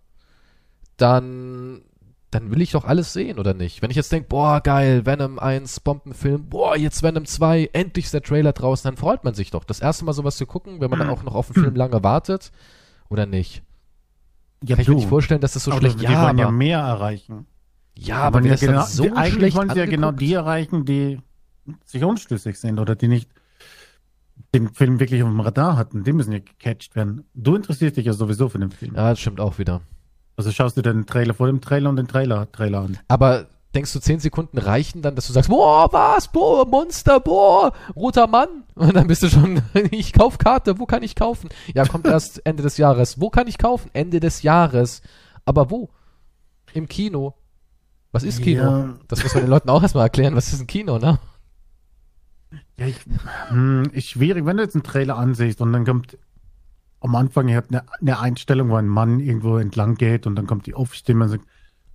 [0.96, 1.82] dann,
[2.30, 3.82] dann will ich doch alles sehen, oder nicht?
[3.82, 8.14] Wenn ich jetzt denke, boah, geil, Venom 1, Bombenfilm, boah, jetzt Venom 2, endlich ist
[8.14, 9.64] der Trailer draußen, dann freut man sich doch.
[9.64, 12.02] Das erste Mal sowas zu gucken, wenn man dann auch noch auf den Film lange
[12.02, 12.52] wartet,
[13.08, 13.62] oder nicht?
[14.62, 16.08] Ja, Kann ich du, mir nicht vorstellen, dass das so schlecht ist.
[16.08, 17.46] Die wollen ja mehr erreichen.
[17.96, 21.20] Ja, aber wenn ja genau, so die, eigentlich wollen sie ja genau die erreichen, die
[21.84, 23.28] sich unschlüssig sind oder die nicht
[24.54, 27.24] den Film wirklich auf dem Radar hatten, die müssen ja gecatcht werden.
[27.34, 28.94] Du interessierst dich ja sowieso für den Film.
[28.94, 29.82] Ja, das stimmt auch wieder.
[30.36, 32.98] Also schaust du den Trailer vor dem Trailer und den Trailer, Trailer an.
[33.08, 37.72] Aber denkst du, zehn Sekunden reichen dann, dass du sagst, boah, was, boah, Monster, boah,
[37.94, 38.48] roter Mann?
[38.74, 39.60] Und dann bist du schon,
[39.90, 41.48] ich kauf Karte, wo kann ich kaufen?
[41.74, 43.20] Ja, kommt erst Ende des Jahres.
[43.20, 43.90] Wo kann ich kaufen?
[43.92, 45.02] Ende des Jahres.
[45.44, 45.90] Aber wo?
[46.72, 47.34] Im Kino.
[48.12, 48.62] Was ist Kino?
[48.62, 48.94] Ja.
[49.08, 50.34] Das muss man den Leuten auch erstmal erklären.
[50.34, 51.18] Was ist ein Kino, ne?
[52.78, 52.96] Ja, ich,
[53.48, 56.16] hm, ist schwierig, wenn du jetzt einen Trailer ansiehst und dann kommt
[57.00, 60.46] am Anfang, ihr habt eine, eine Einstellung, wo ein Mann irgendwo entlang geht und dann
[60.46, 61.44] kommt die Off-Stimme und sagt,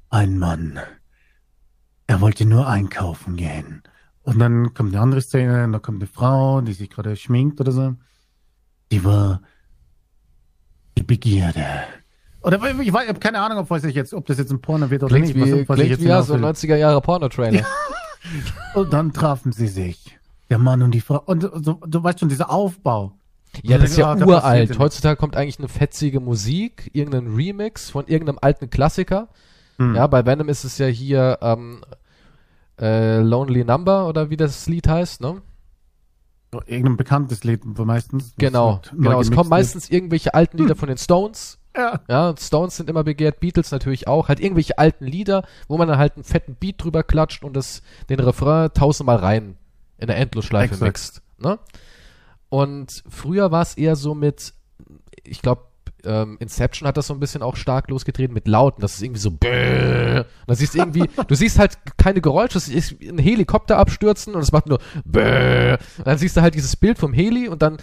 [0.09, 0.79] ein Mann,
[2.07, 3.81] er wollte nur einkaufen gehen.
[4.23, 7.59] Und dann kommt eine andere Szene, und da kommt eine Frau, die sich gerade schminkt
[7.59, 7.95] oder so.
[8.91, 9.41] Die war
[10.97, 11.65] die Begierde.
[12.41, 14.89] Oder ich, ich habe keine Ahnung, ob, weiß ich jetzt, ob das jetzt ein Porno
[14.89, 15.45] wird oder klingt nicht.
[15.45, 17.65] Wie, was, was klingt wie ja, so 90er Jahre Porno-Trailer.
[18.75, 20.17] und dann trafen sie sich.
[20.54, 21.20] Der Mann und die Frau.
[21.26, 23.14] Und so, du weißt schon, dieser Aufbau.
[23.64, 24.78] Ja, das ist ja ah, uralt.
[24.78, 29.30] Heutzutage kommt eigentlich eine fetzige Musik, irgendein Remix von irgendeinem alten Klassiker.
[29.80, 29.95] Hm.
[29.95, 31.82] Ja, bei Venom ist es ja hier ähm,
[32.80, 35.41] äh, Lonely Number oder wie das Lied heißt, ne?
[36.68, 38.36] Irgendein bekanntes Lied meistens.
[38.38, 39.22] Genau, genau.
[39.22, 40.78] Es kommen meistens irgendwelche alten Lieder hm.
[40.78, 41.58] von den Stones.
[41.76, 41.99] Ja.
[42.08, 44.28] ja, Stones sind immer begehrt, Beatles natürlich auch.
[44.28, 47.82] Halt irgendwelche alten Lieder, wo man dann halt einen fetten Beat drüber klatscht und das,
[48.08, 49.58] den Refrain tausendmal rein
[50.04, 50.82] in der Endlosschleife Exakt.
[50.82, 51.22] mixt.
[51.39, 51.58] Ne?
[52.49, 54.54] Und früher war es eher so mit,
[55.24, 55.64] ich glaube,
[56.06, 58.82] ähm, Inception hat das so ein bisschen auch stark losgetreten mit Lauten.
[58.82, 60.20] Das ist irgendwie so bäh.
[60.20, 64.36] Und dann siehst du irgendwie, du siehst halt keine Geräusche, es ist ein Helikopter abstürzen
[64.36, 65.78] und es macht nur bäh.
[65.97, 67.78] Und dann siehst du halt dieses Bild vom Heli und dann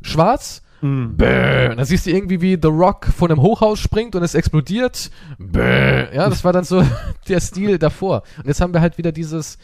[0.00, 0.62] schwarz.
[0.80, 1.16] Mm.
[1.16, 1.68] Bäh.
[1.68, 5.10] Und dann siehst du irgendwie, wie The Rock von einem Hochhaus springt und es explodiert.
[5.38, 6.14] Bäh.
[6.16, 6.82] Ja, das war dann so
[7.28, 8.22] der Stil davor.
[8.38, 9.58] Und jetzt haben wir halt wieder dieses,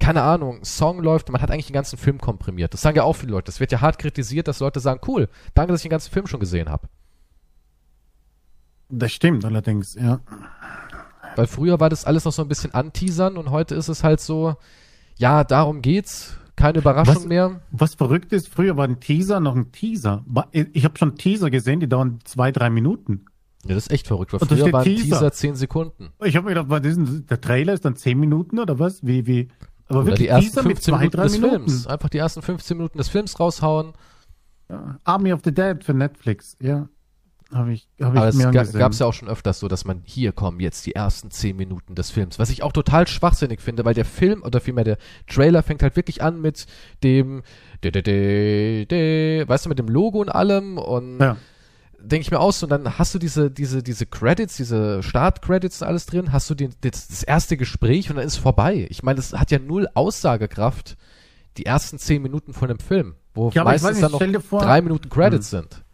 [0.00, 2.74] keine Ahnung, Song läuft und man hat eigentlich den ganzen Film komprimiert.
[2.74, 3.46] Das sagen ja auch viele Leute.
[3.46, 6.26] Das wird ja hart kritisiert, dass Leute sagen, cool, danke, dass ich den ganzen Film
[6.26, 6.88] schon gesehen habe.
[8.88, 10.20] Das stimmt allerdings, ja.
[11.36, 14.20] Weil früher war das alles noch so ein bisschen anteasern und heute ist es halt
[14.20, 14.56] so,
[15.16, 17.60] ja, darum geht's, keine Überraschung was, mehr.
[17.70, 20.24] Was verrückt ist, früher war ein Teaser noch ein Teaser.
[20.72, 23.26] Ich habe schon Teaser gesehen, die dauern zwei, drei Minuten.
[23.64, 25.02] Ja, das ist echt verrückt, weil früher war ein Teaser.
[25.02, 26.10] Teaser zehn Sekunden.
[26.24, 29.06] Ich habe mir gedacht, war das ein, der Trailer ist dann zehn Minuten oder was?
[29.06, 29.48] Wie, wie,
[29.90, 31.54] aber Oder die ersten 15 zwei, Minuten des Minuten.
[31.66, 31.86] Films.
[31.88, 33.92] Einfach die ersten 15 Minuten des Films raushauen.
[34.68, 34.98] Ja.
[35.02, 36.88] Army of the Dead für Netflix, ja.
[37.52, 39.84] Habe ich, hab Aber ich mir es gab es ja auch schon öfters so, dass
[39.84, 42.38] man hier kommen jetzt die ersten 10 Minuten des Films.
[42.38, 45.96] Was ich auch total schwachsinnig finde, weil der Film oder vielmehr der Trailer fängt halt
[45.96, 46.66] wirklich an mit
[47.02, 47.42] dem,
[47.82, 51.36] de, de, de, de, weißt du, mit dem Logo und allem und ja
[52.02, 55.88] denke ich mir aus, und dann hast du diese, diese, diese Credits, diese Start-Credits und
[55.88, 58.86] alles drin, hast du den, das, das erste Gespräch und dann ist es vorbei.
[58.90, 60.96] Ich meine, das hat ja null Aussagekraft,
[61.56, 64.80] die ersten zehn Minuten von dem Film, wo ja, meistens nicht, dann noch vor, drei
[64.82, 65.60] Minuten Credits hm.
[65.60, 65.84] sind.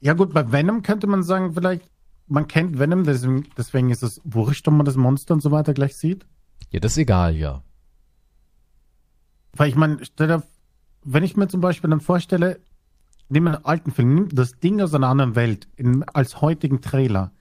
[0.00, 1.88] Ja gut, bei Venom könnte man sagen, vielleicht,
[2.26, 5.74] man kennt Venom, deswegen, deswegen ist es wurscht, ob man das Monster und so weiter
[5.74, 6.26] gleich sieht.
[6.70, 7.62] Ja, das ist egal, ja.
[9.52, 9.98] Weil ich meine,
[11.04, 12.60] wenn ich mir zum Beispiel dann vorstelle,
[13.30, 17.32] nimm einen alten Film, nimm das Ding aus einer anderen Welt in, als heutigen Trailer.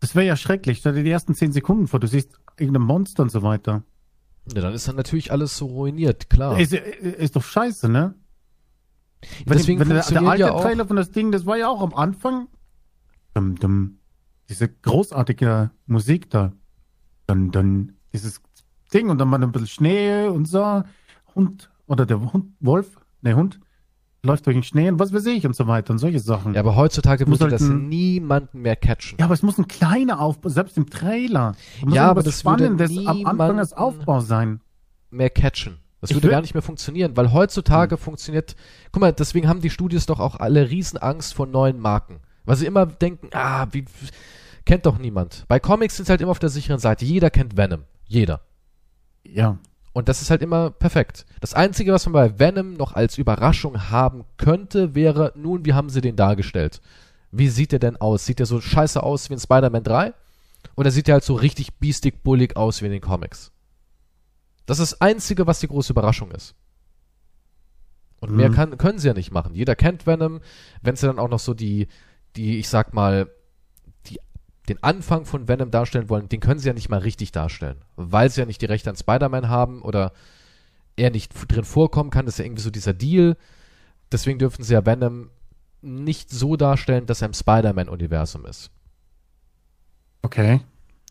[0.00, 0.78] Das wäre ja schrecklich.
[0.78, 3.84] Stell dir die ersten zehn Sekunden vor, du siehst irgendein Monster und so weiter.
[4.52, 6.60] Ja, dann ist dann natürlich alles so ruiniert, klar.
[6.60, 8.14] Ist, ist doch scheiße, ne?
[9.46, 11.80] Wenn, Deswegen wenn der, der alte ja Trailer von das Ding, das war ja auch
[11.80, 12.48] am Anfang
[13.32, 13.98] dum, dum,
[14.50, 16.52] diese großartige Musik da.
[17.26, 18.42] Dann, dann dieses
[18.92, 20.82] Ding und dann mal ein bisschen Schnee und so.
[21.34, 23.60] Hund, oder der Hund, Wolf, ne, Hund,
[24.24, 26.54] läuft durch den Schnee und was weiß ich und so weiter und solche Sachen.
[26.54, 29.18] Ja, aber heutzutage würde halt das niemanden mehr catchen.
[29.18, 31.54] Ja, aber es muss ein kleiner Aufbau, selbst im Trailer.
[31.88, 34.60] Ja, aber das Spannendes würde am Anfang als Aufbau sein.
[35.10, 35.78] Mehr catchen.
[36.00, 38.02] Das ich würde gar nicht mehr funktionieren, weil heutzutage hm.
[38.02, 38.56] funktioniert,
[38.92, 42.20] guck mal, deswegen haben die Studios doch auch alle Riesenangst vor neuen Marken.
[42.44, 43.86] Weil sie immer denken, ah, wie,
[44.66, 45.44] kennt doch niemand.
[45.48, 47.06] Bei Comics sind sie halt immer auf der sicheren Seite.
[47.06, 47.84] Jeder kennt Venom.
[48.06, 48.42] Jeder.
[49.26, 49.58] Ja.
[49.94, 51.24] Und das ist halt immer perfekt.
[51.40, 55.88] Das Einzige, was man bei Venom noch als Überraschung haben könnte, wäre, nun, wie haben
[55.88, 56.82] sie den dargestellt?
[57.30, 58.26] Wie sieht der denn aus?
[58.26, 60.12] Sieht der so scheiße aus wie in Spider-Man 3?
[60.74, 63.52] Oder sieht der halt so richtig biestig bullig aus wie in den Comics?
[64.66, 66.56] Das ist das Einzige, was die große Überraschung ist.
[68.18, 68.36] Und mhm.
[68.36, 69.54] mehr kann, können sie ja nicht machen.
[69.54, 70.40] Jeder kennt Venom.
[70.82, 71.86] Wenn sie dann auch noch so die,
[72.34, 73.30] die, ich sag mal,
[74.68, 78.30] den Anfang von Venom darstellen wollen, den können sie ja nicht mal richtig darstellen, weil
[78.30, 80.12] sie ja nicht die Rechte an Spider-Man haben oder
[80.96, 82.26] er nicht drin vorkommen kann.
[82.26, 83.36] Das ist ja irgendwie so dieser Deal.
[84.12, 85.30] Deswegen dürfen sie ja Venom
[85.82, 88.70] nicht so darstellen, dass er im Spider-Man-Universum ist.
[90.22, 90.60] Okay.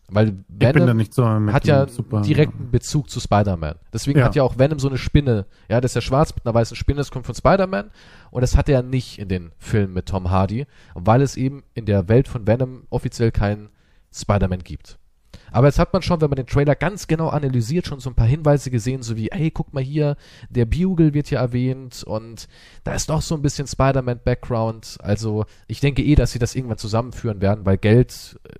[0.08, 3.76] Weil Venom so hat ja super, direkten Bezug zu Spider-Man.
[3.92, 4.26] Deswegen ja.
[4.26, 5.46] hat ja auch Venom so eine Spinne.
[5.68, 7.90] Ja, das ist ja schwarz mit einer weißen Spinne, das kommt von Spider-Man.
[8.30, 11.86] Und das hat er nicht in den Filmen mit Tom Hardy, weil es eben in
[11.86, 13.70] der Welt von Venom offiziell keinen
[14.12, 14.98] Spider-Man gibt.
[15.50, 18.16] Aber jetzt hat man schon, wenn man den Trailer ganz genau analysiert, schon so ein
[18.16, 20.16] paar Hinweise gesehen, so wie, hey, guck mal hier,
[20.50, 22.48] der Bugle wird hier erwähnt und
[22.82, 24.98] da ist doch so ein bisschen Spider-Man-Background.
[25.00, 28.54] Also ich denke eh, dass sie das irgendwann zusammenführen werden, weil Geld äh,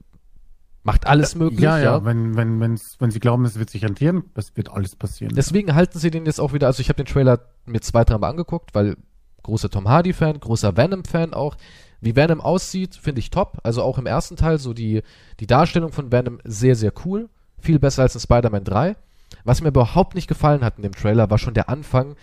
[0.84, 1.60] macht alles möglich.
[1.60, 2.04] Ja, ja, ja.
[2.04, 5.34] Wenn, wenn, wenn's, wenn sie glauben, es wird sich rentieren, das wird alles passieren.
[5.34, 8.30] Deswegen halten sie den jetzt auch wieder, also ich habe den Trailer mir zwei, dreimal
[8.30, 8.96] angeguckt, weil
[9.42, 11.56] großer Tom Hardy-Fan, großer Venom-Fan auch.
[12.00, 13.58] Wie Venom aussieht, finde ich top.
[13.62, 15.02] Also auch im ersten Teil, so die,
[15.40, 17.30] die Darstellung von Venom sehr, sehr cool.
[17.58, 18.96] Viel besser als in Spider-Man 3.
[19.44, 22.14] Was mir überhaupt nicht gefallen hat in dem Trailer, war schon der Anfang,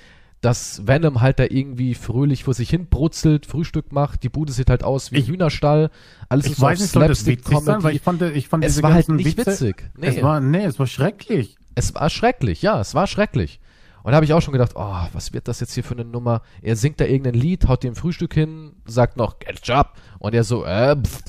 [0.42, 4.72] dass Venom halt da irgendwie fröhlich vor sich hin brutzelt, Frühstück macht, die Bude sieht
[4.72, 5.92] halt aus wie ein Hühnerstall,
[6.30, 7.66] alles ich ist weiß so nicht, Slapstick Comedy.
[7.66, 9.89] Sein, weil ich fand, ich fand es war halt nicht Witze, witzig.
[9.96, 10.08] Nee.
[10.08, 11.58] Es war, nee, es war schrecklich.
[11.76, 13.60] Es war schrecklich, ja, es war schrecklich.
[14.04, 16.06] Und da habe ich auch schon gedacht, oh, was wird das jetzt hier für eine
[16.06, 16.42] Nummer?
[16.64, 19.92] Er singt da irgendein Lied, haut dem Frühstück hin, sagt noch, get job.
[20.18, 21.22] Und er so, äh, pff.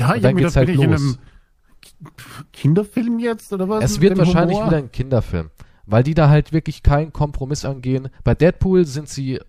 [0.00, 1.18] Ja, ich dann geht's halt los.
[2.52, 3.84] Kinderfilm jetzt, oder was?
[3.84, 4.68] Es wird wahrscheinlich Humor?
[4.68, 5.50] wieder ein Kinderfilm
[5.92, 8.08] weil die da halt wirklich keinen Kompromiss angehen.
[8.24, 9.40] Bei Deadpool sind sie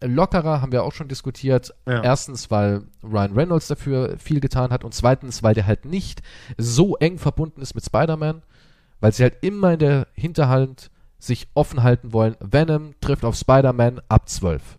[0.00, 1.74] lockerer, haben wir auch schon diskutiert.
[1.86, 2.02] Ja.
[2.02, 6.22] Erstens, weil Ryan Reynolds dafür viel getan hat und zweitens, weil der halt nicht
[6.56, 8.40] so eng verbunden ist mit Spider-Man,
[9.00, 12.34] weil sie halt immer in der Hinterhand sich offen halten wollen.
[12.40, 14.78] Venom trifft auf Spider-Man ab 12.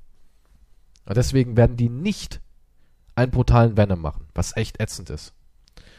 [1.05, 2.41] Und deswegen werden die nicht
[3.13, 5.34] einen brutalen Venom machen, was echt ätzend ist.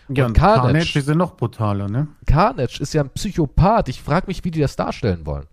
[0.09, 2.09] Ja, und Carnage, Carnage ist ja noch brutaler, ne?
[2.27, 3.89] Carnage ist ja ein Psychopath.
[3.89, 5.47] Ich frage mich, wie die das darstellen wollen.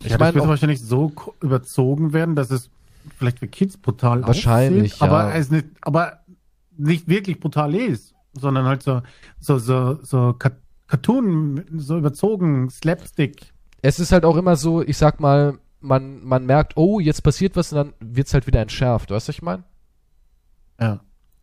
[0.00, 2.70] Ich ja, meine, das wird wahrscheinlich so überzogen werden, dass es
[3.16, 5.06] vielleicht für Kids brutal wahrscheinlich, aussieht, ja.
[5.06, 6.20] aber es nicht, aber
[6.76, 9.02] nicht wirklich brutal ist, sondern halt so
[9.38, 10.34] so so so
[10.90, 13.52] Cartoon, so überzogen, Slapstick.
[13.80, 17.56] Es ist halt auch immer so, ich sag mal, man, man merkt, oh, jetzt passiert
[17.56, 19.10] was und dann wird's halt wieder entschärft.
[19.10, 19.62] Weißt du, was ich meine?
[20.80, 21.00] Ja.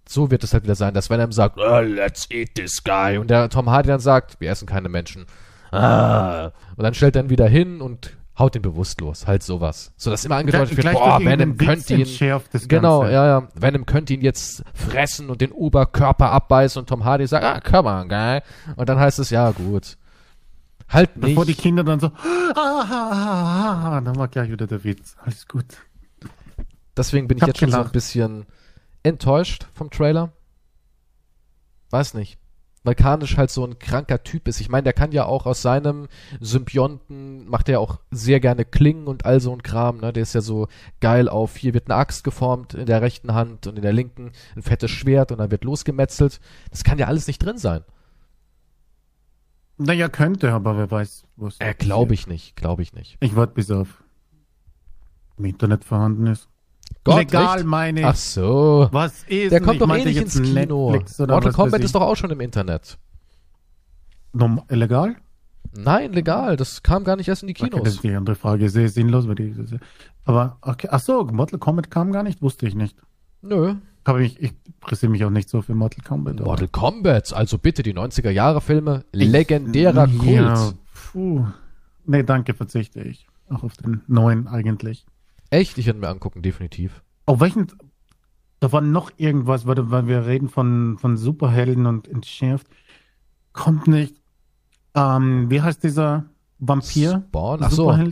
[0.08, 3.18] So wird es halt wieder sein, dass wenn er sagt, oh, let's eat this guy,
[3.18, 5.26] und der Tom Hardy dann sagt, wir essen keine Menschen.
[5.72, 6.52] Ah.
[6.76, 9.28] Und dann stellt er ihn wieder hin und haut ihn bewusstlos.
[9.28, 9.92] Halt sowas.
[9.98, 12.40] So dass immer angedeutet wird, boah, Venom könnte ihn.
[12.68, 13.48] Genau, ja, ja.
[13.56, 17.90] Venom könnte ihn jetzt fressen und den Oberkörper abbeißen und Tom Hardy sagt, ah, come
[17.90, 18.42] on, guy.
[18.76, 19.98] Und dann heißt es, ja, gut.
[20.90, 21.30] Halt nicht.
[21.30, 25.18] Bevor die Kinder dann so, ah, ah, ah, ah, dann war gleich wieder der Witz.
[25.24, 25.66] Alles gut.
[26.96, 27.84] Deswegen bin ich, ich jetzt schon gelacht.
[27.84, 28.46] so ein bisschen
[29.10, 30.32] enttäuscht vom Trailer.
[31.90, 32.38] Weiß nicht.
[32.84, 34.62] Weil Karnisch halt so ein kranker Typ ist.
[34.62, 36.08] Ich meine, der kann ja auch aus seinem
[36.40, 40.14] Symbionten, macht er auch sehr gerne Klingen und all so ein Kram, ne?
[40.14, 40.68] Der ist ja so
[41.02, 44.32] geil auf, hier wird eine Axt geformt in der rechten Hand und in der linken
[44.56, 46.40] ein fettes Schwert und dann wird losgemetzelt.
[46.72, 47.84] Das kann ja alles nicht drin sein.
[49.78, 53.18] Naja, könnte, aber wer weiß, wo es Äh, glaube ich nicht, glaube ich nicht.
[53.20, 54.04] Ich warte, bis er auf
[55.38, 56.48] im Internet vorhanden ist.
[57.04, 57.66] Gott, Legal echt?
[57.66, 58.06] meine ich.
[58.06, 58.90] Ach so.
[58.92, 61.00] Was ist Der kommt doch eh nicht ins Kino.
[61.20, 62.98] Mortal Kombat ist doch auch schon im Internet.
[64.34, 65.16] Norm illegal?
[65.76, 66.58] Nein, legal.
[66.58, 67.74] Das kam gar nicht erst in die Kinos.
[67.74, 68.70] Okay, das ist die andere Frage.
[68.70, 69.26] Sehr sinnlos.
[70.26, 70.88] Aber, okay.
[70.92, 72.42] Ach so, Mortal Kombat kam gar nicht?
[72.42, 72.98] Wusste ich nicht.
[73.42, 73.76] Nö.
[74.04, 76.40] Aber ich, ich interessiere mich auch nicht so für Mortal Kombat.
[76.40, 79.06] Mortal Kombat, also bitte die 90er Jahre Filme.
[79.12, 80.32] Legendärer ich, Kult.
[80.32, 80.72] Ja,
[81.12, 81.46] puh.
[82.06, 83.28] Nee, danke, verzichte ich.
[83.50, 85.06] Auch auf den neuen eigentlich.
[85.50, 85.78] Echt?
[85.78, 87.04] Ich werde mir angucken, definitiv.
[87.26, 87.68] Auf welchen.
[88.60, 92.68] Da war noch irgendwas, weil, weil wir reden von, von Superhelden und entschärft.
[93.54, 94.16] Kommt nicht.
[94.96, 96.26] Ähm, wie heißt dieser
[96.58, 97.24] Vampir?
[97.28, 97.60] Spawn?
[97.62, 97.92] Ach so.
[97.92, 98.04] Äh,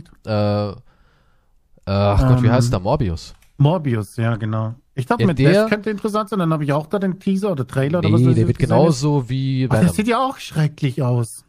[1.84, 2.80] ach ähm, Gott, wie heißt ähm, der?
[2.80, 3.34] Morbius.
[3.58, 4.74] Morbius, ja, genau.
[4.94, 6.38] Ich dachte, ja, mit der, das könnte interessant sein.
[6.38, 8.20] Dann habe ich auch da den Teaser oder Trailer nee, oder was.
[8.22, 9.76] Nee, der wird genauso wie Venom.
[9.76, 11.44] Ach, der sieht ja auch schrecklich aus.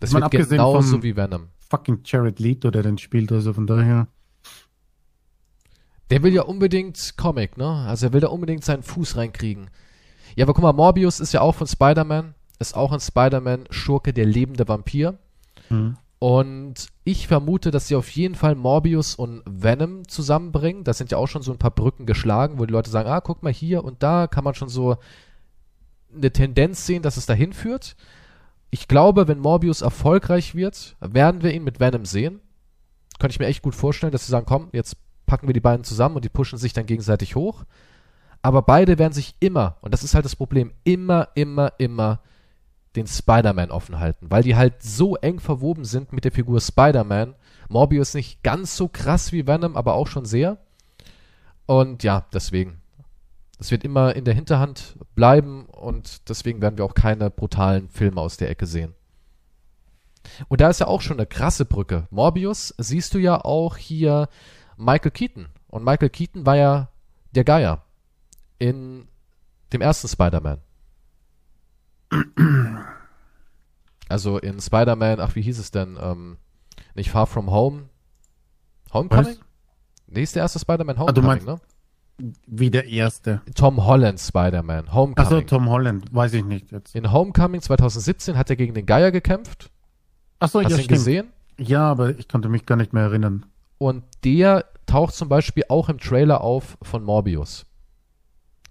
[0.00, 1.48] Das wird genauso wie Venom.
[1.70, 4.08] Fucking Jared Leto, der den spielt, also von daher.
[6.10, 7.68] Der will ja unbedingt Comic, ne?
[7.86, 9.70] Also er will da unbedingt seinen Fuß reinkriegen.
[10.36, 14.26] Ja, aber guck mal, Morbius ist ja auch von Spider-Man, ist auch ein Spider-Man-Schurke, der
[14.26, 15.18] lebende Vampir.
[15.68, 15.96] Mhm.
[16.18, 20.84] Und ich vermute, dass sie auf jeden Fall Morbius und Venom zusammenbringen.
[20.84, 23.22] Da sind ja auch schon so ein paar Brücken geschlagen, wo die Leute sagen, ah,
[23.22, 24.98] guck mal hier und da kann man schon so
[26.14, 27.96] eine Tendenz sehen, dass es dahin führt.
[28.70, 32.40] Ich glaube, wenn Morbius erfolgreich wird, werden wir ihn mit Venom sehen.
[33.18, 34.96] Könnte ich mir echt gut vorstellen, dass sie sagen, komm, jetzt
[35.30, 37.64] packen wir die beiden zusammen und die pushen sich dann gegenseitig hoch.
[38.42, 42.20] Aber beide werden sich immer, und das ist halt das Problem, immer, immer, immer
[42.96, 47.36] den Spider-Man offen halten, weil die halt so eng verwoben sind mit der Figur Spider-Man.
[47.68, 50.58] Morbius nicht ganz so krass wie Venom, aber auch schon sehr.
[51.66, 52.80] Und ja, deswegen.
[53.58, 58.20] Das wird immer in der Hinterhand bleiben und deswegen werden wir auch keine brutalen Filme
[58.20, 58.94] aus der Ecke sehen.
[60.48, 62.08] Und da ist ja auch schon eine krasse Brücke.
[62.10, 64.28] Morbius siehst du ja auch hier
[64.80, 65.48] Michael Keaton.
[65.68, 66.88] Und Michael Keaton war ja
[67.34, 67.84] der Geier
[68.58, 69.06] in
[69.72, 70.58] dem ersten Spider-Man.
[74.08, 75.96] Also in Spider-Man, ach, wie hieß es denn?
[76.00, 76.36] Ähm,
[76.94, 77.88] nicht Far From Home?
[78.92, 79.26] Homecoming?
[79.26, 79.40] Was?
[80.08, 81.60] Nee, ist der erste Spider-Man ah, Homecoming, meinst, ne?
[82.46, 83.42] Wie der erste.
[83.54, 84.92] Tom Holland Spider-Man.
[84.92, 85.18] Homecoming.
[85.18, 86.94] Achso, Tom Holland, weiß ich nicht jetzt.
[86.96, 89.70] In Homecoming 2017 hat er gegen den Geier gekämpft.
[90.38, 90.98] Achso, Hast ja, du ihn stimmt.
[90.98, 91.28] gesehen?
[91.58, 93.46] Ja, aber ich konnte mich gar nicht mehr erinnern.
[93.80, 97.64] Und der taucht zum Beispiel auch im Trailer auf von Morbius.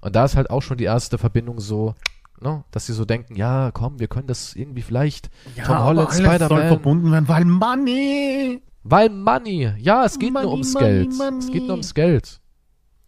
[0.02, 1.95] Und da ist halt auch schon die erste Verbindung so,
[2.40, 6.11] ne, dass sie so denken, ja, komm, wir können das irgendwie vielleicht ja, Tom Holland,
[6.11, 6.48] Spider-Man.
[6.48, 8.61] soll verbunden werden, weil Money.
[8.84, 9.73] Weil Money.
[9.80, 11.18] Ja, es geht money, nur ums money, Geld.
[11.18, 11.40] Money.
[11.40, 12.40] Es geht nur ums Geld.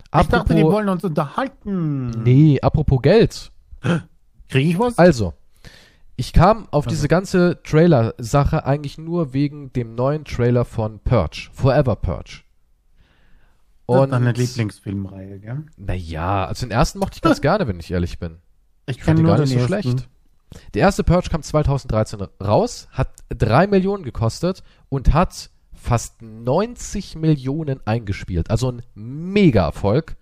[0.10, 2.10] Apropos, ich dachte, die wollen uns unterhalten.
[2.24, 3.52] Nee, apropos Geld.
[4.50, 4.98] Kriege ich was?
[4.98, 5.34] Also,
[6.22, 6.92] ich kam auf also.
[6.92, 12.42] diese ganze Trailer-Sache eigentlich nur wegen dem neuen Trailer von Purge, Forever Purge.
[13.88, 15.66] Und, das ist Lieblingsfilmreihe, gell?
[15.78, 18.38] Naja, also den ersten mochte ich ganz gerne, wenn ich ehrlich bin.
[18.86, 19.68] Ich fand ihn gar nicht so ersten.
[19.68, 20.10] schlecht.
[20.76, 27.80] Der erste Purge kam 2013 raus, hat drei Millionen gekostet und hat fast 90 Millionen
[27.88, 28.52] eingespielt.
[28.52, 30.18] Also ein Mega-Erfolg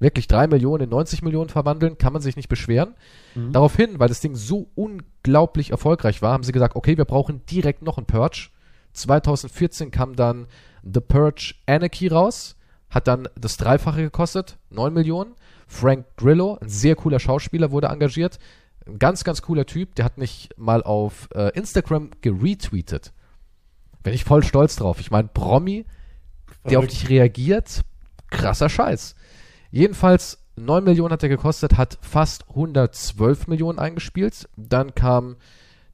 [0.00, 2.94] wirklich drei Millionen in 90 Millionen verwandeln, kann man sich nicht beschweren.
[3.34, 3.52] Mhm.
[3.52, 7.82] Daraufhin, weil das Ding so unglaublich erfolgreich war, haben sie gesagt, okay, wir brauchen direkt
[7.82, 8.48] noch einen Purge.
[8.94, 10.46] 2014 kam dann
[10.82, 12.56] The Purge Anarchy raus,
[12.88, 15.34] hat dann das Dreifache gekostet, 9 Millionen.
[15.68, 18.40] Frank Grillo, ein sehr cooler Schauspieler, wurde engagiert.
[18.86, 23.12] Ein ganz, ganz cooler Typ, der hat mich mal auf äh, Instagram geretweetet.
[24.02, 24.98] Bin ich voll stolz drauf.
[24.98, 25.84] Ich meine, Promi,
[26.68, 27.82] der auf dich reagiert,
[28.30, 29.14] krasser Scheiß.
[29.70, 34.48] Jedenfalls 9 Millionen hat er gekostet, hat fast 112 Millionen eingespielt.
[34.56, 35.36] Dann kam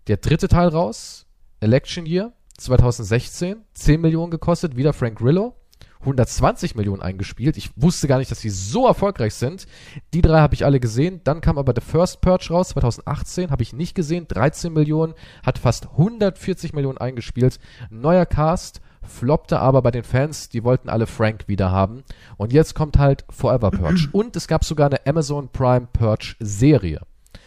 [0.06, 1.26] Der dritte Teil raus,
[1.60, 5.54] Election Year 2016, 10 Millionen gekostet, wieder Frank Grillo.
[6.00, 7.56] 120 Millionen eingespielt.
[7.56, 9.66] Ich wusste gar nicht, dass sie so erfolgreich sind.
[10.14, 11.20] Die drei habe ich alle gesehen.
[11.24, 14.28] Dann kam aber The First Purge raus, 2018, habe ich nicht gesehen.
[14.28, 17.58] 13 Millionen, hat fast 140 Millionen eingespielt.
[17.90, 22.04] Neuer Cast, floppte aber bei den Fans, die wollten alle Frank wieder haben.
[22.36, 24.08] Und jetzt kommt halt Forever Purge.
[24.12, 27.00] Und es gab sogar eine Amazon Prime Purge Serie.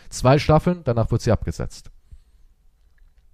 [0.09, 1.91] Zwei Staffeln, danach wird sie abgesetzt.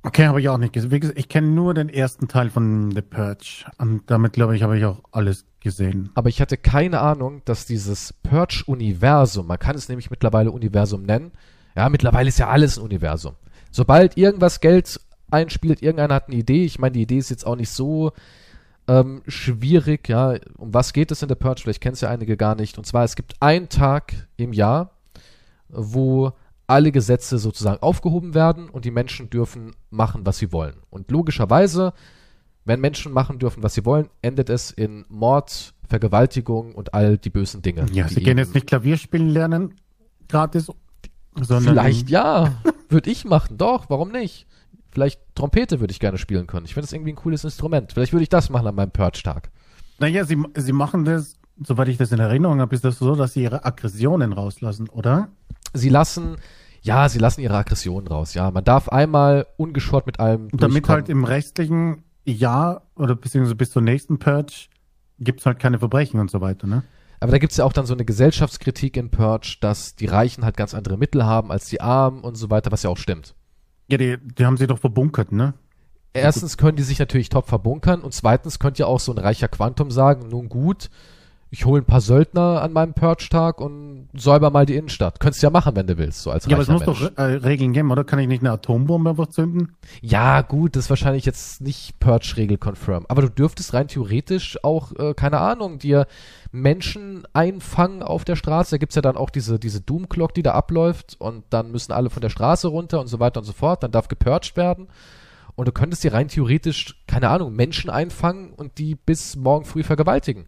[0.04, 1.14] Okay, habe ich auch nicht gesehen.
[1.16, 3.66] Ich kenne nur den ersten Teil von The Purge.
[3.80, 6.12] Und damit, glaube ich, habe ich auch alles gesehen.
[6.14, 11.32] Aber ich hatte keine Ahnung, dass dieses Purge-Universum, man kann es nämlich mittlerweile Universum nennen,
[11.76, 13.34] ja, mittlerweile ist ja alles ein Universum.
[13.72, 15.02] Sobald irgendwas Geld
[15.36, 18.12] einspielt, irgendeiner hat eine Idee, ich meine, die Idee ist jetzt auch nicht so
[18.88, 21.62] ähm, schwierig, ja, um was geht es in der Purge?
[21.62, 22.78] Vielleicht kennen es ja einige gar nicht.
[22.78, 24.92] Und zwar, es gibt einen Tag im Jahr,
[25.70, 26.34] wo
[26.68, 30.76] alle Gesetze sozusagen aufgehoben werden und die Menschen dürfen machen, was sie wollen.
[30.90, 31.94] Und logischerweise,
[32.64, 37.30] wenn Menschen machen dürfen, was sie wollen, endet es in Mord, Vergewaltigung und all die
[37.30, 37.86] bösen Dinge.
[37.92, 39.76] Ja, sie gehen jetzt nicht Klavier spielen lernen,
[40.28, 40.72] gratis,
[41.40, 41.74] sondern.
[41.74, 42.54] Vielleicht ja,
[42.90, 44.48] würde ich machen, doch, warum nicht?
[44.96, 46.66] Vielleicht Trompete würde ich gerne spielen können.
[46.66, 47.94] Ich finde das irgendwie ein cooles Instrument.
[47.94, 49.52] Vielleicht würde ich das machen an meinem Purge-Tag.
[50.00, 53.34] Naja, sie, sie machen das, soweit ich das in Erinnerung habe, ist das so, dass
[53.34, 55.30] sie ihre Aggressionen rauslassen, oder?
[55.76, 56.38] sie lassen,
[56.82, 58.50] ja, sie lassen ihre Aggressionen raus, ja.
[58.52, 60.50] Man darf einmal ungeschoren mit allem.
[60.52, 64.68] Und damit halt im restlichen Jahr oder beziehungsweise bis zur nächsten Purge
[65.20, 66.84] gibt's halt keine Verbrechen und so weiter, ne?
[67.22, 70.58] Aber da gibt's ja auch dann so eine Gesellschaftskritik in Purge, dass die Reichen halt
[70.58, 73.36] ganz andere Mittel haben als die Armen und so weiter, was ja auch stimmt.
[73.88, 75.54] Ja, die, die haben sie doch verbunkert, ne?
[76.14, 79.50] Erstens können die sich natürlich top verbunkern und zweitens könnte ja auch so ein reicher
[79.50, 80.90] Quantum sagen, nun gut,
[81.56, 85.22] ich hole ein paar Söldner an meinem Purge-Tag und säuber mal die Innenstadt.
[85.22, 87.00] Könntest du ja machen, wenn du willst, so als Ja, aber es muss Mensch.
[87.00, 88.04] doch äh, Regeln geben, oder?
[88.04, 89.74] Kann ich nicht eine Atombombe einfach zünden?
[90.02, 93.06] Ja, gut, das ist wahrscheinlich jetzt nicht Purge-Regel confirm.
[93.08, 96.08] Aber du dürftest rein theoretisch auch, äh, keine Ahnung, dir
[96.52, 98.72] Menschen einfangen auf der Straße.
[98.72, 102.10] Da gibt's ja dann auch diese, diese Doom-Clock, die da abläuft und dann müssen alle
[102.10, 103.82] von der Straße runter und so weiter und so fort.
[103.82, 104.90] Dann darf gepurged werden.
[105.56, 109.84] Und du könntest dir rein theoretisch, keine Ahnung, Menschen einfangen und die bis morgen früh
[109.84, 110.48] vergewaltigen.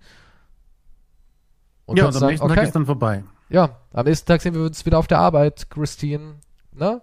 [1.88, 3.24] Und ja, und am sagen, nächsten okay, Tag ist dann vorbei.
[3.50, 6.36] Ja, am nächsten Tag sehen wir uns wieder auf der Arbeit, Christine.
[6.74, 7.02] Ne?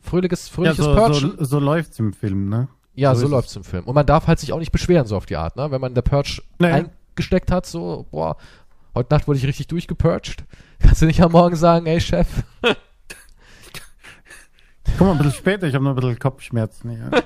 [0.00, 1.34] Fröhliches, fröhliches ja, so, Purgen.
[1.38, 2.68] So, so läuft's im Film, ne?
[2.94, 3.84] Ja, so, so läuft's im Film.
[3.84, 5.70] Und man darf halt sich auch nicht beschweren, so auf die Art, ne?
[5.70, 6.84] Wenn man der Purge naja.
[7.14, 8.36] eingesteckt hat, so, boah,
[8.94, 10.44] heute Nacht wurde ich richtig durchgepurcht.
[10.80, 12.28] Kannst du nicht am Morgen sagen, ey, Chef.
[14.98, 16.90] Komm mal ein bisschen später, ich habe nur ein bisschen Kopfschmerzen.
[16.90, 17.22] Ja.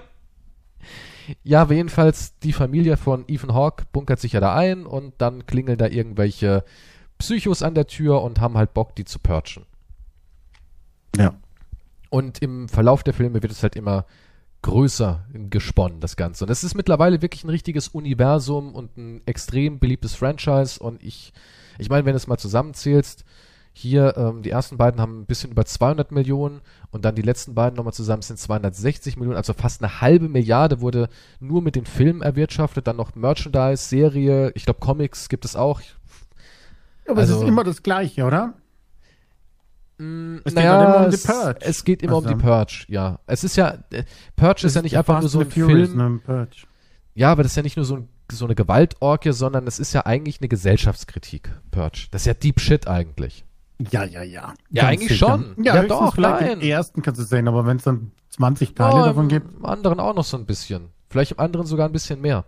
[1.42, 5.46] Ja, aber jedenfalls die Familie von Ethan Hawke bunkert sich ja da ein und dann
[5.46, 6.64] klingeln da irgendwelche
[7.18, 9.64] Psychos an der Tür und haben halt Bock, die zu purchen.
[11.16, 11.34] Ja.
[12.10, 14.06] Und im Verlauf der Filme wird es halt immer
[14.62, 16.44] größer gesponnen, das Ganze.
[16.44, 20.80] Und es ist mittlerweile wirklich ein richtiges Universum und ein extrem beliebtes Franchise.
[20.80, 21.32] Und ich,
[21.78, 23.24] ich meine, wenn du es mal zusammenzählst,
[23.74, 27.54] hier, ähm, die ersten beiden haben ein bisschen über 200 Millionen und dann die letzten
[27.54, 31.08] beiden nochmal zusammen sind 260 Millionen, also fast eine halbe Milliarde wurde
[31.40, 35.80] nur mit den Filmen erwirtschaftet, dann noch Merchandise, Serie, ich glaube Comics gibt es auch.
[37.08, 38.54] Aber also, es ist immer das Gleiche, oder?
[39.98, 41.58] Mm, es naja, geht immer um die Purge.
[41.60, 43.18] Es, es geht immer also, um die Purge, ja.
[43.26, 44.04] Es ist ja, äh,
[44.36, 46.20] Purge ist ja nicht einfach nur so ein Furious, Film.
[46.26, 46.48] Ne,
[47.14, 49.94] ja, aber das ist ja nicht nur so, ein, so eine Gewaltorgie, sondern es ist
[49.94, 52.08] ja eigentlich eine Gesellschaftskritik, Purge.
[52.10, 53.44] Das ist ja Deep Shit eigentlich.
[53.90, 54.54] Ja, ja, ja.
[54.70, 55.26] Ja, eigentlich sicher.
[55.26, 55.54] schon.
[55.62, 56.52] Ja, ja doch, nein.
[56.52, 59.52] im ersten kannst du sehen, aber wenn es dann 20 Teile oh, davon gibt.
[59.54, 60.90] Im anderen auch noch so ein bisschen.
[61.10, 62.44] Vielleicht im anderen sogar ein bisschen mehr.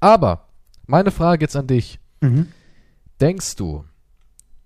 [0.00, 0.48] Aber,
[0.86, 1.98] meine Frage jetzt an dich.
[2.20, 2.48] Mhm.
[3.20, 3.84] Denkst du,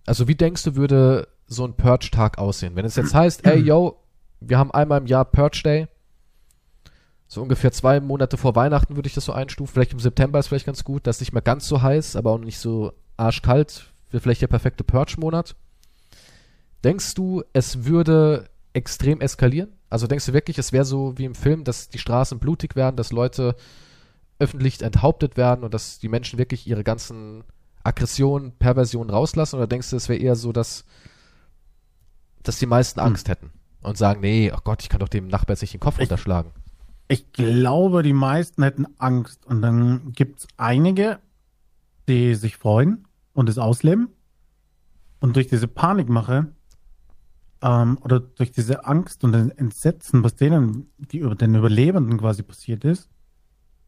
[0.06, 2.74] also wie denkst du, würde so ein Purge-Tag aussehen?
[2.74, 4.00] Wenn es jetzt heißt, ey, yo,
[4.40, 5.88] wir haben einmal im Jahr Purge Day.
[7.28, 9.72] So ungefähr zwei Monate vor Weihnachten würde ich das so einstufen.
[9.72, 11.06] Vielleicht im September ist vielleicht ganz gut.
[11.06, 14.48] Das ist nicht mehr ganz so heiß, aber auch nicht so arschkalt wäre vielleicht der
[14.48, 15.56] perfekte Purge-Monat.
[16.84, 19.72] Denkst du, es würde extrem eskalieren?
[19.88, 22.96] Also denkst du wirklich, es wäre so wie im Film, dass die Straßen blutig werden,
[22.96, 23.56] dass Leute
[24.38, 27.44] öffentlich enthauptet werden und dass die Menschen wirklich ihre ganzen
[27.82, 29.56] Aggressionen, Perversionen rauslassen?
[29.56, 30.84] Oder denkst du, es wäre eher so, dass,
[32.42, 33.08] dass die meisten hm.
[33.08, 33.50] Angst hätten
[33.82, 36.02] und sagen, nee, oh Gott, ich kann doch dem Nachbar jetzt nicht den Kopf ich,
[36.02, 36.52] unterschlagen?
[37.08, 39.44] Ich glaube, die meisten hätten Angst.
[39.44, 41.18] Und dann gibt es einige,
[42.08, 44.08] die sich freuen und es ausleben.
[45.20, 46.52] Und durch diese Panikmache
[47.62, 52.84] ähm, oder durch diese Angst und Entsetzen, was denen, die über den Überlebenden quasi passiert
[52.84, 53.10] ist,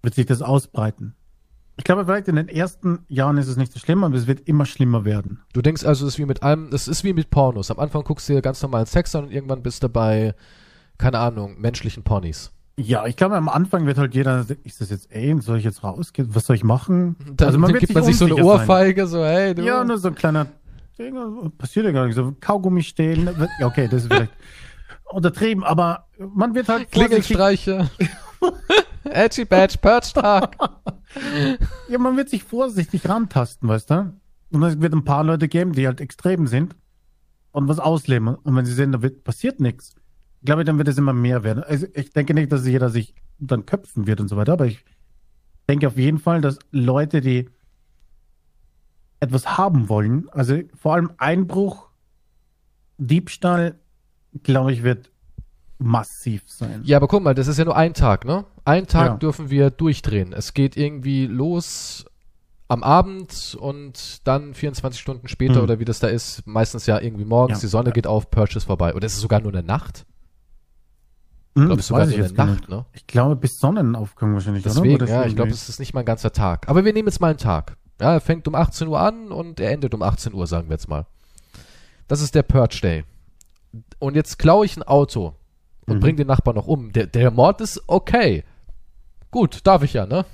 [0.02, 1.14] wird sich das ausbreiten.
[1.78, 4.46] Ich glaube, vielleicht in den ersten Jahren ist es nicht so schlimm, aber es wird
[4.46, 5.40] immer schlimmer werden.
[5.54, 7.70] Du denkst also, es ist wie mit allem, es ist wie mit Pornos.
[7.70, 10.34] Am Anfang guckst du dir ganz normalen Sex an und irgendwann bist du bei,
[10.98, 12.52] keine Ahnung, menschlichen Ponys.
[12.76, 15.84] Ja, ich glaube, am Anfang wird halt jeder, ist das jetzt, ey, soll ich jetzt
[15.84, 16.34] rausgehen?
[16.34, 17.16] Was soll ich machen?
[17.36, 19.20] Dann, also man dann gibt man sich so eine Ohrfeige, sein.
[19.20, 19.62] so, hey, du.
[19.62, 20.46] Ja, nur so ein kleiner,
[21.58, 23.28] passiert ja gar nicht, so Kaugummi stehlen.
[23.60, 24.32] Ja, okay, das ist vielleicht
[25.10, 27.90] untertrieben, aber man wird halt Klingelstreiche.
[29.04, 30.56] Edgy Badge, Perch Tag.
[31.88, 34.12] ja, man wird sich vorsichtig rantasten, weißt du?
[34.50, 36.74] Und es wird ein paar Leute geben, die halt extrem sind
[37.52, 38.28] und was ausleben.
[38.28, 39.94] Und wenn sie sehen, da wird, passiert nichts,
[40.44, 41.62] glaube dann wird es immer mehr werden.
[41.62, 44.84] Also ich denke nicht, dass jeder sich dann köpfen wird und so weiter, aber ich
[45.68, 47.48] denke auf jeden Fall, dass Leute, die
[49.20, 51.88] etwas haben wollen, also vor allem Einbruch,
[52.98, 53.78] Diebstahl,
[54.42, 55.10] glaube ich, wird
[55.78, 56.82] massiv sein.
[56.84, 58.44] Ja, aber guck mal, das ist ja nur ein Tag, ne?
[58.64, 59.16] Ein Tag ja.
[59.16, 60.32] dürfen wir durchdrehen.
[60.32, 62.04] Es geht irgendwie los
[62.68, 65.62] am Abend und dann 24 Stunden später mhm.
[65.62, 67.66] oder wie das da ist, meistens ja irgendwie morgens, ja.
[67.66, 67.92] die Sonne ja.
[67.92, 68.94] geht auf, Purchase vorbei.
[68.94, 70.06] Oder ist es sogar nur eine Nacht?
[71.54, 72.86] Ich glaube, sogar nur eine Nacht, ne?
[72.92, 76.32] Ich glaube, bis Sonnenaufgang wahrscheinlich, Deswegen, ja, ich glaube, es ist nicht mal ein ganzer
[76.32, 76.68] Tag.
[76.68, 77.76] Aber wir nehmen jetzt mal einen Tag.
[78.00, 80.74] Ja, er fängt um 18 Uhr an und er endet um 18 Uhr, sagen wir
[80.74, 81.06] jetzt mal.
[82.08, 83.04] Das ist der Purge Day.
[83.98, 85.34] Und jetzt klaue ich ein Auto
[85.86, 86.00] und mhm.
[86.00, 86.90] bringe den Nachbarn noch um.
[86.92, 88.44] Der, der Mord ist okay.
[89.30, 90.24] Gut, darf ich ja, ne?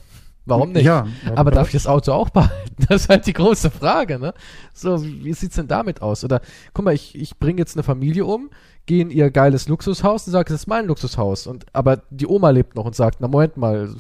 [0.49, 0.85] Warum nicht?
[0.85, 2.55] Ja, aber darf ich das Auto auch behalten?
[2.89, 4.33] Das ist halt die große Frage, ne?
[4.73, 6.25] So, wie, wie sieht's denn damit aus?
[6.25, 6.41] Oder
[6.73, 8.51] guck mal, ich, ich bringe jetzt eine Familie um,
[8.89, 11.47] gehe in ihr geiles Luxushaus und sage, das ist mein Luxushaus.
[11.47, 13.95] Und aber die Oma lebt noch und sagt, na Moment mal,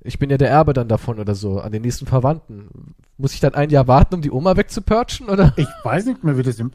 [0.00, 2.94] ich bin ja der Erbe dann davon oder so, an den nächsten Verwandten.
[3.18, 5.52] Muss ich dann ein Jahr warten, um die Oma wegzupurchen, oder?
[5.56, 6.72] Ich weiß nicht mehr, wie das im,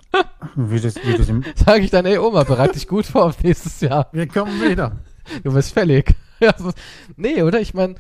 [0.56, 1.44] wie das, wie das im.
[1.56, 4.08] Sag ich dann, ey Oma, bereite dich gut vor auf nächstes Jahr.
[4.12, 4.98] Wir kommen wieder.
[5.44, 6.14] Du bist fällig.
[7.18, 7.60] nee, oder?
[7.60, 7.96] Ich meine,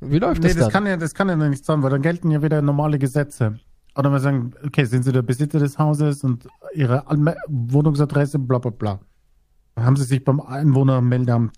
[0.00, 0.72] wie läuft nee, das, das dann?
[0.72, 3.58] Kann ja, das kann ja nicht sein, weil dann gelten ja wieder normale Gesetze.
[3.96, 7.04] Oder wir sagen, okay, sind Sie der Besitzer des Hauses und Ihre
[7.48, 9.00] Wohnungsadresse, bla bla bla.
[9.76, 11.52] Haben Sie sich beim Einwohnermeldeamt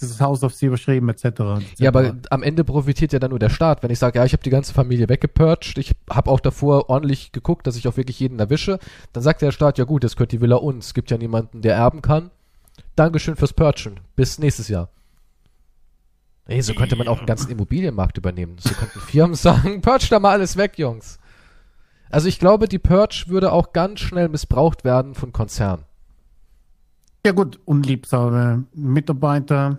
[0.00, 1.24] dieses Haus auf sie überschrieben, etc.
[1.24, 1.40] etc.
[1.78, 3.82] Ja, aber am Ende profitiert ja dann nur der Staat.
[3.82, 7.32] Wenn ich sage, ja, ich habe die ganze Familie weggepurcht, ich habe auch davor ordentlich
[7.32, 8.78] geguckt, dass ich auch wirklich jeden erwische,
[9.12, 10.86] dann sagt der Staat, ja gut, jetzt gehört die Villa uns.
[10.86, 12.30] Es gibt ja niemanden, der erben kann.
[12.96, 14.00] Dankeschön fürs Purchen.
[14.16, 14.88] Bis nächstes Jahr.
[16.46, 18.56] Ey, so könnte man auch einen ganzen Immobilienmarkt übernehmen.
[18.58, 21.19] So könnten Firmen sagen, purge da mal alles weg, Jungs.
[22.10, 25.84] Also ich glaube, die Purge würde auch ganz schnell missbraucht werden von Konzernen.
[27.24, 29.78] Ja gut, unliebsame Mitarbeiter,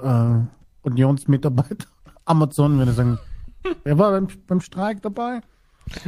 [0.00, 0.34] äh,
[0.82, 1.86] Unionsmitarbeiter,
[2.24, 3.18] Amazon, wenn ich sagen,
[3.82, 5.40] wer war beim, beim Streik dabei?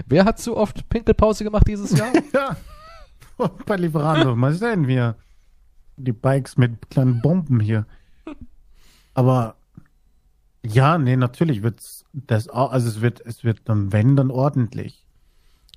[0.06, 2.12] Wer hat so oft Pinkelpause gemacht dieses Jahr?
[2.34, 2.56] ja,
[3.66, 4.36] bei Lieferando.
[4.36, 5.16] Mal sehen wir
[5.96, 7.86] die Bikes mit kleinen Bomben hier.
[9.14, 9.56] Aber
[10.62, 15.04] ja, nee, natürlich wird's das auch, also es wird, es wird dann, wenn, dann ordentlich.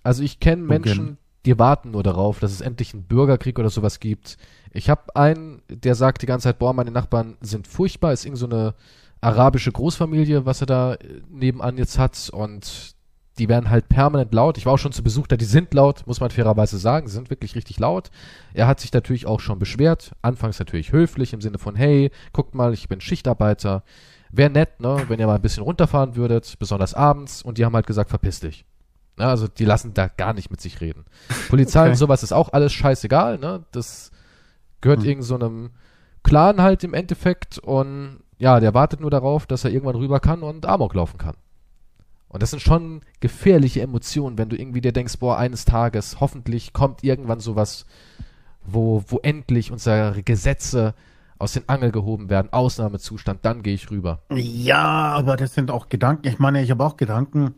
[0.03, 3.99] Also ich kenne Menschen, die warten nur darauf, dass es endlich einen Bürgerkrieg oder sowas
[3.99, 4.37] gibt.
[4.71, 8.39] Ich habe einen, der sagt die ganze Zeit, boah, meine Nachbarn sind furchtbar, ist irgend
[8.39, 8.73] so eine
[9.21, 12.95] arabische Großfamilie, was er da äh, nebenan jetzt hat und
[13.39, 14.57] die werden halt permanent laut.
[14.57, 17.13] Ich war auch schon zu Besuch da, die sind laut, muss man fairerweise sagen, sie
[17.13, 18.11] sind wirklich richtig laut.
[18.53, 22.53] Er hat sich natürlich auch schon beschwert, anfangs natürlich höflich im Sinne von, hey, guckt
[22.53, 23.83] mal, ich bin Schichtarbeiter.
[24.35, 27.43] Wäre nett, ne, wenn ihr mal ein bisschen runterfahren würdet, besonders abends.
[27.43, 28.65] Und die haben halt gesagt, verpiss dich.
[29.19, 31.05] Ja, also die lassen da gar nicht mit sich reden.
[31.49, 31.91] Polizei okay.
[31.91, 33.63] und sowas ist auch alles scheißegal, ne?
[33.71, 34.09] Das
[34.81, 35.07] gehört hm.
[35.07, 35.69] irgend so einem
[36.23, 40.41] Clan halt im Endeffekt und ja, der wartet nur darauf, dass er irgendwann rüber kann
[40.41, 41.35] und Amok laufen kann.
[42.27, 46.73] Und das sind schon gefährliche Emotionen, wenn du irgendwie dir denkst, boah, eines Tages, hoffentlich
[46.73, 47.85] kommt irgendwann sowas,
[48.63, 50.95] wo, wo endlich unsere Gesetze
[51.43, 54.23] aus den Angel gehoben werden, Ausnahmezustand, dann gehe ich rüber.
[54.33, 56.27] Ja, aber das sind auch Gedanken.
[56.27, 57.55] Ich meine, ich habe auch Gedanken,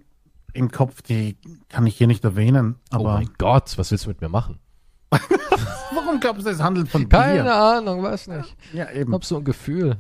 [0.56, 1.38] im Kopf, die
[1.70, 2.76] kann ich hier nicht erwähnen.
[2.90, 4.60] Aber oh mein Gott, was willst du mit mir machen?
[5.12, 7.54] Warum glaubst du, es handelt von Keine Bier?
[7.54, 8.56] Ahnung, weiß nicht.
[8.74, 9.12] Ja, eben.
[9.12, 9.98] Ich hab so ein Gefühl.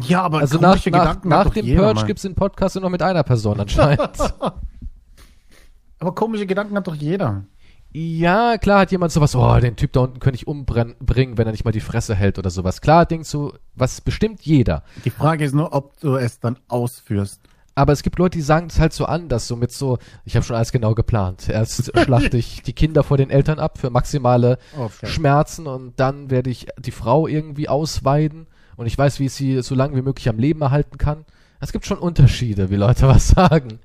[0.00, 3.02] Ja, aber also nach, nach, nach dem Purge gibt es den Podcast nur noch mit
[3.02, 4.18] einer Person anscheinend.
[5.98, 7.44] aber komische Gedanken hat doch jeder.
[7.92, 11.52] Ja, klar hat jemand sowas, oh, den Typ da unten könnte ich umbringen, wenn er
[11.52, 12.80] nicht mal die Fresse hält oder sowas.
[12.80, 14.82] Klar denkst du, was bestimmt jeder.
[15.04, 17.40] Die Frage ist nur, ob du es dann ausführst
[17.74, 20.36] aber es gibt Leute, die sagen es halt so an, dass so mit so, ich
[20.36, 21.48] habe schon alles genau geplant.
[21.48, 25.06] Erst schlachte ich die Kinder vor den Eltern ab für maximale okay.
[25.06, 28.46] Schmerzen und dann werde ich die Frau irgendwie ausweiden
[28.76, 31.24] und ich weiß, wie ich sie so lange wie möglich am Leben erhalten kann.
[31.60, 33.78] Es gibt schon Unterschiede, wie Leute was sagen.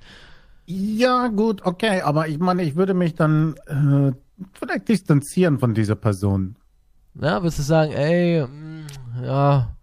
[0.69, 4.11] Ja, gut, okay, aber ich meine, ich würde mich dann äh,
[4.51, 6.57] vielleicht distanzieren von dieser Person.
[7.13, 9.75] Na, würdest du sagen, ey, mh, mm, ja,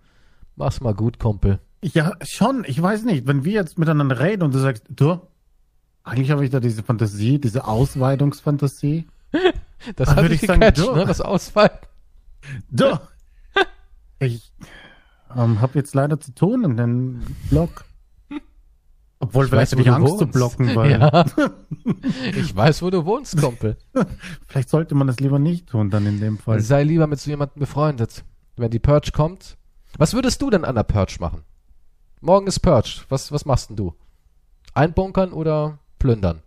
[0.56, 1.58] mach's mal gut, Kumpel.
[1.82, 2.64] Ja, schon.
[2.66, 3.26] Ich weiß nicht.
[3.26, 5.20] Wenn wir jetzt miteinander reden und du sagst, du,
[6.02, 9.06] eigentlich habe ich da diese Fantasie, diese Ausweitungsfantasie.
[9.96, 11.06] das hat ich gecatcht, sagen, ne?
[11.06, 11.78] Das Ausweiten.
[12.70, 12.98] Du.
[14.18, 14.52] ich
[15.34, 17.86] ähm, habe jetzt leider zu tun in den Blog.
[19.24, 20.18] Obwohl, ich vielleicht habe ich Angst wohnst.
[20.18, 20.90] zu blocken, weil.
[20.90, 21.24] Ja.
[22.36, 23.76] ich weiß, wo du wohnst, Kumpel.
[24.46, 26.60] vielleicht sollte man das lieber nicht tun, dann in dem Fall.
[26.60, 28.24] Sei lieber mit so jemandem befreundet.
[28.56, 29.56] Wenn die Purge kommt.
[29.96, 31.42] Was würdest du denn an der Purge machen?
[32.20, 33.02] Morgen ist Purge.
[33.08, 33.94] Was, was machst denn du?
[34.74, 36.42] Einbunkern oder plündern?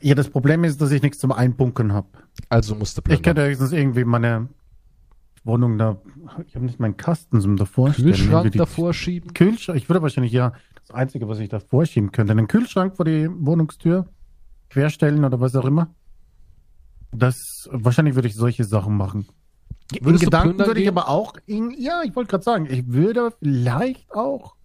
[0.00, 2.08] Ja, das Problem ist, dass ich nichts zum Einbunkern habe.
[2.50, 3.20] Also musste plündern.
[3.20, 4.48] Ich könnte höchstens irgendwie meine
[5.44, 6.00] Wohnung da,
[6.46, 9.34] ich habe nicht meinen Kasten zum davor Kühlschrank davor schieben?
[9.34, 10.52] Kühlschrank, ich würde wahrscheinlich ja,
[10.86, 14.06] das Einzige, was ich da vorschieben könnte, einen Kühlschrank vor die Wohnungstür
[14.70, 15.94] querstellen oder was auch immer.
[17.12, 19.26] Das, wahrscheinlich würde ich solche Sachen machen.
[20.00, 23.32] Würdest in Gedanken würde ich aber auch, in, ja, ich wollte gerade sagen, ich würde
[23.38, 24.56] vielleicht auch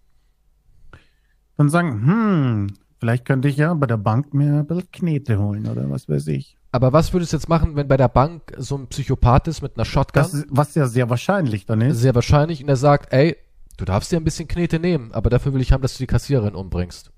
[1.60, 2.66] dann sagen, hm,
[2.98, 6.26] vielleicht könnte ich ja bei der Bank mir ein bisschen Knete holen oder was weiß
[6.28, 6.56] ich.
[6.72, 9.76] Aber was würdest du jetzt machen, wenn bei der Bank so ein Psychopath ist mit
[9.76, 10.22] einer Shotgun?
[10.22, 11.98] Das, was ja sehr wahrscheinlich dann ist.
[11.98, 12.62] Sehr wahrscheinlich.
[12.62, 13.36] Und er sagt, ey,
[13.76, 16.06] du darfst dir ein bisschen Knete nehmen, aber dafür will ich haben, dass du die
[16.06, 17.10] Kassiererin umbringst.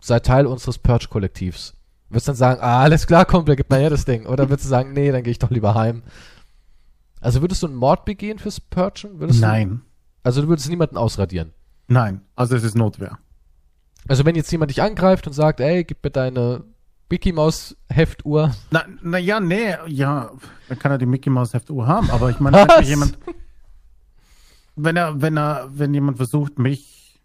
[0.00, 1.74] Sei Teil unseres Purge-Kollektivs.
[2.10, 4.26] Würdest dann sagen, ah, alles klar, Kumpel, gib mal her das Ding.
[4.26, 6.02] Oder würdest du sagen, nee, dann gehe ich doch lieber heim.
[7.20, 9.20] Also würdest du einen Mord begehen fürs Purgen?
[9.20, 9.68] Würdest Nein.
[9.68, 9.80] Du,
[10.24, 11.52] also du würdest niemanden ausradieren?
[11.86, 13.18] Nein, also es ist Notwehr.
[14.08, 16.64] Also wenn jetzt jemand dich angreift und sagt, ey, gib mir deine
[17.10, 18.54] Mickey Maus Heftuhr.
[18.70, 20.30] Na, na ja, nee, ja,
[20.68, 23.18] dann kann er die Mickey Maus Heftuhr haben, aber ich meine, wenn jemand,
[24.76, 27.20] wenn er, wenn er, wenn jemand versucht, mich,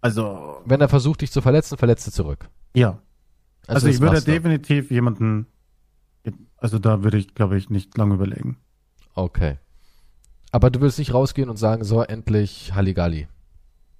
[0.00, 0.62] also.
[0.64, 2.48] Wenn er versucht, dich zu verletzen, verletzt er zurück.
[2.74, 2.98] Ja.
[3.66, 5.46] Also, also ich würde definitiv jemanden,
[6.56, 8.56] also da würde ich, glaube ich, nicht lange überlegen.
[9.14, 9.58] Okay.
[10.50, 13.28] Aber du würdest nicht rausgehen und sagen, so, endlich Halligalli.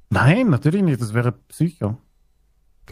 [0.09, 1.99] Nein, natürlich nicht, das wäre Psycho.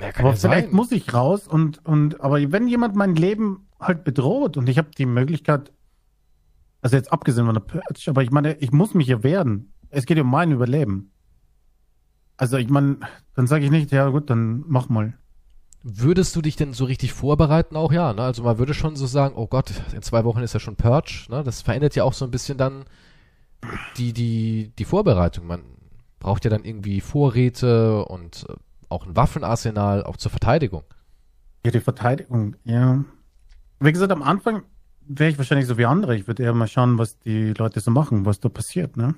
[0.01, 0.77] Ja, aber ja vielleicht sein.
[0.77, 4.91] muss ich raus und, und, aber wenn jemand mein Leben halt bedroht und ich habe
[4.97, 5.73] die Möglichkeit,
[6.81, 9.73] also jetzt abgesehen von der Purge, aber ich meine, ich muss mich ja wehren.
[9.91, 11.11] Es geht um mein Überleben.
[12.37, 12.99] Also ich meine,
[13.35, 15.15] dann sage ich nicht, ja gut, dann mach mal.
[15.83, 17.93] Würdest du dich denn so richtig vorbereiten auch?
[17.93, 18.23] Ja, ne?
[18.23, 21.27] Also man würde schon so sagen, oh Gott, in zwei Wochen ist ja schon Purge,
[21.31, 21.43] ne?
[21.43, 22.85] Das verändert ja auch so ein bisschen dann
[23.97, 25.47] die, die, die Vorbereitung.
[25.47, 25.63] Man
[26.21, 28.55] braucht ja dann irgendwie Vorräte und äh,
[28.89, 30.85] auch ein Waffenarsenal, auch zur Verteidigung.
[31.65, 33.05] Ja, die Verteidigung, ja.
[33.81, 34.63] Wie gesagt, am Anfang
[35.07, 36.17] wäre ich wahrscheinlich so wie andere.
[36.17, 39.15] Ich würde eher mal schauen, was die Leute so machen, was da passiert, ne?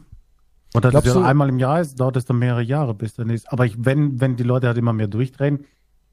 [0.75, 3.53] Oder das ja einmal im Jahr ist, dauert es dann mehrere Jahre, bis dann ist.
[3.53, 5.65] Aber ich, wenn, wenn die Leute halt immer mehr durchdrehen,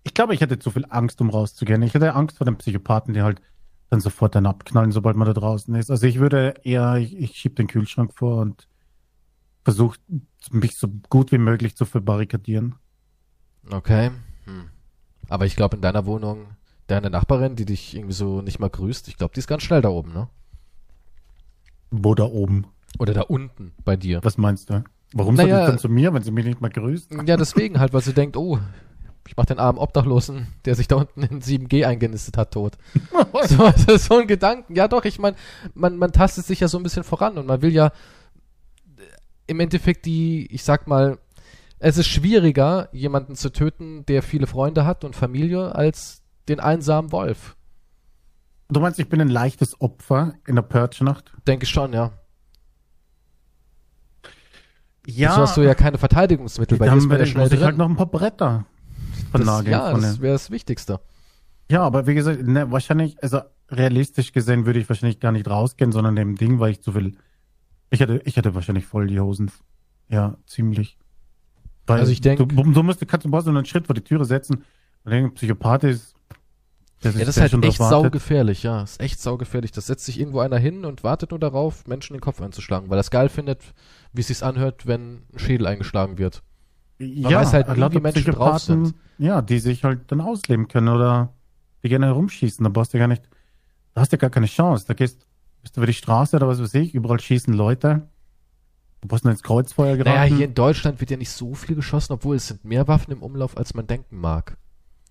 [0.04, 1.82] ich glaube, ich hätte zu viel Angst, um rauszugehen.
[1.84, 3.42] Ich hätte Angst vor den Psychopathen, die halt
[3.90, 5.92] dann sofort dann abknallen, sobald man da draußen ist.
[5.92, 8.68] Also ich würde eher, ich, ich schieb den Kühlschrank vor und
[9.64, 10.00] versuche
[10.52, 12.76] mich so gut wie möglich zu verbarrikadieren.
[13.72, 14.12] Okay.
[14.46, 14.70] Hm.
[15.30, 16.48] Aber ich glaube, in deiner Wohnung,
[16.88, 19.82] deine Nachbarin, die dich irgendwie so nicht mal grüßt, ich glaube, die ist ganz schnell
[19.82, 20.30] da oben, ne?
[21.92, 22.68] Wo da oben?
[23.00, 24.20] Oder da unten bei dir.
[24.24, 24.84] Was meinst du?
[25.14, 27.12] Warum naja, soll ich dann zu mir, wenn sie mich nicht mal grüßt?
[27.26, 28.60] Ja, deswegen halt, weil sie denkt, oh,
[29.28, 32.78] ich mach den armen Obdachlosen, der sich da unten in 7G eingenistet hat, tot.
[33.48, 34.76] so, das ist so ein Gedanken.
[34.76, 35.36] Ja doch, ich meine,
[35.74, 37.92] man, man tastet sich ja so ein bisschen voran und man will ja
[39.46, 41.18] im Endeffekt die, ich sag mal,
[41.80, 47.12] es ist schwieriger, jemanden zu töten, der viele Freunde hat und Familie, als den einsamen
[47.12, 47.56] Wolf.
[48.70, 51.32] Du meinst, ich bin ein leichtes Opfer in der Purge-Nacht?
[51.48, 52.12] Denke schon, ja.
[55.06, 55.36] Ja.
[55.36, 56.78] So hast du ja keine Verteidigungsmittel.
[56.78, 57.64] Bei dir ist man ja schnell drin.
[57.64, 58.66] halt noch ein paar Bretter
[59.32, 59.72] vernageln.
[59.72, 61.00] Ja, das wäre das Wichtigste.
[61.72, 65.94] Ja, aber wie gesagt, ne, wahrscheinlich, also realistisch gesehen würde ich wahrscheinlich gar nicht rausgehen,
[65.94, 67.18] sondern dem Ding, weil ich zu viel.
[67.90, 69.50] Ich hätte, ich hätte wahrscheinlich voll die Hosen.
[70.10, 70.98] Ja, ziemlich.
[71.88, 72.46] Weil also ich denke.
[72.46, 74.64] Du, du musst, kannst du so einen Schritt vor die Türe setzen
[75.04, 76.14] und ein Psychopath ist.
[77.02, 78.82] ja, das ist halt echt saugefährlich, ja.
[78.82, 79.72] Das ist echt saugefährlich.
[79.72, 82.98] Das setzt sich irgendwo einer hin und wartet nur darauf, Menschen den Kopf einzuschlagen, weil
[82.98, 83.62] er es geil findet,
[84.14, 86.44] wie es sich anhört, wenn ein Schädel eingeschlagen wird.
[87.00, 88.94] Man ja, weiß halt nie, wie Menschen drauf sind.
[89.18, 91.34] Ja, die sich halt dann ausleben können oder
[91.84, 92.64] die gerne herumschießen.
[92.64, 93.24] Da brauchst du gar nicht,
[93.94, 94.86] da hast du gar keine Chance.
[94.88, 95.26] Da gehst,
[95.62, 98.10] bist du über die Straße oder was weiß ich, überall schießen Leute.
[99.02, 100.18] Du brauchst nur ins Kreuzfeuer geraten.
[100.18, 103.12] Naja, hier in Deutschland wird ja nicht so viel geschossen, obwohl es sind mehr Waffen
[103.12, 104.58] im Umlauf, als man denken mag.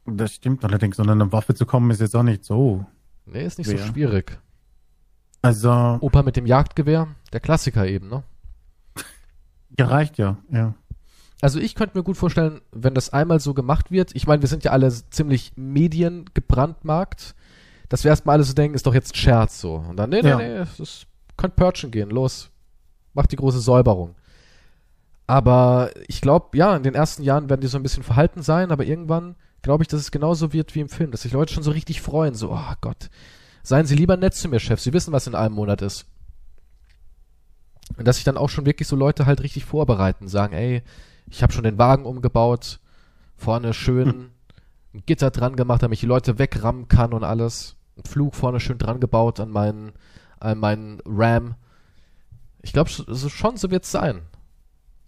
[0.06, 2.86] Das stimmt allerdings, sondern eine Waffe zu kommen ist jetzt auch nicht so.
[3.26, 3.78] Nee, ist nicht schwer.
[3.78, 4.38] so schwierig.
[5.42, 5.98] Also.
[6.00, 8.22] Opa mit dem Jagdgewehr, der Klassiker eben, ne?
[9.78, 10.74] Ja, reicht ja, ja.
[11.42, 14.48] Also ich könnte mir gut vorstellen, wenn das einmal so gemacht wird, ich meine, wir
[14.48, 17.34] sind ja alle ziemlich mediengebrandmarkt,
[17.88, 19.74] dass wir erstmal alle so denken, ist doch jetzt ein Scherz so.
[19.74, 20.38] Und dann, nee, nee, ja.
[20.38, 21.06] nee, es
[21.36, 22.50] könnte Purchen gehen, los.
[23.16, 24.14] Macht die große Säuberung.
[25.26, 28.70] Aber ich glaube, ja, in den ersten Jahren werden die so ein bisschen verhalten sein,
[28.70, 31.64] aber irgendwann glaube ich, dass es genauso wird wie im Film, dass sich Leute schon
[31.64, 33.10] so richtig freuen, so, oh Gott,
[33.64, 36.06] seien Sie lieber nett zu mir, Chef, Sie wissen, was in einem Monat ist.
[37.96, 40.82] Und dass sich dann auch schon wirklich so Leute halt richtig vorbereiten, sagen, ey,
[41.28, 42.78] ich habe schon den Wagen umgebaut,
[43.36, 44.30] vorne schön hm.
[44.94, 47.76] ein Gitter dran gemacht, damit ich die Leute wegrammen kann und alles.
[47.96, 49.92] Ein Flug vorne schön dran gebaut an meinen,
[50.38, 51.54] an meinen Ram.
[52.66, 54.22] Ich glaube, so, schon so wird's sein.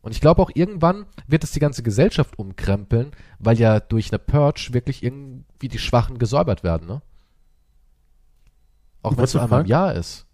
[0.01, 3.11] Und ich glaube auch irgendwann wird es die ganze Gesellschaft umkrempeln,
[3.41, 7.03] weil ja durch eine Purge wirklich irgendwie die Schwachen gesäubert werden, ne?
[9.03, 10.27] Auch wenn es nur einmal im Jahr ist.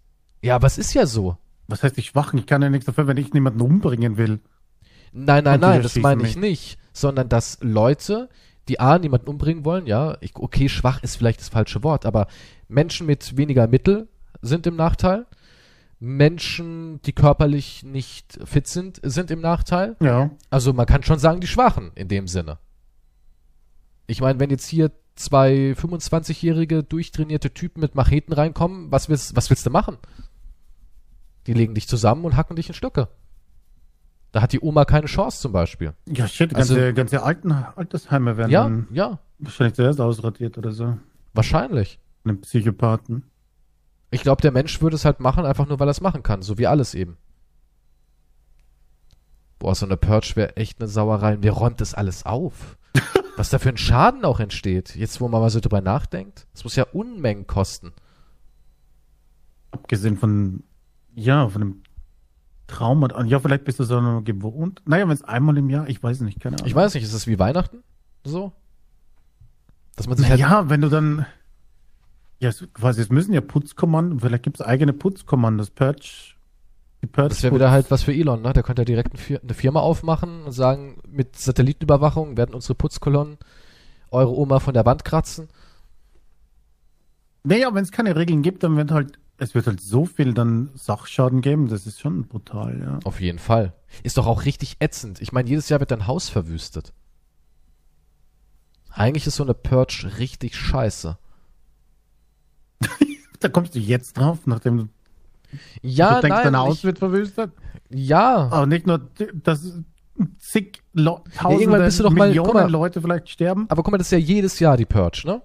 [0.43, 1.37] Ja, aber es ist ja so.
[1.67, 2.37] Was heißt die Schwachen?
[2.37, 4.39] Ich kann ja nichts dafür, wenn ich niemanden umbringen will.
[5.11, 6.77] Nein, nein, nein, das meine ich nicht.
[6.93, 8.29] Sondern dass Leute,
[8.67, 12.27] die A, niemanden umbringen wollen, ja, ich, okay, schwach ist vielleicht das falsche Wort, aber
[12.67, 14.09] Menschen mit weniger Mittel
[14.43, 15.25] sind im Nachteil.
[15.99, 19.95] Menschen, die körperlich nicht fit sind, sind im Nachteil.
[19.99, 20.31] Ja.
[20.49, 22.57] Also man kann schon sagen, die Schwachen in dem Sinne.
[24.07, 29.49] Ich meine, wenn jetzt hier zwei 25-jährige durchtrainierte Typen mit Macheten reinkommen, was willst, was
[29.49, 29.97] willst du machen?
[31.47, 33.07] Die legen dich zusammen und hacken dich in Stücke.
[34.31, 35.93] Da hat die Oma keine Chance zum Beispiel.
[36.07, 39.19] Ja, shit, ganze, also, ganze alten Altersheime werden ja, dann ja.
[39.39, 40.97] wahrscheinlich zuerst ausradiert oder so.
[41.33, 41.99] Wahrscheinlich.
[42.25, 43.23] Einen Psychopathen.
[44.11, 46.41] Ich glaube, der Mensch würde es halt machen, einfach nur weil er es machen kann,
[46.41, 47.17] so wie alles eben.
[49.59, 51.37] Boah, so eine Purge wäre echt eine Sauerei.
[51.41, 52.77] wer räumt das alles auf?
[53.37, 56.47] Was da für ein Schaden auch entsteht, jetzt wo man mal so drüber nachdenkt.
[56.53, 57.91] Das muss ja Unmengen kosten.
[59.71, 60.63] Abgesehen von,
[61.13, 61.83] ja, von einem
[62.67, 63.23] Trauma.
[63.25, 64.81] Ja, vielleicht bist du so noch gewohnt.
[64.85, 66.67] Naja, wenn es einmal im Jahr, ich weiß nicht, keine Ahnung.
[66.67, 67.83] Ich weiß nicht, ist das wie Weihnachten?
[68.23, 68.53] So?
[69.95, 70.63] Dass man sich naja, halt.
[70.65, 71.25] Ja, wenn du dann.
[72.39, 76.35] Ja, quasi, es müssen ja Putzkommandos, vielleicht gibt es eigene Putzkommandos, Purge.
[77.01, 78.53] Die Purge das wäre wieder halt was für Elon, ne?
[78.53, 83.37] Der könnte ja direkt eine Firma aufmachen und sagen, mit Satellitenüberwachung werden unsere Putzkolonnen
[84.11, 85.49] eure Oma von der Wand kratzen.
[87.43, 90.69] Naja, wenn es keine Regeln gibt, dann wird halt es wird halt so viel dann
[90.75, 92.99] Sachschaden geben, das ist schon brutal, ja.
[93.03, 93.73] Auf jeden Fall.
[94.03, 95.21] Ist doch auch richtig ätzend.
[95.21, 96.93] Ich meine, jedes Jahr wird dein Haus verwüstet.
[98.89, 101.17] Eigentlich ist so eine Purge richtig scheiße.
[103.39, 104.87] da kommst du jetzt drauf, nachdem du,
[105.81, 107.51] ja, du denkst, nein, dein Haus wird verwüstet?
[107.89, 108.49] Ja.
[108.51, 109.09] Aber nicht nur,
[109.43, 109.73] dass
[110.39, 113.65] zig Lo Tausende, ja, irgendwann bist du doch Millionen mal, Leute vielleicht sterben.
[113.69, 115.41] Aber guck mal, das ist ja jedes Jahr die Purge, ne?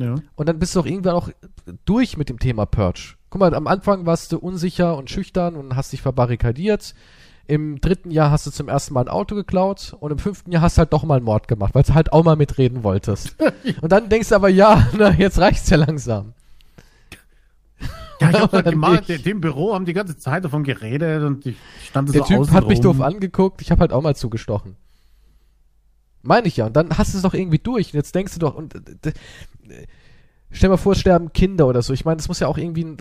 [0.00, 0.14] Ja.
[0.36, 1.28] Und dann bist du auch irgendwann auch
[1.84, 3.16] durch mit dem Thema Purge.
[3.30, 6.94] Guck mal, am Anfang warst du unsicher und schüchtern und hast dich verbarrikadiert.
[7.46, 10.62] Im dritten Jahr hast du zum ersten Mal ein Auto geklaut und im fünften Jahr
[10.62, 13.36] hast du halt doch mal einen Mord gemacht, weil du halt auch mal mitreden wolltest.
[13.80, 16.34] und dann denkst du aber, ja, na, jetzt reicht's ja langsam.
[18.20, 21.56] Ja, ich hab halt gemacht, dem Büro haben die ganze Zeit davon geredet und ich
[21.84, 24.76] stand Der so Typ hat mich doof angeguckt, ich habe halt auch mal zugestochen.
[26.22, 26.66] Meine ich ja.
[26.66, 27.88] Und dann hast du es doch irgendwie durch.
[27.88, 29.12] Und jetzt denkst du doch, und äh,
[30.50, 31.92] stell mal vor, es sterben Kinder oder so.
[31.92, 32.96] Ich meine, das muss ja auch irgendwie ein,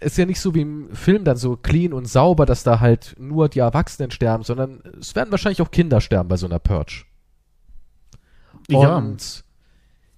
[0.00, 3.14] ist ja nicht so wie im Film dann so clean und sauber, dass da halt
[3.18, 7.04] nur die Erwachsenen sterben, sondern es werden wahrscheinlich auch Kinder sterben bei so einer Purge.
[8.68, 8.96] Ja.
[8.96, 9.44] Und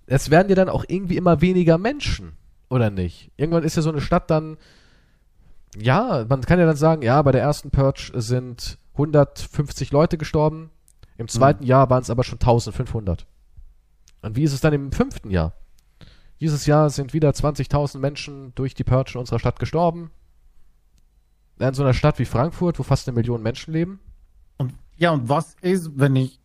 [0.07, 2.33] es werden ja dann auch irgendwie immer weniger Menschen,
[2.75, 3.31] oder nicht?
[3.37, 4.57] Irgendwann ist ja so eine Stadt dann,
[5.77, 10.71] ja, man kann ja dann sagen, ja, bei der ersten Purge sind 150 Leute gestorben,
[11.17, 11.69] im zweiten mhm.
[11.69, 13.27] Jahr waren es aber schon 1500.
[14.23, 15.53] Und wie ist es dann im fünften Jahr?
[16.41, 20.11] Dieses Jahr sind wieder 20.000 Menschen durch die Purge in unserer Stadt gestorben.
[21.59, 24.01] In so einer Stadt wie Frankfurt, wo fast eine Million Menschen leben.
[24.57, 26.41] Und, ja, und was ist, wenn ich.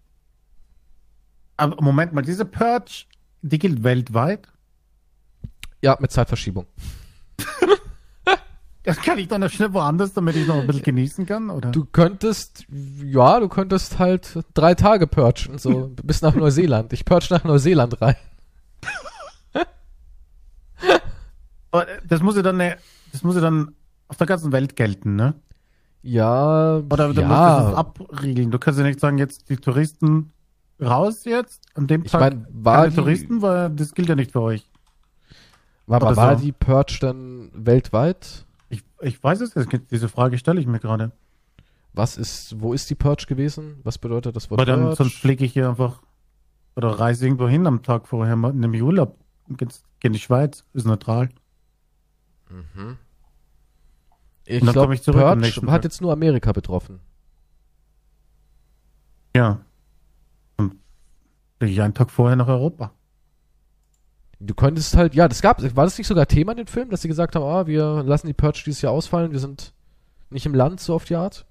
[1.58, 3.06] Aber Moment mal, diese Purge,
[3.42, 4.48] die gilt weltweit?
[5.82, 6.66] Ja, mit Zeitverschiebung.
[8.84, 11.70] Das kann ich dann noch schnell woanders, damit ich noch ein bisschen genießen kann, oder?
[11.70, 12.66] Du könntest,
[13.04, 16.92] ja, du könntest halt drei Tage purgen, so bis nach Neuseeland.
[16.94, 18.16] Ich purge nach Neuseeland rein.
[21.72, 22.58] Aber das muss ja dann,
[23.12, 23.76] das muss ja dann
[24.08, 25.36] auf der ganzen Welt gelten, ne?
[26.02, 27.28] Ja, Oder du ja.
[27.28, 28.50] musst das abriegeln.
[28.50, 30.32] Du kannst ja nicht sagen, jetzt die Touristen
[30.82, 34.32] raus jetzt, an dem Tag ich mein, keine die, Touristen, weil das gilt ja nicht
[34.32, 34.70] für euch.
[35.90, 36.46] War, aber war so.
[36.46, 38.46] die Purge dann weltweit?
[38.70, 41.12] Ich, ich weiß es nicht, diese Frage stelle ich mir gerade.
[41.94, 43.80] Was ist, wo ist die Purge gewesen?
[43.84, 44.96] Was bedeutet das Wort Weil dann, Purge?
[44.98, 46.04] Sonst fliege ich hier einfach
[46.76, 49.18] oder reise irgendwo hin am Tag vorher einem Urlaub.
[49.48, 49.68] Gehe
[50.04, 51.30] in die Schweiz, ist neutral.
[52.52, 52.98] Mhm.
[54.46, 57.00] Ich glaube, Purge hat jetzt nur Amerika betroffen.
[59.36, 59.60] Ja.
[60.58, 60.76] Und
[61.58, 62.94] fliege ich einen Tag vorher nach Europa.
[64.40, 67.02] Du könntest halt, ja, das gab, war das nicht sogar Thema in dem Film, dass
[67.02, 69.74] sie gesagt haben, ah, wir lassen die Purge dieses Jahr ausfallen, wir sind
[70.30, 71.46] Nicht im Land, so auf die Art?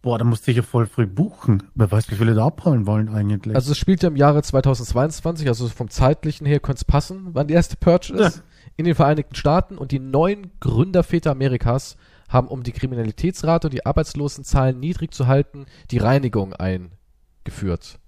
[0.00, 1.64] Boah, da musste ich ja voll früh buchen.
[1.74, 3.54] Wer weiß, wie viele da abholen wollen eigentlich.
[3.54, 7.48] Also es spielt ja im Jahre 2022, also vom zeitlichen her könnte es passen, wann
[7.48, 8.36] die erste Purge ist.
[8.36, 8.42] Ja.
[8.76, 11.96] In den Vereinigten Staaten und die neuen Gründerväter Amerikas
[12.28, 17.98] haben, um die Kriminalitätsrate und die Arbeitslosenzahlen niedrig zu halten, die Reinigung eingeführt.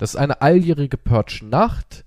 [0.00, 2.06] Das ist eine alljährige Purge-Nacht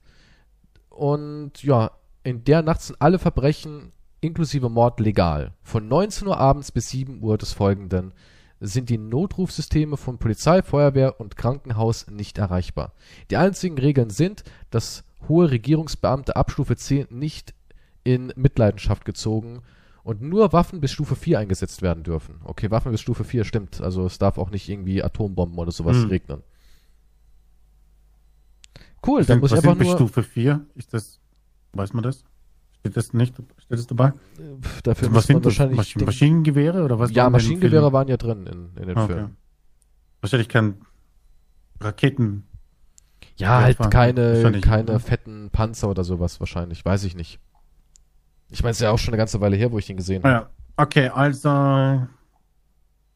[0.90, 1.92] und ja,
[2.24, 5.54] in der Nacht sind alle Verbrechen inklusive Mord legal.
[5.62, 8.16] Von 19 Uhr abends bis 7 Uhr des folgenden
[8.60, 12.94] sind die Notrufsysteme von Polizei, Feuerwehr und Krankenhaus nicht erreichbar.
[13.30, 17.54] Die einzigen Regeln sind, dass hohe Regierungsbeamte ab Stufe 10 nicht
[18.04, 19.62] in Mitleidenschaft gezogen
[20.04, 22.42] und nur Waffen bis Stufe 4 eingesetzt werden dürfen.
[22.44, 23.82] Okay, Waffen bis Stufe 4 stimmt.
[23.82, 26.10] Also es darf auch nicht irgendwie Atombomben oder sowas hm.
[26.10, 26.44] regnen.
[29.06, 29.96] Cool, dann muss ich einfach nur...
[29.96, 30.66] Stufe 4?
[30.76, 31.20] Ist das,
[31.74, 32.24] weiß man das?
[32.80, 34.14] Steht das nicht, steht das dabei?
[34.84, 37.12] Dafür also was sind wahrscheinlich Masch Maschinengewehre oder was?
[37.12, 39.14] Ja, Maschinengewehre waren ja drin in, in den okay.
[39.14, 39.38] Filmen.
[40.22, 40.82] Wahrscheinlich kein
[41.80, 42.46] Raketen.
[43.38, 47.40] Ja, halt keine, keine fetten Panzer oder sowas wahrscheinlich, weiß ich nicht.
[48.50, 50.24] Ich meine, es ist ja auch schon eine ganze Weile her, wo ich den gesehen
[50.24, 50.34] habe.
[50.34, 52.06] Ja, okay, also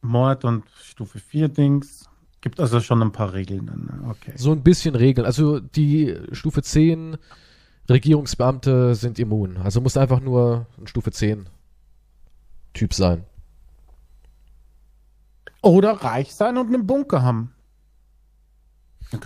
[0.01, 2.06] Mord und Stufe 4 Dings.
[2.47, 3.89] Gibt also schon ein paar Regeln.
[4.09, 4.31] Okay.
[4.37, 5.25] So ein bisschen Regeln.
[5.25, 7.17] Also die Stufe 10
[7.89, 9.57] Regierungsbeamte sind immun.
[9.57, 11.49] Also muss einfach nur ein Stufe 10
[12.71, 13.25] Typ sein.
[15.61, 17.53] Oder reich sein und einen Bunker haben.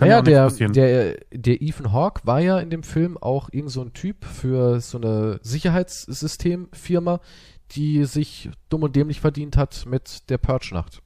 [0.00, 3.92] Naja, der, der, der Ethan Hawke war ja in dem Film auch irgend so ein
[3.92, 7.20] Typ für so eine Sicherheitssystemfirma,
[7.70, 11.02] die sich dumm und dämlich verdient hat mit der Purge-Nacht.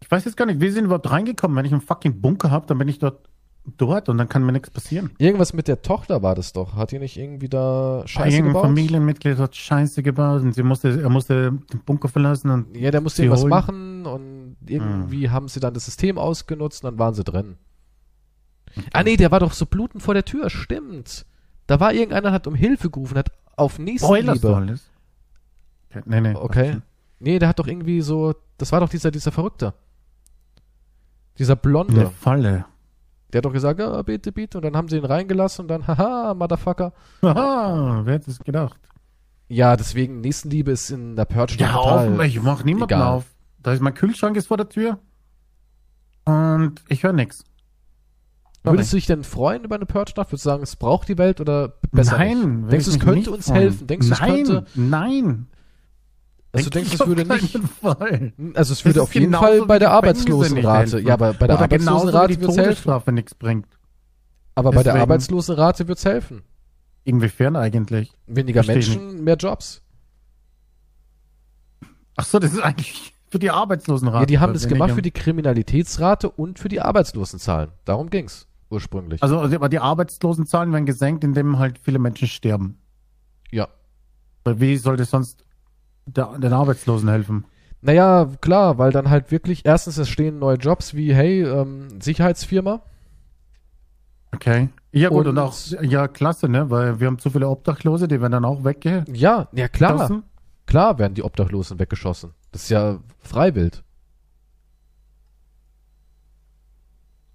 [0.00, 1.56] Ich weiß jetzt gar nicht, wie sind überhaupt reingekommen?
[1.56, 3.28] Wenn ich einen fucking Bunker habe, dann bin ich dort
[3.76, 5.10] dort und dann kann mir nichts passieren.
[5.18, 6.74] Irgendwas mit der Tochter war das doch.
[6.74, 8.62] Hat die nicht irgendwie da Scheiße Irgendein gebaut?
[8.62, 12.76] Familienmitglied hat Scheiße gebaut und sie musste, er musste den Bunker verlassen und.
[12.76, 13.50] Ja, der musste irgendwas holen.
[13.50, 15.32] machen und irgendwie hm.
[15.32, 17.56] haben sie dann das System ausgenutzt und dann waren sie drin.
[18.70, 18.88] Okay.
[18.92, 21.26] Ah nee, der war doch so blutend vor der Tür, stimmt.
[21.66, 24.78] Da war irgendeiner, hat um Hilfe gerufen, hat auf Nächstenliebe.
[26.04, 26.34] Nee, nee.
[26.34, 26.78] Okay.
[27.18, 29.74] Nee, der hat doch irgendwie so, das war doch dieser, dieser Verrückte.
[31.38, 31.92] Dieser Blonde.
[32.00, 32.64] Eine Falle.
[33.32, 34.58] Der hat doch gesagt, ja, bitte, bitte.
[34.58, 36.92] Und dann haben sie ihn reingelassen und dann, haha, Motherfucker.
[37.22, 38.78] Haha, wer hätte es gedacht?
[39.48, 43.14] Ja, deswegen, Nächstenliebe ist in der Purge Ja, total ich mach niemanden egal.
[43.14, 43.24] auf.
[43.62, 44.98] Da ist mein Kühlschrank ist vor der Tür.
[46.24, 47.44] Und ich höre nichts.
[48.62, 50.30] Würdest du dich denn freuen über eine Purge-Nacht?
[50.30, 52.60] Würdest du sagen, es braucht die Welt oder besser Nein.
[52.62, 52.72] Nicht?
[52.72, 53.60] Denkst du, es könnte uns freuen.
[53.60, 53.86] helfen?
[53.86, 54.64] Denkst du, es könnte...
[54.74, 55.46] Nein,
[56.58, 57.58] also du denkst, es würde nicht.
[57.80, 58.32] Fall.
[58.54, 61.00] Also es würde auf jeden Fall bei der Arbeitslosenrate.
[61.00, 63.14] Ja, aber bei der Arbeitslosenrate wird es helfen.
[63.14, 63.66] nichts bringt.
[64.54, 66.42] Aber Deswegen, bei der Arbeitslosenrate wird es helfen.
[67.04, 68.12] Inwiefern eigentlich?
[68.26, 69.82] Weniger Versteh Menschen, mehr Jobs.
[72.16, 74.22] Ach so, das ist eigentlich für die Arbeitslosenrate.
[74.22, 77.70] Ja, die haben das gemacht für die Kriminalitätsrate und für die Arbeitslosenzahlen.
[77.84, 79.22] Darum ging's ursprünglich.
[79.22, 82.78] Also, also aber die Arbeitslosenzahlen werden gesenkt, indem halt viele Menschen sterben.
[83.50, 83.68] Ja.
[84.44, 85.44] Weil wie soll das sonst
[86.16, 87.44] der, den Arbeitslosen helfen.
[87.80, 92.82] Naja, klar, weil dann halt wirklich, erstens es stehen neue Jobs wie, hey, ähm, Sicherheitsfirma.
[94.34, 94.68] Okay.
[94.90, 96.70] Ja gut, und, und, auch, ja, klasse, ne?
[96.70, 99.04] Weil wir haben zu viele Obdachlose, die werden dann auch wegge...
[99.12, 99.92] Ja, ja klar.
[99.92, 100.22] Geschossen.
[100.66, 102.34] Klar werden die Obdachlosen weggeschossen.
[102.52, 103.82] Das ist ja Freiwild.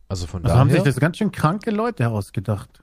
[0.07, 0.59] Also von also daher...
[0.59, 2.81] haben sich das ganz schön kranke Leute ausgedacht.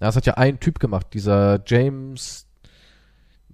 [0.00, 2.46] Ja, das hat ja ein Typ gemacht, dieser James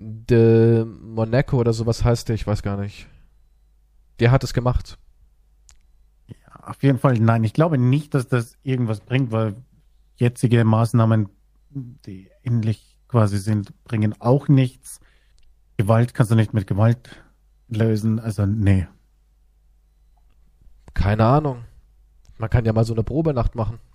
[0.02, 3.06] de Monaco oder sowas heißt der, ich weiß gar nicht.
[4.20, 4.98] Der hat es gemacht.
[6.26, 7.44] Ja, auf jeden Fall nein.
[7.44, 9.56] Ich glaube nicht, dass das irgendwas bringt, weil
[10.16, 11.28] jetzige Maßnahmen,
[11.70, 15.00] die ähnlich quasi sind, bringen auch nichts.
[15.76, 17.22] Gewalt kannst du nicht mit Gewalt
[17.68, 18.86] lösen, also nee.
[20.94, 21.64] Keine Ahnung.
[22.38, 23.78] Man kann ja mal so eine Probenacht machen.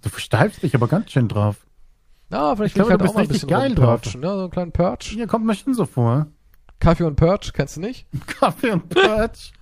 [0.00, 1.65] Du versteifst dich aber ganz schön drauf.
[2.30, 4.28] Ja, vielleicht ich glaube, halt auch mal ein bisschen geil Purge, ne?
[4.28, 5.06] So einen kleinen Purge.
[5.10, 6.26] Hier kommt mir schon so vor.
[6.80, 8.06] Kaffee und Purge, kennst du nicht?
[8.26, 9.52] Kaffee und Purge.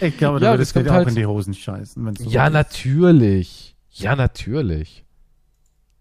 [0.00, 2.04] Ich glaube, ja, da würdest du dir halt auch in die Hosen scheißen.
[2.04, 2.52] Wenn's so ja, ist.
[2.52, 3.76] natürlich.
[3.90, 5.04] Ja, natürlich.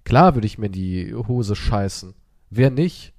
[0.03, 2.13] Klar würde ich mir die Hose scheißen.
[2.49, 3.13] Wer nicht?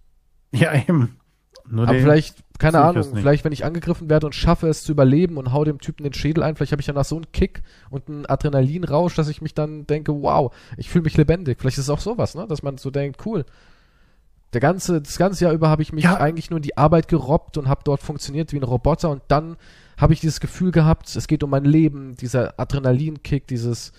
[0.52, 1.18] Ja, eben.
[1.66, 5.36] Nur Aber vielleicht, keine Ahnung, vielleicht wenn ich angegriffen werde und schaffe es zu überleben
[5.36, 8.08] und hau dem Typen den Schädel ein, vielleicht habe ich danach so einen Kick und
[8.08, 11.58] einen Adrenalinrausch, dass ich mich dann denke, wow, ich fühle mich lebendig.
[11.60, 12.46] Vielleicht ist es auch sowas, ne?
[12.48, 13.44] Dass man so denkt, cool.
[14.52, 16.16] Der ganze, das ganze Jahr über habe ich mich ja.
[16.16, 19.56] eigentlich nur in die Arbeit gerobbt und habe dort funktioniert wie ein Roboter und dann
[19.96, 23.92] habe ich dieses Gefühl gehabt, es geht um mein Leben, dieser Adrenalinkick, dieses,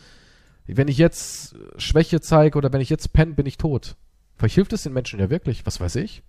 [0.66, 3.96] wenn ich jetzt Schwäche zeige oder wenn ich jetzt penne, bin ich tot.
[4.38, 6.24] Vielleicht hilft es den Menschen ja wirklich, was weiß ich.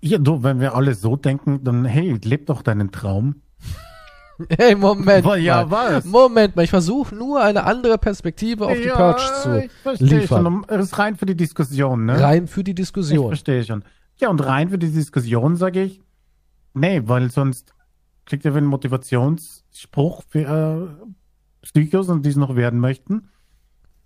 [0.00, 3.36] Ja, du, wenn wir alle so denken, dann hey, leb doch deinen Traum.
[4.58, 5.70] Hey, Moment ja, mal.
[5.70, 6.04] was?
[6.06, 10.44] Moment mal, ich versuche nur eine andere Perspektive auf die Purge zu ich verstehe liefern.
[10.44, 10.64] schon.
[10.66, 12.20] Das ist rein für die Diskussion, ne?
[12.20, 13.28] Rein für die Ich Diskussion.
[13.28, 13.84] verstehe schon.
[14.16, 16.00] Ja, und rein für die Diskussion sage ich,
[16.72, 17.74] nee, weil sonst
[18.26, 20.40] kriegt ihr einen Motivationsspruch für
[21.00, 21.06] äh,
[21.62, 23.28] Psychos und die es noch werden möchten.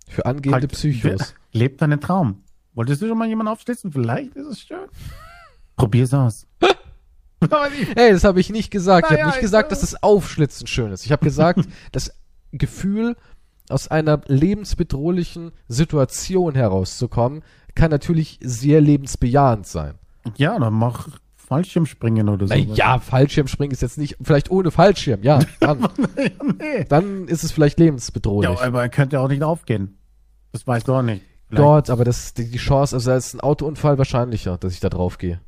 [0.07, 1.33] Für angehende Halt, Psychos.
[1.53, 2.43] Lebt deinen Traum.
[2.75, 3.91] Wolltest du schon mal jemanden aufschlitzen?
[3.91, 4.77] Vielleicht ist es schön.
[5.79, 6.45] Probier's aus.
[7.95, 9.07] Hey, das habe ich nicht gesagt.
[9.09, 11.05] Ich habe nicht ich- gesagt, dass das Aufschlitzen schön ist.
[11.05, 11.61] Ich habe gesagt,
[11.93, 12.13] das
[12.51, 13.15] Gefühl,
[13.69, 17.43] aus einer lebensbedrohlichen Situation herauszukommen,
[17.75, 19.93] kann natürlich sehr lebensbejahend sein.
[20.35, 21.07] ja, dann mach
[21.37, 22.53] Fallschirmspringen oder so.
[22.53, 25.87] Naja, Fallschirmspringen ist jetzt nicht, vielleicht ohne Fallschirm, ja, dann,
[26.59, 26.83] nee.
[26.89, 28.51] dann ist es vielleicht lebensbedrohlich.
[28.59, 29.97] Ja, aber er könnte auch nicht aufgehen.
[30.51, 31.23] Das weißt du auch nicht.
[31.47, 34.79] Vielleicht- Dort, aber das, die, die Chance, also da ist ein Autounfall wahrscheinlicher, dass ich
[34.81, 35.39] da drauf gehe.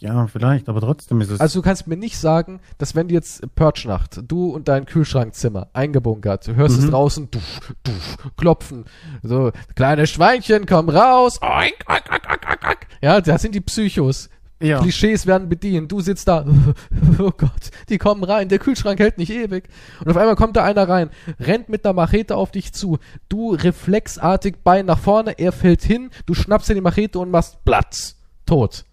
[0.00, 1.40] Ja, vielleicht, aber trotzdem ist es.
[1.40, 5.68] Also du kannst mir nicht sagen, dass wenn du jetzt Purge-Nacht, du und dein Kühlschrankzimmer
[5.72, 6.90] eingebunkert, du hörst es Mhm.
[6.90, 8.84] draußen, duff, duff, klopfen,
[9.22, 12.86] so, kleine Schweinchen, komm raus, oink, oink, oink, oink, oink, oink.
[13.00, 14.28] ja, das sind die Psychos.
[14.60, 14.80] ja.
[14.80, 16.44] Klischees werden bedient, du sitzt da,
[17.20, 19.68] oh Gott, die kommen rein, der Kühlschrank hält nicht ewig.
[20.00, 22.98] Und auf einmal kommt da einer rein, rennt mit einer Machete auf dich zu,
[23.28, 27.64] du reflexartig Bein nach vorne, er fällt hin, du schnappst dir die Machete und machst
[27.64, 28.16] Platz,
[28.46, 28.84] tot.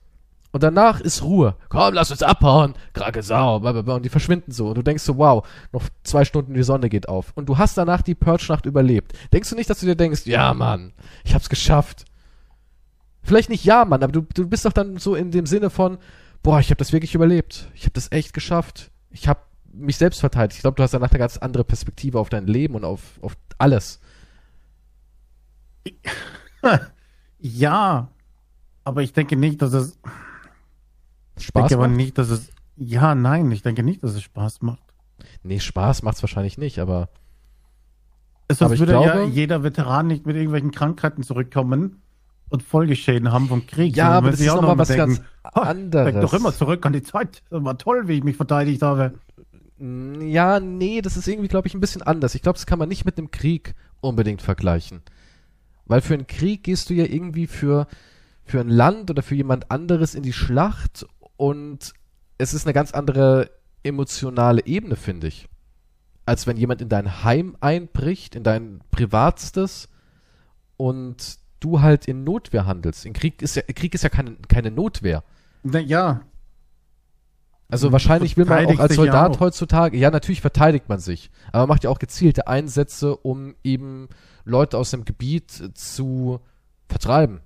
[0.58, 1.56] Und danach ist Ruhe.
[1.70, 2.74] Komm, lass uns abhauen.
[2.94, 3.60] Krake Sau.
[3.60, 3.98] blablabla.
[3.98, 4.70] Und die verschwinden so.
[4.70, 7.32] Und du denkst so, wow, noch zwei Stunden die Sonne geht auf.
[7.36, 9.14] Und du hast danach die Purge-Nacht überlebt.
[9.32, 10.94] Denkst du nicht, dass du dir denkst, ja, Mann,
[11.24, 12.06] ich hab's geschafft.
[13.22, 16.00] Vielleicht nicht ja, Mann, aber du, du bist doch dann so in dem Sinne von,
[16.42, 17.68] boah, ich habe das wirklich überlebt.
[17.76, 18.90] Ich habe das echt geschafft.
[19.12, 20.56] Ich habe mich selbst verteidigt.
[20.56, 23.38] Ich glaube, du hast danach eine ganz andere Perspektive auf dein Leben und auf, auf
[23.60, 24.00] alles.
[27.38, 28.10] ja,
[28.84, 30.00] aber ich denke nicht, dass es.
[30.02, 30.27] Ich
[31.38, 31.98] Spaß denke aber macht?
[31.98, 32.50] nicht, dass es.
[32.76, 34.84] Ja, nein, ich denke nicht, dass es Spaß macht.
[35.44, 37.10] Nee, Spaß macht's wahrscheinlich nicht, aber
[38.48, 42.02] Es Aber sonst ich würde ja glaube- jeder Veteran nicht mit irgendwelchen Krankheiten zurückkommen
[42.50, 43.96] und Folgeschäden haben vom Krieg.
[43.96, 45.22] Ja, aber das ist auch noch mal mal was denken, ganz
[45.56, 47.42] "Ha, anderes." Denk doch immer zurück an die Zeit.
[47.50, 49.14] Das war toll, wie ich mich verteidigt habe.
[49.80, 52.36] Ja, nee, das ist irgendwie, glaube ich, ein bisschen anders.
[52.36, 55.02] Ich glaube, das kann man nicht mit einem Krieg unbedingt vergleichen.
[55.86, 57.88] Weil für einen Krieg gehst du ja irgendwie für,
[58.44, 61.06] für ein Land oder für jemand anderes in die Schlacht
[61.38, 61.94] und
[62.38, 63.50] es ist eine ganz andere
[63.84, 65.48] emotionale Ebene, finde ich.
[66.26, 69.88] Als wenn jemand in dein Heim einbricht, in dein Privatstes
[70.76, 73.06] und du halt in Notwehr handelst.
[73.06, 75.24] In Krieg ist ja, Krieg ist ja keine, keine Notwehr.
[75.64, 76.22] Na, ja,
[77.70, 79.40] Also wahrscheinlich will man auch als ja Soldat auch.
[79.40, 84.08] heutzutage, ja natürlich verteidigt man sich, aber man macht ja auch gezielte Einsätze, um eben
[84.46, 86.40] Leute aus dem Gebiet zu
[86.88, 87.42] vertreiben.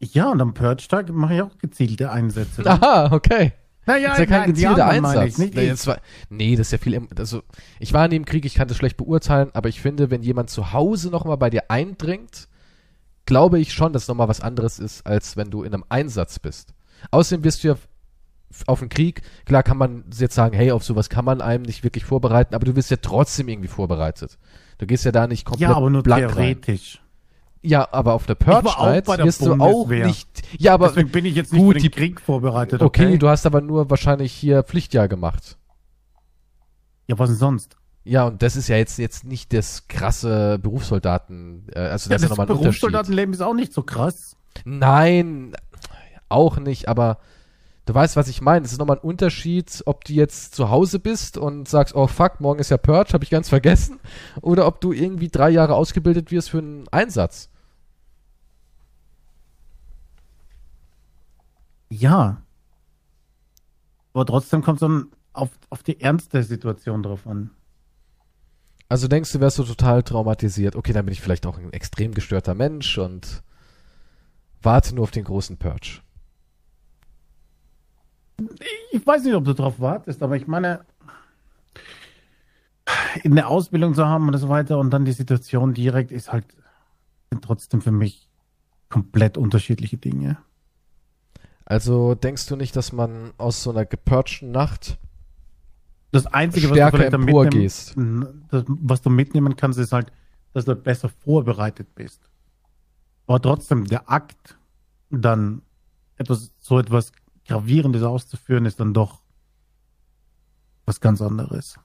[0.00, 2.64] Ja, und am Purge-Tag mache ich auch gezielte Einsätze.
[2.66, 3.52] Aha, okay.
[3.86, 5.38] Naja, Das ist ja kein nein, gezielter Einsatz.
[5.38, 5.98] Ich, nee, war,
[6.28, 7.42] nee, das ist ja viel, also
[7.78, 10.50] ich war in dem Krieg, ich kann das schlecht beurteilen, aber ich finde, wenn jemand
[10.50, 12.48] zu Hause nochmal bei dir eindringt,
[13.26, 16.38] glaube ich schon, dass es nochmal was anderes ist, als wenn du in einem Einsatz
[16.38, 16.74] bist.
[17.10, 17.76] Außerdem wirst du ja
[18.66, 21.84] auf den Krieg, klar kann man jetzt sagen, hey, auf sowas kann man einem nicht
[21.84, 24.38] wirklich vorbereiten, aber du wirst ja trotzdem irgendwie vorbereitet.
[24.78, 26.60] Du gehst ja da nicht komplett ja, aber nur blank rein.
[27.62, 30.28] Ja, aber auf der war Purge auch Night bei der wirst du auch nicht.
[30.58, 32.80] Ja, aber Deswegen bin ich jetzt nicht gut, für den die- Krieg vorbereitet.
[32.82, 35.58] okay, Okay, du hast aber nur wahrscheinlich hier Pflichtjahr gemacht.
[37.06, 37.76] Ja, was denn sonst?
[38.04, 42.22] Ja, und das ist ja jetzt, jetzt nicht das krasse Berufssoldaten, äh, also Ja, das
[42.22, 42.62] ist ja nochmal ein Unterschied.
[42.62, 44.36] Berufssoldatenleben ist auch nicht so krass.
[44.64, 45.52] Nein,
[46.30, 47.18] auch nicht, aber
[47.84, 48.64] du weißt, was ich meine.
[48.64, 52.40] Es ist nochmal ein Unterschied, ob du jetzt zu Hause bist und sagst, oh fuck,
[52.40, 54.00] morgen ist ja Purge, habe ich ganz vergessen,
[54.40, 57.49] oder ob du irgendwie drei Jahre ausgebildet wirst für einen Einsatz.
[61.90, 62.42] Ja.
[64.12, 67.50] Aber trotzdem kommt es dann auf, auf die ernste Situation drauf an.
[68.88, 70.74] Also denkst du, wärst du total traumatisiert?
[70.74, 73.42] Okay, dann bin ich vielleicht auch ein extrem gestörter Mensch und
[74.62, 76.00] warte nur auf den großen Purge.
[78.90, 80.84] Ich weiß nicht, ob du drauf wartest, aber ich meine,
[83.22, 86.46] in der Ausbildung zu haben und so weiter und dann die Situation direkt ist halt
[87.30, 88.28] sind trotzdem für mich
[88.88, 90.38] komplett unterschiedliche Dinge.
[91.70, 94.98] Also denkst du nicht, dass man aus so einer gepurgten Nacht
[96.10, 100.10] Das Einzige, was du Stärker vielleicht mitnehmen, das, was du mitnehmen kannst, ist halt,
[100.52, 102.28] dass du besser vorbereitet bist.
[103.28, 104.58] Aber trotzdem, der Akt,
[105.10, 105.62] dann
[106.16, 107.12] etwas, so etwas
[107.46, 109.20] Gravierendes auszuführen, ist dann doch
[110.86, 111.78] was ganz anderes.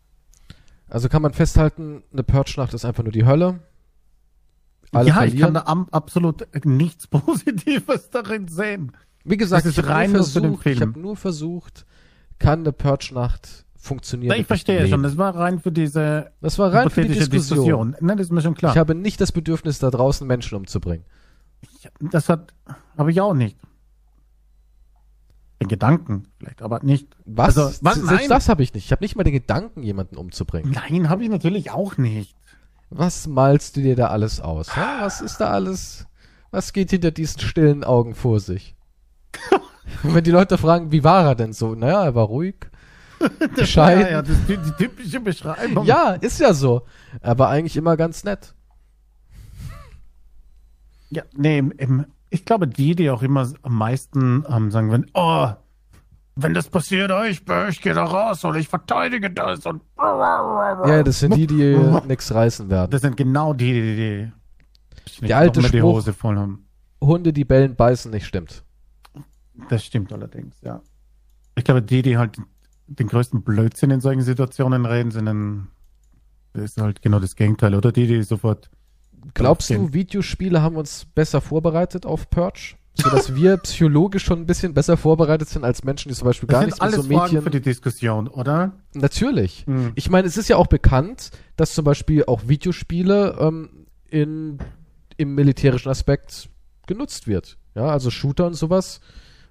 [0.90, 3.60] Also kann man festhalten, eine Purge-Nacht ist einfach nur die Hölle.
[4.92, 5.36] alle ja, verlieren.
[5.36, 8.92] ich kann da absolut nichts Positives darin sehen.
[9.26, 11.86] Wie gesagt, ich habe nur, versucht, ich hab nur versucht,
[12.38, 14.30] kann eine Purge-Nacht funktionieren.
[14.30, 17.92] Na, ich verstehe schon, das war rein für diese das war rein für die Diskussion.
[17.92, 17.96] Diskussion.
[18.02, 18.72] Nein, das ist mir schon klar.
[18.72, 21.06] Ich habe nicht das Bedürfnis, da draußen Menschen umzubringen.
[22.00, 22.54] Das hat,
[22.98, 23.58] habe ich auch nicht.
[25.60, 27.16] Den Gedanken vielleicht, aber nicht.
[27.26, 27.58] Was?
[27.58, 27.96] Also, was?
[27.96, 28.86] Selbst das habe ich nicht.
[28.86, 30.72] Ich habe nicht mal den Gedanken, jemanden umzubringen.
[30.72, 32.36] Nein, habe ich natürlich auch nicht.
[32.90, 34.70] Was malst du dir da alles aus?
[34.76, 36.06] Was ist da alles?
[36.52, 38.75] Was geht hinter diesen stillen Augen vor sich?
[40.04, 41.76] Wenn die Leute fragen, wie war er denn so?
[41.76, 42.56] Naja, er war ruhig.
[43.56, 44.02] Bescheiden.
[44.02, 45.86] Ja, ja, das ist die typische Beschreibung.
[45.86, 46.84] Ja, ist ja so.
[47.22, 48.54] Er war eigentlich immer ganz nett.
[51.10, 55.50] Ja, nee, im, ich glaube, die, die auch immer am meisten ähm, sagen, wenn, oh,
[56.36, 59.82] wenn das passiert, oh, ich, ich gehe da raus oder ich verteidige das und.
[59.98, 62.92] Ja, das sind die, die nichts reißen werden.
[62.92, 64.32] Das sind genau die, die, die,
[65.22, 66.68] die der alte Spruch, die Hose voll haben.
[67.02, 68.64] Hunde, die bellen, beißen nicht stimmt.
[69.70, 70.82] Das stimmt allerdings, ja.
[71.56, 72.38] Ich glaube, die, die halt
[72.88, 75.70] den größten Blödsinn in solchen Situationen reden, sind dann,
[76.54, 78.70] das ist halt genau das Gegenteil, oder die, die sofort
[79.34, 82.76] Glaubst du, Videospiele haben uns besser vorbereitet auf Purge?
[82.94, 86.64] Sodass wir psychologisch schon ein bisschen besser vorbereitet sind als Menschen, die zum Beispiel gar
[86.64, 87.20] nichts mit so Medien...
[87.20, 88.74] Fragen für die Diskussion, oder?
[88.94, 89.66] Natürlich.
[89.66, 89.92] Hm.
[89.96, 94.60] Ich meine, es ist ja auch bekannt, dass zum Beispiel auch Videospiele ähm, in,
[95.18, 96.50] im militärischen Aspekt
[96.88, 97.58] genutzt wird.
[97.74, 99.02] Ja, also Shooter und sowas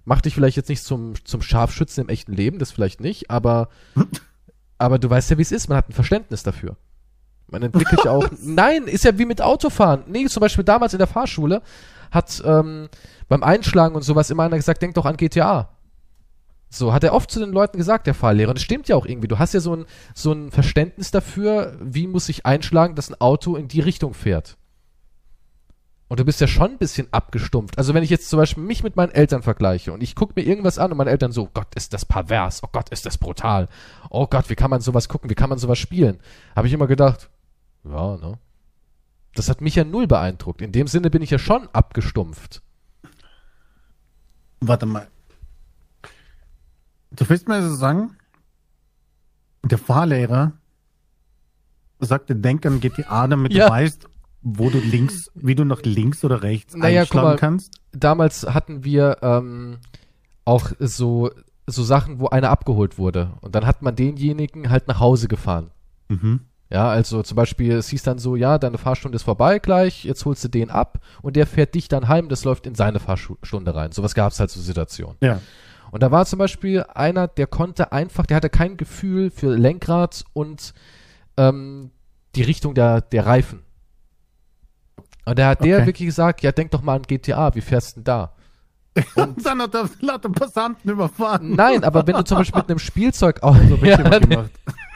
[0.05, 3.69] macht dich vielleicht jetzt nicht zum, zum Scharfschützen im echten Leben, das vielleicht nicht, aber,
[4.79, 5.69] aber du weißt ja, wie es ist.
[5.69, 6.77] Man hat ein Verständnis dafür.
[7.47, 8.29] Man entwickelt ja auch.
[8.43, 10.05] Nein, ist ja wie mit Autofahren.
[10.07, 11.63] Nee, zum Beispiel damals in der Fahrschule
[12.11, 12.89] hat ähm,
[13.29, 15.71] beim Einschlagen und sowas immer einer gesagt, denk doch an GTA.
[16.71, 18.51] So, hat er oft zu den Leuten gesagt, der Fahrlehrer.
[18.51, 19.29] Und das stimmt ja auch irgendwie.
[19.29, 23.21] Du hast ja so ein, so ein Verständnis dafür, wie muss ich einschlagen, dass ein
[23.21, 24.57] Auto in die Richtung fährt.
[26.15, 27.77] Und du bist ja schon ein bisschen abgestumpft.
[27.77, 30.47] Also wenn ich jetzt zum Beispiel mich mit meinen Eltern vergleiche und ich gucke mir
[30.47, 33.69] irgendwas an und meine Eltern so, Gott, ist das pervers, oh Gott, ist das brutal,
[34.11, 36.21] oh Gott, wie kann man sowas gucken, wie kann man sowas spielen,
[36.55, 37.31] habe ich immer gedacht,
[37.83, 38.39] ja, ne?
[39.35, 40.63] Das hat mich ja null beeindruckt.
[40.63, 42.63] In dem Sinne bin ich ja schon abgestumpft.
[44.61, 45.09] Warte mal.
[47.11, 48.17] Du willst mir also sagen,
[49.65, 50.53] der Fahrlehrer
[51.99, 53.67] sagte, denk an GTA, damit ja.
[53.67, 54.09] du weißt,
[54.45, 57.81] wo du links, wie du nach links oder rechts naja, einschlagen mal, kannst?
[57.93, 59.79] Damals hatten wir ähm,
[60.45, 61.31] auch so,
[61.67, 63.33] so Sachen, wo einer abgeholt wurde.
[63.41, 65.71] Und dann hat man denjenigen halt nach Hause gefahren.
[66.09, 66.41] Mhm.
[66.71, 70.25] Ja, also zum Beispiel, es hieß dann so, ja, deine Fahrstunde ist vorbei gleich, jetzt
[70.25, 73.75] holst du den ab und der fährt dich dann heim, das läuft in seine Fahrstunde
[73.75, 73.93] rein.
[73.93, 75.17] Sowas gab es halt so Situationen.
[75.21, 75.41] Ja.
[75.91, 80.25] Und da war zum Beispiel einer, der konnte einfach, der hatte kein Gefühl für Lenkrad
[80.33, 80.75] und
[81.37, 81.93] ähm,
[82.35, 83.63] die Richtung der, der Reifen.
[85.25, 85.71] Und da hat okay.
[85.71, 88.33] der wirklich gesagt, ja, denk doch mal an GTA, wie fährst du denn da?
[89.17, 91.55] Und dann hat er lauter Passanten überfahren.
[91.55, 94.51] Nein, aber wenn du zum Beispiel mit einem Spielzeug auch so ja, gemacht.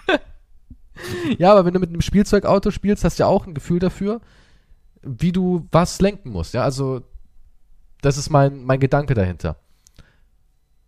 [1.39, 4.21] ja, aber wenn du mit einem Spielzeugauto spielst, hast du ja auch ein Gefühl dafür,
[5.03, 6.55] wie du was lenken musst.
[6.55, 7.03] Ja, also
[8.03, 9.57] das ist mein, mein Gedanke dahinter.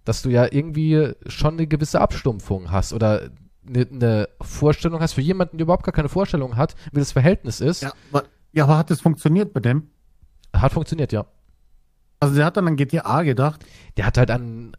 [0.04, 3.30] Dass du ja irgendwie schon eine gewisse Abstumpfung hast oder
[3.66, 7.60] eine, eine Vorstellung hast für jemanden, der überhaupt gar keine Vorstellung hat, wie das Verhältnis
[7.60, 7.82] ist.
[7.82, 7.92] Ja,
[8.52, 9.88] ja, aber hat es funktioniert bei dem?
[10.54, 11.26] Hat funktioniert, ja.
[12.18, 13.64] Also der hat dann an GTA gedacht?
[13.96, 14.76] Der hat halt an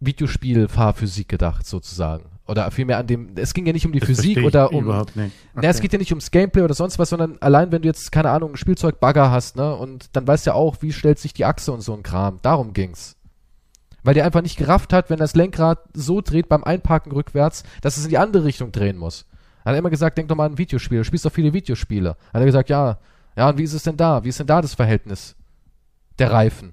[0.00, 4.38] Videospielfahrphysik gedacht, sozusagen oder vielmehr an dem, es ging ja nicht um die das Physik
[4.44, 5.32] oder um, überhaupt nicht.
[5.52, 5.60] Okay.
[5.62, 8.12] Na, es geht ja nicht ums Gameplay oder sonst was, sondern allein wenn du jetzt,
[8.12, 11.34] keine Ahnung, ein Spielzeugbagger hast, ne, und dann weißt du ja auch, wie stellt sich
[11.34, 12.38] die Achse und so ein Kram.
[12.42, 13.16] Darum ging's.
[14.04, 17.96] Weil der einfach nicht gerafft hat, wenn das Lenkrad so dreht beim Einparken rückwärts, dass
[17.96, 19.26] es in die andere Richtung drehen muss.
[19.66, 22.10] Hat er immer gesagt, denk doch mal an ein Videospiel, du spielst doch viele Videospiele.
[22.10, 23.00] Hat er gesagt, ja,
[23.36, 24.22] ja, und wie ist es denn da?
[24.22, 25.34] Wie ist denn da das Verhältnis
[26.20, 26.72] der Reifen?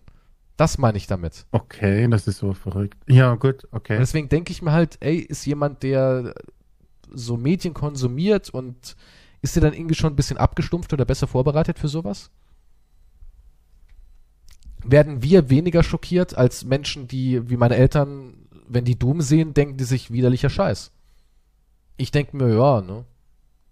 [0.57, 1.47] Das meine ich damit.
[1.51, 2.99] Okay, das ist so verrückt.
[3.07, 3.93] Ja, gut, okay.
[3.93, 6.35] Und deswegen denke ich mir halt, ey, ist jemand, der
[7.09, 8.95] so Medien konsumiert und
[9.41, 12.29] ist der dann irgendwie schon ein bisschen abgestumpft oder besser vorbereitet für sowas?
[14.85, 18.35] Werden wir weniger schockiert als Menschen, die, wie meine Eltern,
[18.67, 20.91] wenn die Doom sehen, denken die sich widerlicher Scheiß?
[22.03, 23.05] Ich denke mir, ja, ne?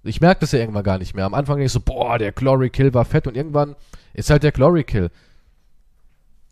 [0.03, 1.25] Ich merke das ja irgendwann gar nicht mehr.
[1.25, 3.75] Am Anfang denke ich so, boah, der Glory Kill war fett und irgendwann
[4.13, 5.11] ist halt der Glory Kill.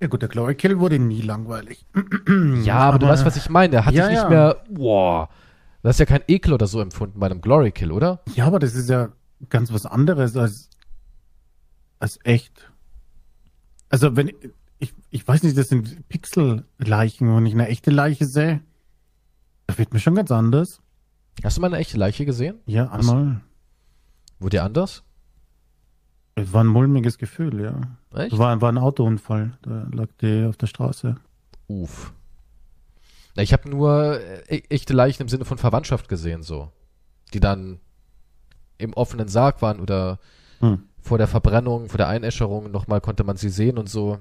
[0.02, 1.86] Ja gut, der Glory Kill wurde nie langweilig.
[2.64, 3.78] ja, aber, aber, du weißt, was ich meine.
[3.78, 4.30] Er hat ja, sich nicht ja.
[4.30, 5.30] mehr, boah,
[5.82, 8.24] das ist ja kein Ekel oder so empfunden bei einem Glory Kill, oder?
[8.36, 9.14] Ja, aber das ist ja
[9.48, 10.70] ganz was anderes als,
[12.00, 12.70] als echt.
[13.88, 14.34] Also wenn,
[14.80, 18.60] ich, ich weiß nicht, das sind Pixel-Leichen, wenn ich eine echte Leiche sehe,
[19.68, 20.82] da wird mir schon ganz anders.
[21.44, 22.60] Hast du mal eine echte Leiche gesehen?
[22.66, 23.42] Ja, einmal.
[24.40, 25.04] Wurde dir anders?
[26.36, 27.82] Es war ein mulmiges Gefühl, ja.
[28.18, 28.34] Echt?
[28.34, 29.58] Es war, war ein Autounfall.
[29.62, 31.16] Da lag die auf der Straße.
[31.68, 32.14] Uff.
[33.36, 34.20] Na, ich habe nur
[34.50, 36.72] äh, echte Leichen im Sinne von Verwandtschaft gesehen, so.
[37.34, 37.80] Die dann
[38.78, 40.20] im offenen Sarg waren oder
[40.62, 40.84] Hm.
[41.02, 44.18] vor der Verbrennung, vor der Einäscherung nochmal konnte man sie sehen und so.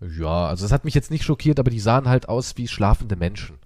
[0.00, 3.16] Ja, also das hat mich jetzt nicht schockiert, aber die sahen halt aus wie schlafende
[3.16, 3.56] Menschen.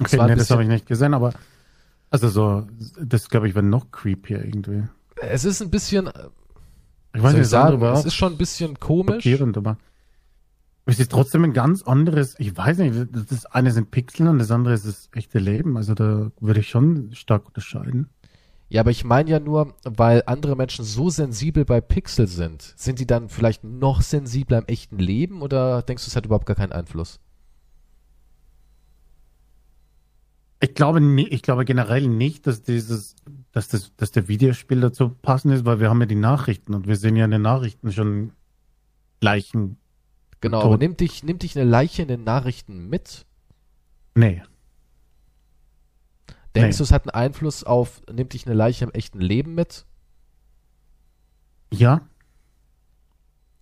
[0.00, 1.32] Okay, ein nee, das habe ich nicht gesehen, aber
[2.10, 2.66] also so,
[3.00, 4.84] das glaube ich war noch creepier irgendwie.
[5.20, 6.28] Es ist ein bisschen, äh,
[7.14, 9.26] Ich weiß nicht, das sagen, es ist schon ein bisschen komisch.
[9.26, 9.76] aber
[10.86, 14.50] es ist trotzdem ein ganz anderes, ich weiß nicht, das eine sind Pixel und das
[14.50, 15.76] andere ist das echte Leben.
[15.76, 18.08] Also da würde ich schon stark unterscheiden.
[18.68, 22.98] Ja, aber ich meine ja nur, weil andere Menschen so sensibel bei Pixel sind, sind
[23.00, 26.56] die dann vielleicht noch sensibler im echten Leben oder denkst du, es hat überhaupt gar
[26.56, 27.18] keinen Einfluss?
[30.62, 33.16] Ich glaube, ich glaube generell nicht, dass dieses,
[33.52, 36.86] dass das, dass der Videospiel dazu passend ist, weil wir haben ja die Nachrichten und
[36.86, 38.32] wir sehen ja in den Nachrichten schon
[39.22, 39.78] Leichen.
[40.42, 43.24] Genau, aber nimmt dich, nimmt dich eine Leiche in den Nachrichten mit?
[44.14, 44.42] Nee.
[46.54, 46.78] Denkst Nee.
[46.78, 49.86] du, es hat einen Einfluss auf, nimmt dich eine Leiche im echten Leben mit?
[51.72, 52.02] Ja.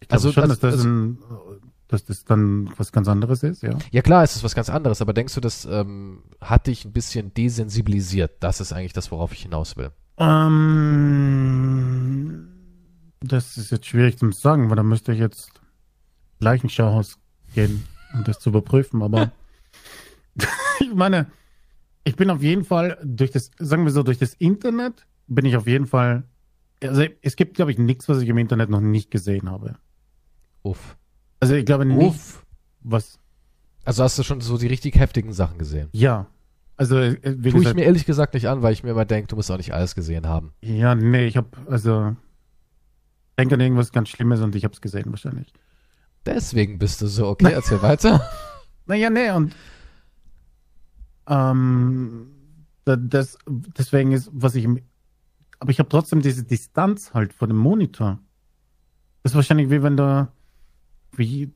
[0.00, 1.18] Ich glaube Also, schon, dass das also- ein,
[1.88, 3.76] dass das dann was ganz anderes ist, ja.
[3.90, 6.92] Ja klar, es ist was ganz anderes, aber denkst du, das ähm, hat dich ein
[6.92, 8.36] bisschen desensibilisiert?
[8.40, 9.90] Das ist eigentlich das, worauf ich hinaus will.
[10.18, 11.38] Ähm,
[13.20, 15.50] das ist jetzt schwierig zu sagen, weil da müsste ich jetzt
[16.40, 17.18] Leichenschauhaus
[17.54, 19.02] gehen, um das zu überprüfen.
[19.02, 19.32] Aber
[20.80, 21.26] ich meine,
[22.04, 25.56] ich bin auf jeden Fall durch das, sagen wir so, durch das Internet bin ich
[25.56, 26.24] auf jeden Fall.
[26.82, 29.76] Also es gibt, glaube ich, nichts, was ich im Internet noch nicht gesehen habe.
[30.62, 30.96] Uff.
[31.40, 32.44] Also ich glaube nicht, Uff.
[32.80, 33.18] was.
[33.84, 35.88] Also hast du schon so die richtig heftigen Sachen gesehen?
[35.92, 36.26] Ja.
[36.76, 39.28] Also äh, wie Tue ich mir ehrlich gesagt nicht an, weil ich mir immer denke,
[39.28, 40.52] du musst auch nicht alles gesehen haben.
[40.60, 42.14] ja, nee, ich habe also
[43.38, 45.52] denke an irgendwas ganz Schlimmes und ich habe es gesehen wahrscheinlich.
[46.26, 48.28] Deswegen bist du so, okay, erzähl weiter.
[48.86, 49.54] Naja, nee, und
[51.28, 52.30] ähm,
[52.84, 54.80] da- das, deswegen ist, was ich, im-
[55.60, 58.18] aber ich habe trotzdem diese Distanz halt vor dem Monitor.
[59.22, 60.32] Das ist wahrscheinlich wie wenn da,
[61.12, 61.52] wie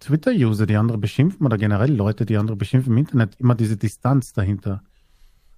[0.00, 4.32] Twitter-User, die andere beschimpfen oder generell Leute, die andere beschimpfen im Internet, immer diese Distanz
[4.32, 4.82] dahinter.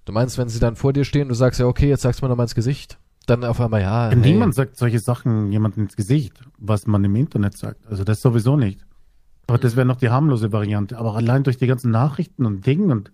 [0.04, 2.26] Du meinst, wenn sie dann vor dir stehen, du sagst ja, okay, jetzt sagst du
[2.26, 2.98] mir noch mal ins Gesicht.
[3.26, 4.16] Dann auf einmal, ja, hey.
[4.16, 7.86] Niemand sagt solche Sachen jemandem ins Gesicht, was man im Internet sagt.
[7.86, 8.84] Also das sowieso nicht.
[9.46, 10.98] Aber das wäre noch die harmlose Variante.
[10.98, 13.12] Aber allein durch die ganzen Nachrichten und Dinge und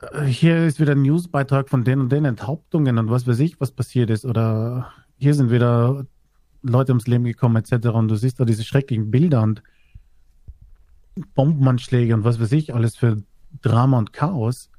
[0.00, 3.60] äh, hier ist wieder ein Newsbeitrag von den und den Enthauptungen und was weiß ich,
[3.60, 4.24] was passiert ist.
[4.24, 6.06] Oder hier sind wieder
[6.62, 7.88] Leute ums Leben gekommen etc.
[7.88, 9.62] Und du siehst da diese schrecklichen Bilder und
[11.34, 13.22] Bombenanschläge und was weiß ich, alles für
[13.62, 14.70] Drama und Chaos.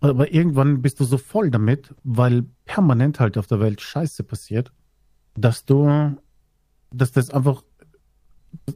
[0.00, 4.72] Aber irgendwann bist du so voll damit, weil permanent halt auf der Welt Scheiße passiert,
[5.34, 6.16] dass du,
[6.90, 7.62] dass das einfach,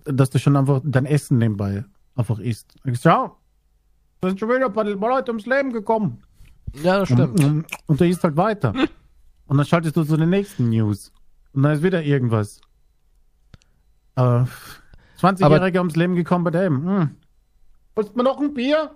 [0.05, 1.85] dass du schon einfach dein Essen nebenbei
[2.15, 2.75] einfach isst.
[2.85, 3.37] Ich sag, ja,
[4.21, 6.23] da sind schon wieder ein paar Leute ums Leben gekommen.
[6.83, 7.43] Ja, das stimmt.
[7.43, 8.75] Und, und du isst halt weiter.
[9.47, 11.11] Und dann schaltest du zu den nächsten News.
[11.53, 12.61] Und dann ist wieder irgendwas.
[14.17, 14.45] Äh,
[15.21, 16.87] 20-Jähriger ums Leben gekommen bei dem.
[16.87, 17.17] Hm.
[17.97, 18.95] Willst du mir noch ein Bier?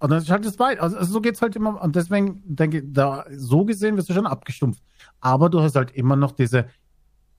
[0.00, 0.82] Und dann schaltest du weiter.
[0.82, 1.80] Also, also so geht's halt immer.
[1.80, 4.82] Und deswegen denke ich, da, so gesehen wirst du schon abgestumpft.
[5.20, 6.68] Aber du hast halt immer noch diese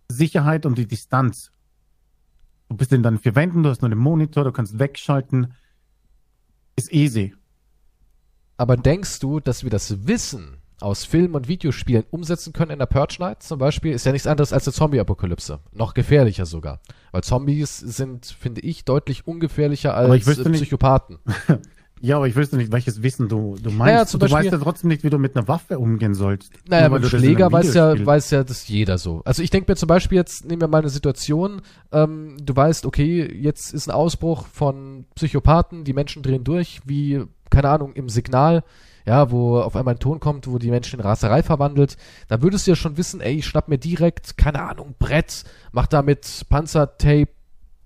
[0.07, 1.51] Sicherheit und die Distanz.
[2.69, 5.53] Du bist in deinen vier Wänden, du hast nur den Monitor, du kannst wegschalten.
[6.75, 7.35] Ist easy.
[8.57, 12.85] Aber denkst du, dass wir das Wissen aus Filmen und Videospielen umsetzen können in der
[12.85, 13.93] Purge Night zum Beispiel?
[13.93, 15.59] Ist ja nichts anderes als eine Zombie-Apokalypse.
[15.73, 16.79] Noch gefährlicher sogar.
[17.11, 21.19] Weil Zombies sind, finde ich, deutlich ungefährlicher als äh, nicht- Psychopathen.
[22.03, 23.77] Ja, aber ich wüsste nicht, welches Wissen du, du meinst.
[23.77, 26.51] Naja, zum du weißt Beispiel- ja trotzdem nicht, wie du mit einer Waffe umgehen sollst.
[26.67, 29.21] Naja, in Schläger weiß ja, weiß ja das jeder so.
[29.23, 32.87] Also ich denke mir zum Beispiel jetzt, nehmen wir mal eine Situation, ähm, du weißt,
[32.87, 37.21] okay, jetzt ist ein Ausbruch von Psychopathen, die Menschen drehen durch, wie,
[37.51, 38.63] keine Ahnung, im Signal,
[39.05, 41.97] ja, wo auf einmal ein Ton kommt, wo die Menschen in Raserei verwandelt,
[42.27, 45.87] da würdest du ja schon wissen, ey, ich schnapp mir direkt, keine Ahnung, Brett, mach
[45.87, 47.29] damit Panzertape,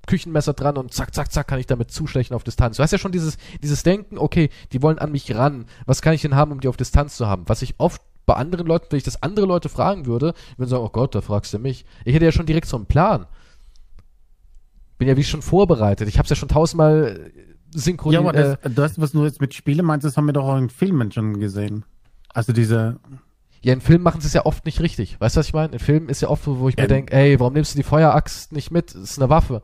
[0.05, 2.77] Küchenmesser dran und zack, zack, zack, kann ich damit zustechen auf Distanz.
[2.77, 5.65] Du hast ja schon dieses, dieses Denken, okay, die wollen an mich ran.
[5.85, 7.43] Was kann ich denn haben, um die auf Distanz zu haben?
[7.47, 10.83] Was ich oft bei anderen Leuten, wenn ich das andere Leute fragen würde, würden sagen,
[10.83, 11.85] oh Gott, da fragst du mich.
[12.05, 13.25] Ich hätte ja schon direkt so einen Plan.
[14.97, 16.07] Bin ja wie schon vorbereitet.
[16.07, 17.31] Ich hab's ja schon tausendmal
[17.75, 18.25] Ja, synchronisiert.
[18.25, 18.33] aber
[18.69, 21.11] das, das, was du jetzt mit Spielen meinst, das haben wir doch auch in Filmen
[21.11, 21.85] schon gesehen.
[22.33, 22.97] Also diese,
[23.61, 25.19] Ja, in Filmen machen sie es ja oft nicht richtig.
[25.19, 25.73] Weißt du, was ich meine?
[25.73, 26.87] In Filmen ist ja oft so, wo ich mir Ja.
[26.87, 28.93] denke, ey, warum nimmst du die Feueraxt nicht mit?
[28.93, 29.61] Das ist eine Waffe.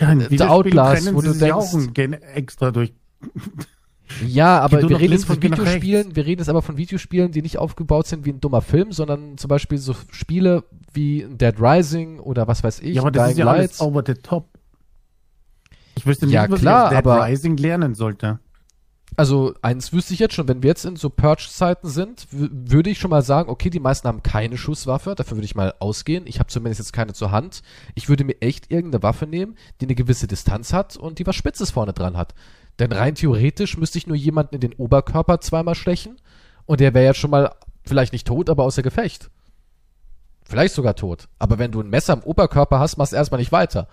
[0.00, 2.92] ja, in The Videospielen Outlast, wo sie du ja denkst- auch ein Gen extra durch.
[4.24, 7.58] Ja, aber wir reden jetzt von Videospielen, wir reden jetzt aber von Videospielen, die nicht
[7.58, 12.46] aufgebaut sind wie ein dummer Film, sondern zum Beispiel so Spiele wie Dead Rising oder
[12.46, 12.94] was weiß ich.
[12.94, 14.46] Ja, aber das Dying ist ja alles over the top.
[15.96, 18.38] Ich wüsste nicht, ja, was klar, ich aus Dead aber, Rising lernen sollte.
[19.18, 22.98] Also eins wüsste ich jetzt schon, wenn wir jetzt in so Purge-Zeiten sind, würde ich
[22.98, 26.26] schon mal sagen, okay, die meisten haben keine Schusswaffe, dafür würde ich mal ausgehen.
[26.26, 27.62] Ich habe zumindest jetzt keine zur Hand.
[27.94, 31.34] Ich würde mir echt irgendeine Waffe nehmen, die eine gewisse Distanz hat und die was
[31.34, 32.34] Spitzes vorne dran hat.
[32.78, 36.20] Denn rein theoretisch müsste ich nur jemanden in den Oberkörper zweimal stechen
[36.66, 37.54] und der wäre jetzt schon mal
[37.86, 39.30] vielleicht nicht tot, aber außer Gefecht.
[40.44, 41.28] Vielleicht sogar tot.
[41.38, 43.88] Aber wenn du ein Messer im Oberkörper hast, machst du erstmal nicht weiter.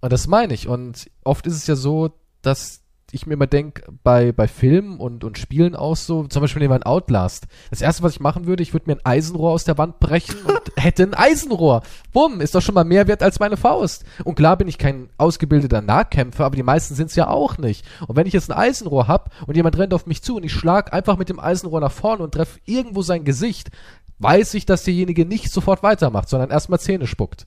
[0.00, 0.68] Und das meine ich.
[0.68, 2.12] Und oft ist es ja so,
[2.42, 6.60] dass ich mir immer denke, bei, bei Filmen und, und Spielen auch so, zum Beispiel
[6.60, 7.46] nehmen wir ein Outlast.
[7.70, 10.36] Das erste, was ich machen würde, ich würde mir ein Eisenrohr aus der Wand brechen
[10.44, 11.82] und hätte ein Eisenrohr.
[12.12, 14.04] Bumm, ist doch schon mal mehr wert als meine Faust.
[14.24, 17.86] Und klar bin ich kein ausgebildeter Nahkämpfer, aber die meisten sind es ja auch nicht.
[18.06, 20.52] Und wenn ich jetzt ein Eisenrohr hab und jemand rennt auf mich zu und ich
[20.52, 23.70] schlag einfach mit dem Eisenrohr nach vorne und treffe irgendwo sein Gesicht,
[24.18, 27.46] weiß ich, dass derjenige nicht sofort weitermacht, sondern erstmal Zähne spuckt.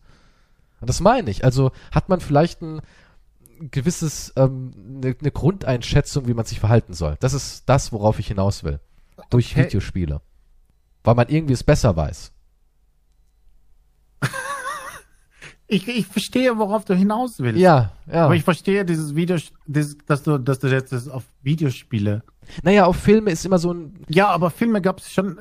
[0.82, 1.46] Und das meine ich.
[1.46, 2.82] Also hat man vielleicht ein,
[3.70, 7.18] gewisses, ähm, eine ne Grundeinschätzung, wie man sich verhalten soll.
[7.20, 8.80] Das ist das, worauf ich hinaus will.
[9.30, 9.66] Durch okay.
[9.66, 10.22] Videospiele.
[11.04, 12.32] Weil man irgendwie es besser weiß.
[15.68, 17.60] ich, ich verstehe, worauf du hinaus willst.
[17.60, 18.26] Ja, ja.
[18.26, 19.38] Aber ich verstehe dieses Video,
[19.68, 22.24] dieses, dass du, dass du jetzt das auf Videospiele.
[22.64, 24.00] Naja, auf Filme ist immer so ein.
[24.10, 25.40] Ja, aber Filme gab es schon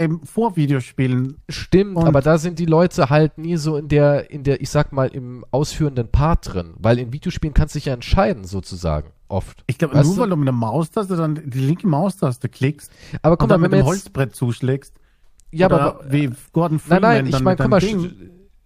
[0.00, 1.36] ähm, vor Videospielen.
[1.48, 4.70] Stimmt, und aber da sind die Leute halt nie so in der, in der, ich
[4.70, 6.72] sag mal, im ausführenden Part drin.
[6.78, 9.10] Weil in Videospielen kannst du dich ja entscheiden, sozusagen.
[9.28, 9.62] Oft.
[9.66, 10.16] Ich glaube, nur du?
[10.16, 12.90] weil du mit der Maustaste dann die linke Maustaste klickst
[13.22, 14.94] aber guck und mal, dann mit dem Holzbrett zuschlägst.
[15.52, 17.80] Ja, aber wie Gordon Freeman Nein, nein, ich meine, guck mal,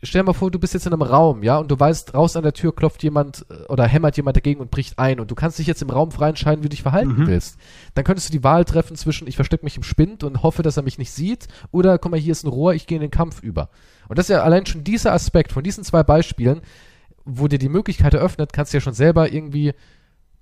[0.04, 2.36] stell dir mal vor, du bist jetzt in einem Raum, ja, und du weißt, raus
[2.36, 5.34] an der Tür klopft jemand äh, oder hämmert jemand dagegen und bricht ein und du
[5.34, 7.26] kannst dich jetzt im Raum frei entscheiden, wie du dich verhalten mhm.
[7.26, 7.58] willst.
[7.94, 10.76] Dann könntest du die Wahl treffen zwischen, ich verstecke mich im Spind und hoffe, dass
[10.76, 13.10] er mich nicht sieht, oder guck mal, hier ist ein Rohr, ich gehe in den
[13.10, 13.70] Kampf über.
[14.08, 16.60] Und das ist ja allein schon dieser Aspekt von diesen zwei Beispielen,
[17.24, 19.72] wo dir die Möglichkeit eröffnet, kannst du ja schon selber irgendwie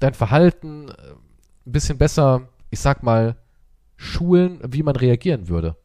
[0.01, 0.93] dein Verhalten äh,
[1.66, 3.36] ein bisschen besser, ich sag mal,
[3.97, 5.76] schulen, wie man reagieren würde.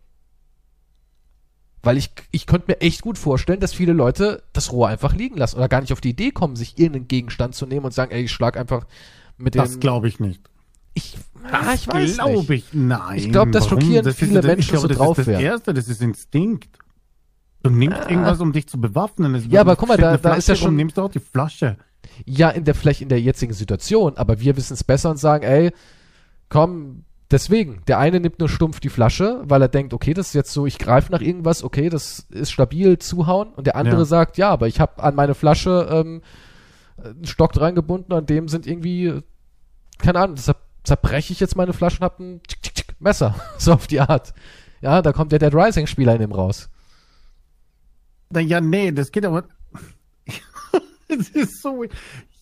[1.84, 5.38] Weil ich, ich könnte mir echt gut vorstellen, dass viele Leute das Rohr einfach liegen
[5.38, 8.12] lassen oder gar nicht auf die Idee kommen, sich irgendeinen Gegenstand zu nehmen und sagen,
[8.12, 8.86] ey, ich schlag einfach
[9.38, 9.62] mit dem.
[9.62, 10.42] Das glaube ich nicht.
[10.96, 11.16] Ich,
[11.52, 13.20] ah, ich weiß glaube ich, nein.
[13.20, 15.74] Ich glaube, das schockieren das viele ist, Menschen, glaube, so das drauf ist das Erste,
[15.74, 16.80] das ist Instinkt.
[17.62, 18.10] Du nimmst ah.
[18.10, 19.36] irgendwas, um dich zu bewaffnen.
[19.36, 20.70] Es ja, aber guck mal, da, da ist ja schon...
[20.70, 21.78] Rum, nimmst du auch die Flasche.
[22.26, 25.44] Ja, in der, vielleicht in der jetzigen Situation, aber wir wissen es besser und sagen,
[25.44, 25.72] ey,
[26.50, 30.34] komm, Deswegen, der eine nimmt nur stumpf die Flasche, weil er denkt, okay, das ist
[30.34, 33.50] jetzt so, ich greife nach irgendwas, okay, das ist stabil, zuhauen.
[33.50, 34.06] Und der andere ja.
[34.06, 36.22] sagt, ja, aber ich habe an meine Flasche ähm,
[37.04, 39.22] einen Stock dran gebunden, an dem sind irgendwie,
[39.98, 43.36] keine Ahnung, deshalb zerbreche ich jetzt meine Flasche und hab ein tschick, tschick, tschick, Messer.
[43.58, 44.34] so auf die Art.
[44.80, 46.70] Ja, da kommt der Dead Rising-Spieler in dem raus.
[48.30, 49.44] Na ja, nee, das geht aber.
[51.10, 51.84] das ist so.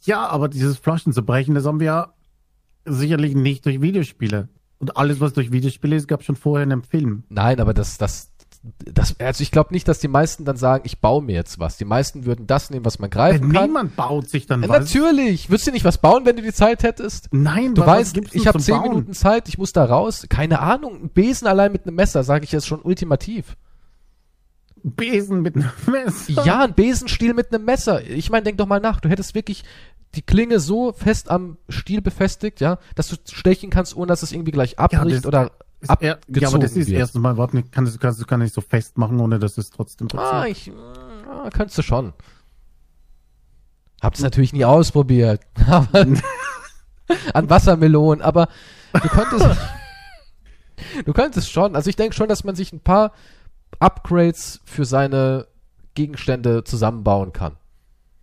[0.04, 2.14] Ja, aber dieses Flaschen zu brechen, das haben wir ja
[2.86, 4.50] sicherlich nicht durch Videospiele.
[4.78, 7.24] Und alles, was durch Videospiele ist, gab es schon vorher in einem Film.
[7.30, 8.32] Nein, aber das, das,
[8.84, 11.78] das, also ich glaube nicht, dass die meisten dann sagen, ich baue mir jetzt was.
[11.78, 13.70] Die meisten würden das nehmen, was man greifen ja, kann.
[13.70, 14.94] Niemand baut sich dann ja, was.
[14.94, 15.50] Natürlich.
[15.50, 17.30] Würdest du nicht was bauen, wenn du die Zeit hättest?
[17.32, 18.90] Nein, du weißt, ich habe zehn bauen?
[18.90, 20.26] Minuten Zeit, ich muss da raus.
[20.30, 23.56] Keine Ahnung, ein Besen allein mit einem Messer, sage ich jetzt schon ultimativ.
[24.84, 26.46] Besen mit einem Messer?
[26.46, 28.04] Ja, ein Besenstiel mit einem Messer.
[28.04, 29.00] Ich meine, denk doch mal nach.
[29.00, 29.64] Du hättest wirklich
[30.16, 34.32] die Klinge so fest am Stiel befestigt, ja, dass du stechen kannst, ohne dass es
[34.32, 35.52] irgendwie gleich abbricht ja, oder
[35.88, 38.54] abgezogen er, Ja, aber das ist erstens mal, warte, kannst du kannst du gar nicht
[38.54, 40.34] so fest machen, ohne dass es trotzdem passiert.
[40.34, 40.72] Ah, ich,
[41.30, 42.14] ah, könntest du schon.
[44.02, 45.42] Hab's natürlich nie ausprobiert.
[47.34, 48.48] an Wassermelonen, aber
[48.94, 49.46] du könntest,
[51.06, 51.76] du könntest schon.
[51.76, 53.12] Also ich denke schon, dass man sich ein paar
[53.80, 55.48] Upgrades für seine
[55.94, 57.58] Gegenstände zusammenbauen kann.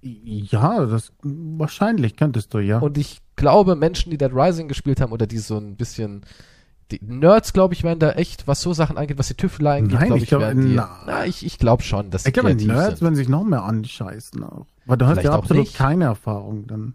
[0.03, 2.79] Ja, das wahrscheinlich könntest du, ja.
[2.81, 6.24] Und ich glaube, Menschen, die Dead Rising gespielt haben oder die so ein bisschen
[6.91, 9.99] die Nerds, glaube ich, werden da echt, was so Sachen angeht, was die Tüftelei angeht,
[9.99, 12.55] glaube ich, ich glaub, werden die, na, na ich, ich glaube schon, dass Ich glaube,
[12.55, 13.03] Nerds sind.
[13.03, 14.66] werden sich noch mehr anscheißen auch.
[14.85, 15.77] Weil du Vielleicht hast ja absolut nicht.
[15.77, 16.95] keine Erfahrung dann.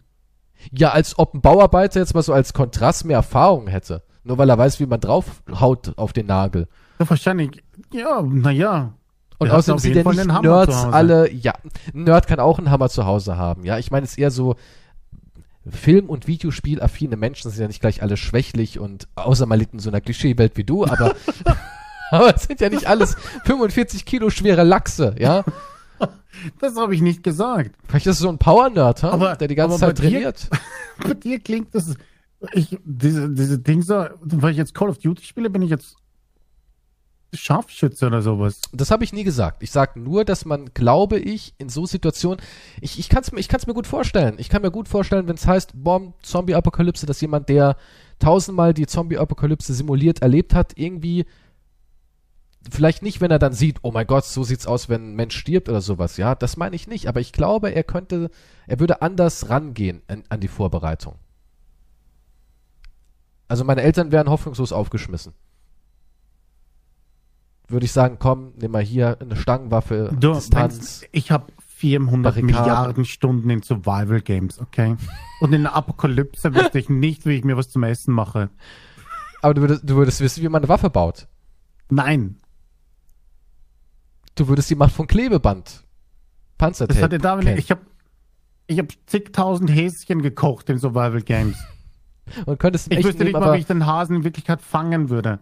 [0.72, 4.04] Ja, als ob ein Bauarbeiter jetzt mal so als Kontrast mehr Erfahrung hätte.
[4.24, 6.68] Nur weil er weiß, wie man draufhaut auf den Nagel.
[7.00, 7.64] Ja, wahrscheinlich,
[7.94, 8.94] ja, naja,
[9.40, 11.54] und außerdem sind ja nicht Nerds alle, ja,
[11.94, 13.78] Nerd kann auch einen Hammer zu Hause haben, ja.
[13.78, 14.56] Ich meine, es ist eher so,
[15.72, 19.90] Film- und Videospiel-affine Menschen sind ja nicht gleich alle schwächlich und außer mal in so
[19.90, 21.16] einer Klischeewelt wie du, aber,
[22.12, 23.16] aber es sind ja nicht alles
[23.46, 25.44] 45 Kilo schwere Lachse, ja.
[26.60, 27.72] Das habe ich nicht gesagt.
[27.88, 29.02] Vielleicht ist es so ein Power-Nerd,
[29.42, 30.50] der die ganze Zeit trainiert.
[30.52, 30.60] Dir,
[31.08, 31.96] bei dir klingt das
[32.54, 35.96] Ich, diese, diese Dinge, weil ich jetzt Call of Duty spiele, bin ich jetzt
[37.34, 38.62] Scharfschütze oder sowas.
[38.72, 39.62] Das habe ich nie gesagt.
[39.62, 42.40] Ich sage nur, dass man, glaube ich, in so Situationen,
[42.82, 44.36] ich, ich kann es mir, ich kann's mir gut vorstellen.
[44.38, 47.76] Ich kann mir gut vorstellen, wenn es heißt, Bomb, Zombie-Apokalypse, dass jemand, der
[48.20, 51.26] tausendmal die Zombie-Apokalypse simuliert erlebt hat, irgendwie
[52.72, 55.38] vielleicht nicht, wenn er dann sieht, oh mein Gott, so sieht's aus, wenn ein Mensch
[55.38, 58.30] stirbt oder sowas, ja, das meine ich nicht, aber ich glaube, er könnte,
[58.68, 61.16] er würde anders rangehen an, an die Vorbereitung.
[63.48, 65.34] Also meine Eltern wären hoffnungslos aufgeschmissen.
[67.70, 71.04] Würde ich sagen, komm, nimm mal hier eine Stangenwaffe, du, Distanz.
[71.12, 72.46] Ich habe 400 Barrikaden.
[72.46, 74.96] Milliarden Stunden in Survival Games, okay?
[75.42, 78.50] Und in der Apokalypse wüsste ich nicht, wie ich mir was zum Essen mache.
[79.42, 81.28] Aber du würdest, du würdest wissen, wie man eine Waffe baut.
[81.90, 82.38] Nein.
[84.36, 85.84] Du würdest die Macht von Klebeband.
[86.58, 86.96] Panzertape.
[86.96, 87.60] Das hatte David, okay.
[87.60, 87.82] ich habe
[88.68, 91.58] ich hab zigtausend Häschen gekocht in Survival Games.
[92.46, 95.40] Und könntest ich wüsste nicht mal, wie ich den Hasen in Wirklichkeit fangen würde.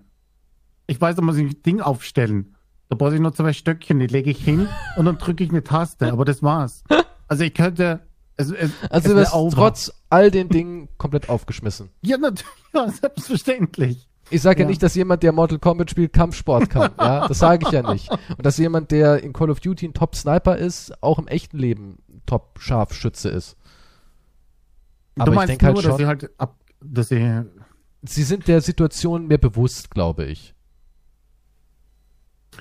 [0.88, 2.56] Ich weiß, da muss ich ein Ding aufstellen.
[2.90, 5.64] Da brauche ich nur zwei Stöckchen, die lege ich hin und dann drücke ich eine
[5.64, 6.84] Taste, aber das war's.
[7.28, 8.02] Also ich könnte.
[8.38, 11.90] Es, es, also du wirst trotz all den Dingen komplett aufgeschmissen.
[12.02, 14.10] Ja, natürlich, ja, selbstverständlich.
[14.30, 14.66] Ich sage ja.
[14.66, 14.70] ja.
[14.70, 16.92] nicht, dass jemand, der Mortal Kombat spielt, Kampfsport kann.
[17.00, 18.12] ja, das sage ich ja nicht.
[18.12, 21.98] Und dass jemand, der in Call of Duty ein Top-Sniper ist, auch im echten Leben
[22.26, 23.56] Top-Scharfschütze ist.
[25.18, 27.44] Aber du meinst ich denke halt schon, dass sie halt ab, dass sie
[28.04, 30.55] sie sind der Situation mehr bewusst, glaube ich.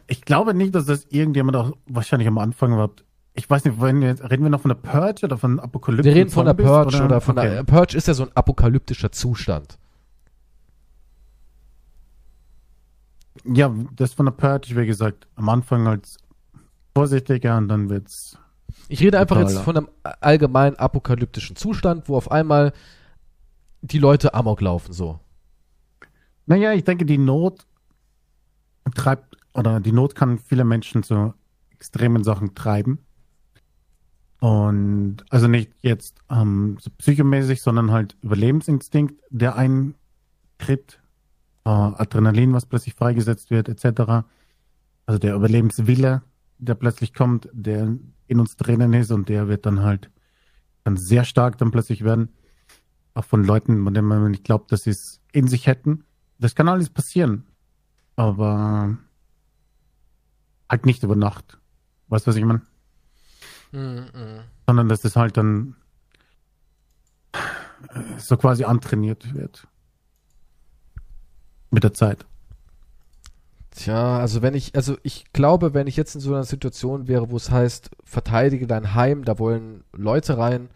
[0.07, 3.05] Ich glaube nicht, dass das irgendjemand auch wahrscheinlich am Anfang überhaupt.
[3.35, 6.05] Ich weiß nicht, reden wir noch von der Purge oder von Apokalypse?
[6.05, 7.51] Wir reden von der Purge oder, oder von okay.
[7.51, 9.79] der Purge ist ja so ein apokalyptischer Zustand.
[13.45, 16.19] Ja, das von der Purge, wie gesagt, am Anfang als
[16.95, 18.39] vorsichtiger und dann wird's.
[18.89, 19.89] Ich rede einfach jetzt von einem
[20.21, 22.73] allgemeinen apokalyptischen Zustand, wo auf einmal
[23.83, 25.21] die Leute Amok laufen, so.
[26.47, 27.67] Naja, ich denke, die Not
[28.95, 31.35] treibt oder die Not kann viele Menschen zu
[31.71, 32.99] extremen Sachen treiben.
[34.41, 41.01] Und also nicht jetzt ähm, so psychomäßig, sondern halt Überlebensinstinkt, der eintritt,
[41.65, 44.27] äh, Adrenalin, was plötzlich freigesetzt wird, etc.
[45.07, 46.23] Also der Überlebenswille,
[46.59, 50.11] der plötzlich kommt, der in uns drinnen ist und der wird dann halt
[50.83, 52.29] dann sehr stark dann plötzlich werden.
[53.15, 56.05] Auch von Leuten, von denen man nicht glaubt, dass sie es in sich hätten.
[56.39, 57.47] Das kann alles passieren.
[58.17, 58.99] Aber
[60.71, 61.59] halt nicht über Nacht.
[62.09, 62.63] Weißt du, was ich meine?
[63.73, 64.41] Mm -mm.
[64.67, 65.77] Sondern dass das halt dann
[68.19, 69.67] so quasi antrainiert wird.
[71.71, 72.25] Mit der Zeit.
[73.73, 77.31] Tja, also wenn ich, also ich glaube, wenn ich jetzt in so einer Situation wäre,
[77.31, 80.69] wo es heißt, verteidige dein Heim, da wollen Leute rein,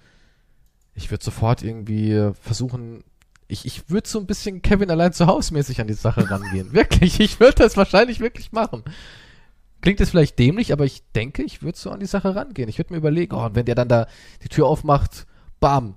[0.94, 3.04] ich würde sofort irgendwie versuchen,
[3.46, 6.72] ich, ich würde so ein bisschen Kevin allein zu Hause mäßig an die Sache rangehen.
[6.72, 8.82] wirklich, ich würde das wahrscheinlich wirklich machen.
[9.80, 12.68] Klingt jetzt vielleicht dämlich, aber ich denke, ich würde so an die Sache rangehen.
[12.68, 14.06] Ich würde mir überlegen, oh, und wenn der dann da
[14.42, 15.26] die Tür aufmacht,
[15.60, 15.94] bam,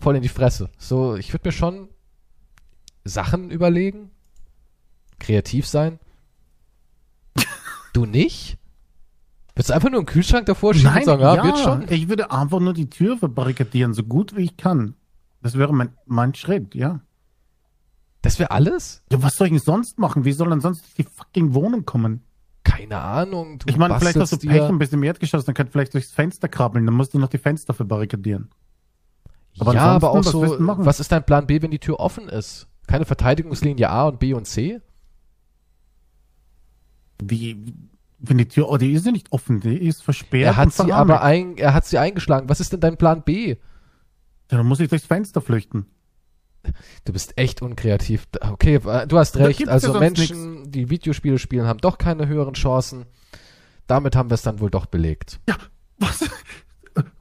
[0.00, 0.70] voll in die Fresse.
[0.76, 1.88] So, ich würde mir schon
[3.04, 4.10] Sachen überlegen,
[5.18, 5.98] kreativ sein.
[7.94, 8.58] du nicht?
[9.54, 11.86] Willst du einfach nur einen Kühlschrank davor schieben Nein, und sagen, ja, ja, wird schon?
[11.88, 14.94] Ich würde einfach nur die Tür verbarrikadieren, so gut wie ich kann.
[15.42, 17.00] Das wäre mein, mein Schritt, ja.
[18.22, 19.02] Das wäre alles?
[19.10, 20.24] Ja, was soll ich denn sonst machen?
[20.24, 22.22] Wie soll denn sonst die fucking Wohnung kommen?
[22.76, 23.58] Keine Ahnung.
[23.66, 26.10] ich meine, vielleicht hast du Pech und bist im Erdgeschoss, dann kannst du vielleicht durchs
[26.10, 28.50] Fenster krabbeln, dann musst du noch die Fenster verbarrikadieren.
[29.58, 32.68] Aber ja, aber auch so, was ist dein Plan B, wenn die Tür offen ist?
[32.86, 34.80] Keine Verteidigungslinie A und B und C?
[37.22, 37.74] Wie,
[38.18, 40.54] wenn die Tür, oh, die ist ja nicht offen, die ist versperrt.
[40.54, 42.48] Er hat sie aber ein, er hat sie eingeschlagen.
[42.48, 43.56] Was ist denn dein Plan B?
[44.50, 45.86] Ja, dann muss ich durchs Fenster flüchten.
[47.04, 48.28] Du bist echt unkreativ.
[48.40, 49.68] Okay, du hast recht.
[49.68, 50.70] Also ja Menschen, nix.
[50.70, 53.06] die Videospiele spielen, haben doch keine höheren Chancen.
[53.86, 55.40] Damit haben wir es dann wohl doch belegt.
[55.48, 55.56] Ja,
[55.98, 56.24] was?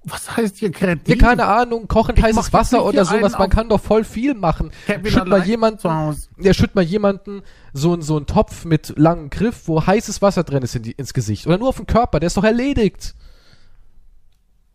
[0.04, 1.08] Was heißt hier kreativ?
[1.08, 3.38] Ja, keine Ahnung, kochend ich heißes Wasser oder sowas.
[3.38, 4.72] Man kann doch voll viel machen.
[5.06, 7.42] Schütt mal jemanden, ja, schütt mal jemanden
[7.72, 11.14] so, so einen Topf mit langem Griff, wo heißes Wasser drin ist in die, ins
[11.14, 11.48] Gesicht.
[11.48, 13.16] Oder nur auf den Körper, der ist doch erledigt.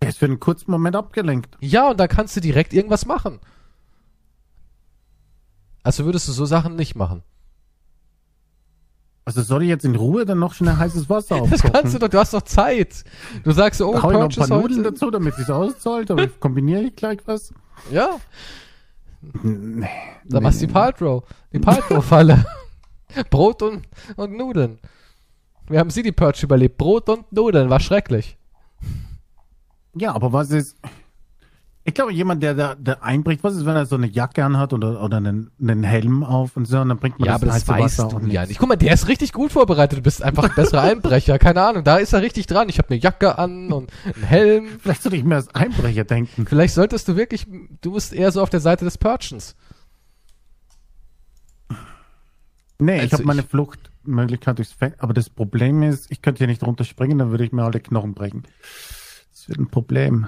[0.01, 1.57] Der ist für einen kurzen Moment abgelenkt.
[1.61, 3.41] Ja, und da kannst du direkt irgendwas machen.
[5.87, 7.23] Also würdest du so Sachen nicht machen?
[9.25, 11.51] Also soll ich jetzt in Ruhe dann noch schnell heißes Wasser aufkochen?
[11.63, 13.05] Das kannst du doch, du hast doch Zeit.
[13.45, 16.27] Du sagst so, oh, Hau ich noch ein paar Nudeln dazu, damit es auszahlt, aber
[16.41, 17.55] kombiniere ich gleich was?
[17.93, 18.17] Ja.
[19.45, 19.89] Nee,
[20.25, 21.23] da nee, machst du die Paltrow.
[21.53, 22.45] Die Paltrow-Falle.
[23.31, 23.87] Brot und,
[24.17, 24.81] und Nudeln.
[25.69, 26.79] Wir haben sie die Purge überlebt.
[26.79, 28.37] Brot und Nudeln, war schrecklich.
[29.95, 30.77] Ja, aber was ist,
[31.89, 34.73] Ich glaube, jemand, der da der einbricht, was ist, wenn er so eine Jacke anhat
[34.73, 37.69] oder, oder einen, einen Helm auf und so, und dann bringt man Ja, aber das
[37.69, 38.59] weißt Wasser du ja nicht.
[38.59, 40.01] Guck mal, der ist richtig gut vorbereitet.
[40.01, 41.39] Du bist einfach ein besserer Einbrecher.
[41.39, 42.69] Keine Ahnung, da ist er richtig dran.
[42.69, 44.67] Ich habe eine Jacke an und einen Helm.
[44.81, 46.45] Vielleicht sollte ich mir als Einbrecher denken.
[46.47, 47.47] Vielleicht solltest du wirklich,
[47.83, 49.55] du bist eher so auf der Seite des Purchens.
[52.79, 55.03] Nee, ich Also habe meine ich- Fluchtmöglichkeit durchs Fenster.
[55.03, 58.13] Aber das Problem ist, ich könnte hier nicht runterspringen, dann würde ich mir alle Knochen
[58.15, 58.43] brechen.
[59.33, 60.27] Das wird ein Problem.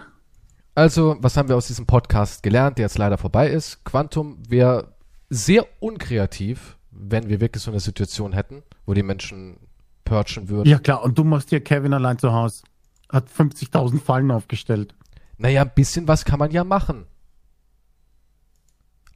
[0.78, 3.84] Also, was haben wir aus diesem Podcast gelernt, der jetzt leider vorbei ist?
[3.84, 4.94] Quantum wäre
[5.28, 9.58] sehr unkreativ, wenn wir wirklich so eine Situation hätten, wo die Menschen
[10.04, 10.68] purchen würden.
[10.68, 12.62] Ja klar, und du machst hier Kevin allein zu Hause.
[13.10, 14.94] Hat 50.000 Fallen aufgestellt.
[15.36, 17.06] Naja, ein bisschen was kann man ja machen.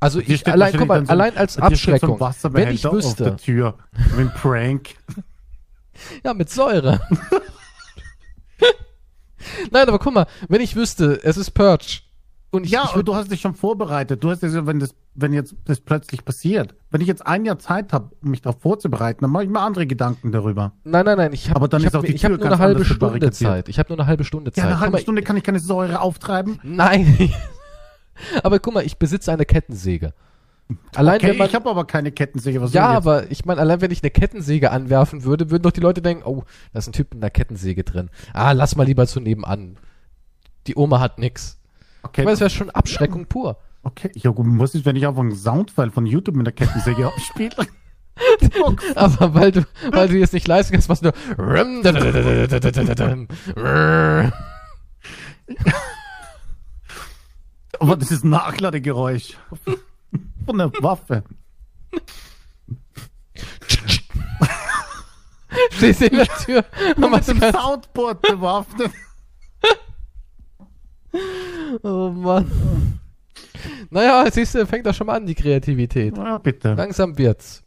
[0.00, 2.20] Also Hier ich, allein, guck mal, so ein- allein als steht so Abschreckung,
[2.54, 3.78] wenn ich auf der wüsste, Tür.
[4.16, 4.96] Wie ein Prank.
[6.24, 7.00] ja, mit Säure.
[9.70, 12.00] Nein, aber guck mal, wenn ich wüsste, es ist Purge
[12.50, 14.22] und ich, Ja, ich aber du hast dich schon vorbereitet.
[14.22, 16.74] Du hast ja, wenn das, wenn jetzt das plötzlich passiert.
[16.90, 19.60] Wenn ich jetzt ein Jahr Zeit habe, um mich darauf vorzubereiten, dann mache ich mir
[19.60, 20.72] andere Gedanken darüber.
[20.84, 22.44] nein, nein, nein, ich habe Aber dann ich ist hab, auch die ich hab nur
[22.44, 23.30] eine halbe Stunde.
[23.30, 23.68] Zeit.
[23.68, 24.64] Ich habe nur eine halbe Stunde Zeit.
[24.64, 26.60] Ja, eine halbe mal, Stunde kann ich keine Säure auftreiben.
[26.62, 27.32] Nein.
[28.42, 30.12] aber guck mal, ich besitze eine Kettensäge.
[30.94, 32.60] Allein Okay, wenn man ich habe aber keine Kettensäge.
[32.60, 35.80] Was Ja, aber ich meine, allein wenn ich eine Kettensäge anwerfen würde, würden doch die
[35.80, 38.10] Leute denken, oh, da ist ein Typ mit einer Kettensäge drin.
[38.32, 39.76] Ah, lass mal lieber zu nebenan.
[40.66, 41.58] Die Oma hat nix.
[42.00, 43.58] Ich Okay, meine, das wäre schon Abschreckung pur.
[43.82, 44.10] okay.
[44.14, 47.54] Ja, gut, was ist, wenn ich einfach einen Soundfile von YouTube mit der Kettensäge abspiele?
[48.94, 51.12] Aber weil du, weil du jetzt nicht leisten kannst, was nur.
[57.78, 59.36] aber das ist ein Nachladegeräusch.
[60.46, 61.22] Von der Waffe.
[65.70, 66.64] Stehst du in der Tür
[66.96, 68.90] und Mit dem Soundboard bewaffnet.
[71.82, 72.50] Oh Mann.
[73.90, 76.16] Naja, siehst du, fängt doch schon mal an, die Kreativität.
[76.16, 76.74] Ja, bitte.
[76.74, 77.62] Langsam wird's.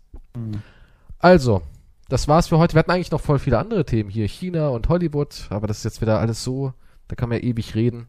[1.19, 1.61] Also,
[2.10, 2.76] das war's für heute.
[2.76, 4.27] Wir hatten eigentlich noch voll viele andere Themen hier.
[4.27, 6.73] China und Hollywood, aber das ist jetzt wieder alles so,
[7.07, 8.07] da kann man ja ewig reden.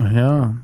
[0.00, 0.54] Ja.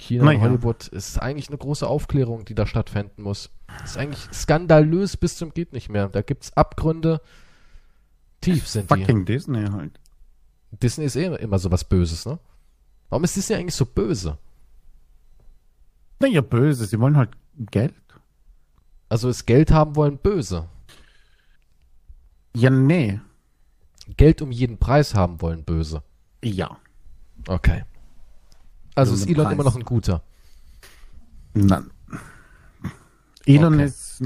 [0.00, 0.42] China Na und ja.
[0.42, 3.50] Hollywood ist eigentlich eine große Aufklärung, die da stattfinden muss.
[3.84, 6.08] ist eigentlich skandalös bis zum geht nicht mehr.
[6.08, 7.20] Da gibt's Abgründe.
[8.40, 9.00] Tief sind die.
[9.00, 10.00] Fucking Disney halt.
[10.72, 12.38] Disney ist eh immer so was Böses, ne?
[13.10, 14.38] Warum ist Disney eigentlich so böse?
[16.20, 16.86] Naja, böse.
[16.86, 17.30] Sie wollen halt
[17.70, 17.94] Geld.
[19.08, 20.68] Also ist Geld haben wollen böse.
[22.54, 23.20] Ja, nee.
[24.16, 26.02] Geld um jeden Preis haben wollen böse.
[26.42, 26.78] Ja.
[27.46, 27.84] Okay.
[29.00, 29.54] Also ist Elon Preis.
[29.54, 30.22] immer noch ein guter.
[31.54, 31.90] Nein.
[33.46, 33.84] Elon Okay.
[33.84, 34.22] ist.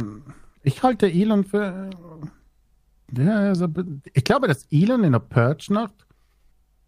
[0.63, 1.91] Ich halte Elon für.
[3.17, 3.69] Ja, also,
[4.13, 6.07] ich glaube, dass Elon in der Purge-Nacht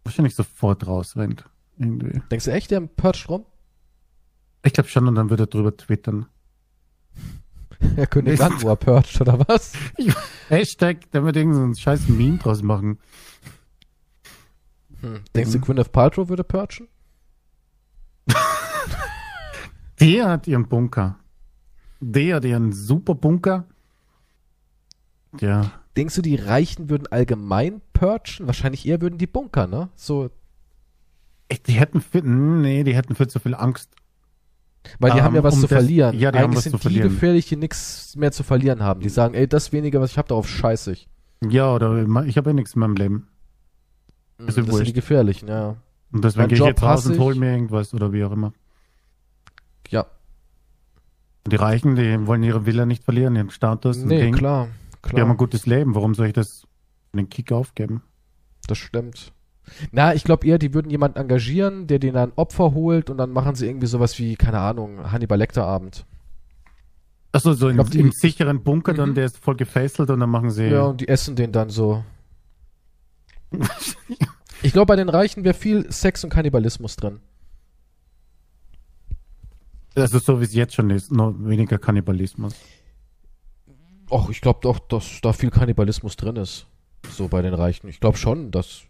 [0.03, 1.45] wahrscheinlich sofort rausrennt.
[1.77, 2.21] Irgendwie.
[2.31, 3.45] Denkst du echt, der purcht rum?
[4.63, 6.25] Ich glaube schon, und dann wird er drüber twittern.
[7.95, 9.73] Er könnte dann, wo er purcht, oder was?
[10.49, 12.97] Hashtag, der wird irgendeinen so scheiß Meme draus machen.
[15.01, 15.19] Hm.
[15.35, 16.87] Denkst du, Gwyneth Paltrow würde purchen?
[19.99, 21.17] Der hat ihren Bunker.
[21.99, 23.65] Der hat ihren super Bunker.
[25.39, 25.71] Ja.
[25.95, 28.45] Denkst du, die Reichen würden allgemein purchen?
[28.47, 29.89] Wahrscheinlich eher würden die Bunker, ne?
[29.95, 30.29] So,
[31.65, 33.89] Die hätten für, nee, die hätten für zu viel Angst.
[34.99, 36.17] weil die Ähm, haben ja was um zu das- verlieren.
[36.17, 37.09] ja, die haben Eigentlich was sind zu die verlieren.
[37.09, 39.01] gefährlich, die nichts mehr zu verlieren haben.
[39.01, 41.09] Die sagen, ey, das wenige, was ich habe, darauf scheiße ich.
[41.49, 43.27] Ja, oder ich habe eh nichts in meinem Leben.
[44.37, 45.75] Mhm, Ist das sind die gefährlichen, ja.
[46.11, 48.53] Und deswegen gehe ich jetzt raus und hol mir irgendwas oder wie auch immer.
[51.49, 53.97] Die Reichen, die wollen ihre Villa nicht verlieren, ihren Status.
[53.97, 54.35] nee, Ding.
[54.35, 54.67] klar,
[55.05, 55.95] Die haben ein klar, gutes Leben.
[55.95, 56.63] Warum soll ich das
[57.11, 58.03] für den Kick aufgeben?
[58.67, 59.31] das stimmt.
[59.91, 63.31] Na, ich glaube eher, die würden jemanden engagieren, der denen ein Opfer holt und dann
[63.31, 66.05] machen sie irgendwie sowas wie, keine Ahnung, Hannibal Lecter Abend.
[67.33, 69.15] Achso, so in, glaub, die- im sicheren Bunker dann, Mhm.
[69.15, 70.67] der ist voll gefesselt und dann machen sie.
[70.67, 72.03] Ja, und die essen den dann so.
[74.63, 77.19] Ich glaube, bei den Reichen wäre viel Sex und Kannibalismus drin.
[79.97, 82.53] Also so wie es jetzt schon ist, nur weniger Kannibalismus.
[84.09, 86.67] Och, ich glaube doch, dass da viel Kannibalismus drin ist.
[87.09, 87.87] So bei den Reichen.
[87.89, 88.81] Ich glaube schon, dass,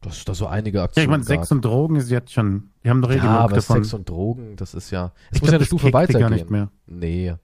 [0.00, 2.70] dass da so einige Ja, Aktionen ich meine, Sex und Drogen ist jetzt schon.
[2.84, 3.82] Die haben doch eh ja, genug aber davon.
[3.82, 5.12] Sex und Drogen, das ist ja.
[5.30, 6.20] Es Ich muss glaub, ja eine Stufe weitergehen.
[6.20, 6.70] gar nicht mehr.
[6.86, 7.34] Nee.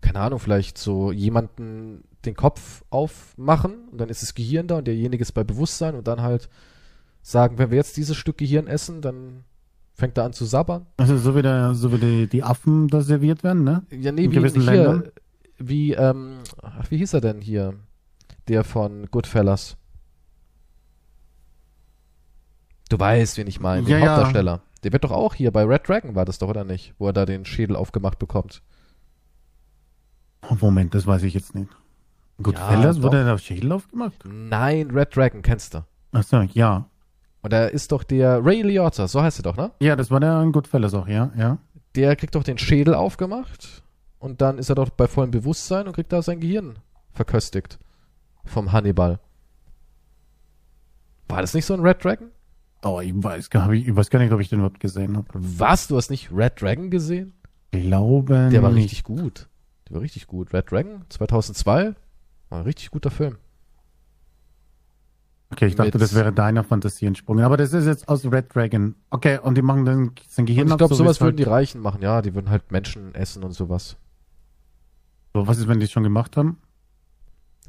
[0.00, 4.86] Keine Ahnung, vielleicht so jemanden den Kopf aufmachen und dann ist das Gehirn da und
[4.86, 6.48] derjenige ist bei Bewusstsein und dann halt
[7.22, 9.44] sagen, wenn wir jetzt dieses Stück Gehirn essen, dann
[9.96, 10.86] fängt er an zu sabbern.
[10.98, 13.82] Also so wie, der, so wie die, die Affen da serviert werden, ne?
[13.90, 15.04] Ja, nee, In wie hier, Ländern?
[15.58, 17.74] wie, ähm, ach, wie hieß er denn hier?
[18.48, 19.76] Der von Goodfellas.
[22.88, 24.06] Du weißt, wen ich meine, den Ja, ja.
[24.12, 24.60] Hauptdarsteller.
[24.84, 26.94] Der wird doch auch hier bei Red Dragon war das doch, oder nicht?
[26.98, 28.62] Wo er da den Schädel aufgemacht bekommt.
[30.48, 31.70] Oh, Moment, das weiß ich jetzt nicht.
[32.40, 33.04] Goodfellas, doch.
[33.04, 34.22] wurde der Schädel aufgemacht?
[34.24, 35.84] Nein, Red Dragon kennst du.
[36.12, 36.88] Achso, ja.
[37.46, 39.70] Und da ist doch der Ray Liotta, so heißt er doch, ne?
[39.78, 41.58] Ja, das war der in Goodfellas auch, ja, ja.
[41.94, 43.84] Der kriegt doch den Schädel aufgemacht
[44.18, 46.80] und dann ist er doch bei vollem Bewusstsein und kriegt da sein Gehirn
[47.12, 47.78] verköstigt.
[48.44, 49.20] Vom Hannibal.
[51.28, 52.30] War das nicht so ein Red Dragon?
[52.82, 55.28] Oh, ich weiß, gar- ich, ich weiß gar nicht, ob ich den überhaupt gesehen habe.
[55.32, 55.86] Was?
[55.86, 57.32] Du hast nicht Red Dragon gesehen?
[57.70, 59.48] Glaube Der war richtig gut.
[59.88, 60.52] Der war richtig gut.
[60.52, 61.94] Red Dragon 2002
[62.48, 63.36] war ein richtig guter Film.
[65.52, 67.44] Okay, ich dachte, das wäre deiner Fantasie entsprungen.
[67.44, 68.96] Aber das ist jetzt aus Red Dragon.
[69.10, 71.36] Okay, und die machen dann sein Gehirn Und ich glaube, so sowas es halt- würden
[71.36, 72.02] die Reichen machen.
[72.02, 73.96] Ja, die würden halt Menschen essen und sowas.
[75.34, 76.58] So, was ist, wenn die es schon gemacht haben?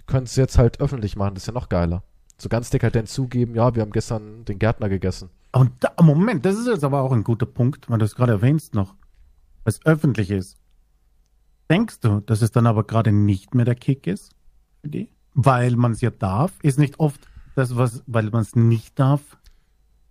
[0.07, 2.03] Können es jetzt halt öffentlich machen, das ist ja noch geiler.
[2.37, 5.29] So ganz dekadent zugeben, ja, wir haben gestern den Gärtner gegessen.
[5.51, 8.31] Und da, Moment, das ist jetzt aber auch ein guter Punkt, weil du es gerade
[8.33, 8.95] erwähnst noch.
[9.65, 10.57] Was öffentlich ist.
[11.69, 14.31] Denkst du, dass es dann aber gerade nicht mehr der Kick ist?
[15.33, 16.53] Weil man es ja darf?
[16.63, 17.26] Ist nicht oft
[17.57, 19.21] das, was, weil man es nicht darf,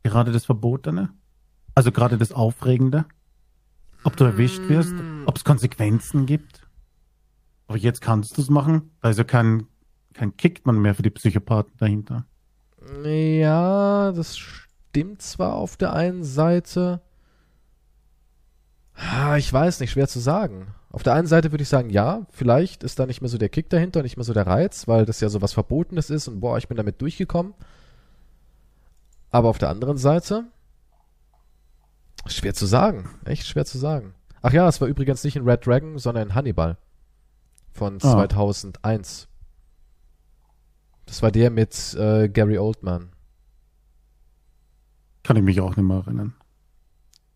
[0.02, 1.10] gerade das Verbotene?
[1.76, 3.04] Also gerade das Aufregende?
[4.02, 4.94] Ob du erwischt wirst?
[5.26, 6.66] Ob es Konsequenzen gibt?
[7.68, 8.90] Aber jetzt kannst du es machen?
[9.00, 9.66] Also kein,
[10.12, 12.24] kein Kickt man mehr für die Psychopathen dahinter.
[13.04, 17.00] Ja, das stimmt zwar auf der einen Seite.
[18.94, 20.68] Ah, Ich weiß nicht, schwer zu sagen.
[20.96, 23.50] Auf der einen Seite würde ich sagen, ja, vielleicht ist da nicht mehr so der
[23.50, 26.40] Kick dahinter, nicht mehr so der Reiz, weil das ja so was Verbotenes ist und
[26.40, 27.52] boah, ich bin damit durchgekommen.
[29.30, 30.44] Aber auf der anderen Seite,
[32.24, 34.14] schwer zu sagen, echt schwer zu sagen.
[34.40, 36.78] Ach ja, es war übrigens nicht in Red Dragon, sondern in Hannibal
[37.74, 38.12] von Ah.
[38.12, 39.28] 2001.
[41.04, 43.10] Das war der mit äh, Gary Oldman.
[45.24, 46.32] Kann ich mich auch nicht mehr erinnern.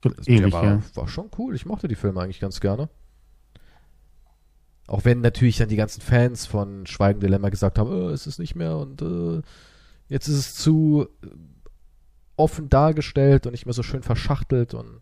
[0.03, 0.83] Ewig, der war, ja.
[0.95, 1.55] war schon cool.
[1.55, 2.89] Ich mochte die Filme eigentlich ganz gerne.
[4.91, 8.41] Auch wenn natürlich dann die ganzen Fans von Schweigen Dilemma gesagt haben, oh, es ist
[8.41, 9.41] nicht mehr und äh,
[10.09, 11.29] jetzt ist es zu äh,
[12.35, 15.01] offen dargestellt und nicht mehr so schön verschachtelt und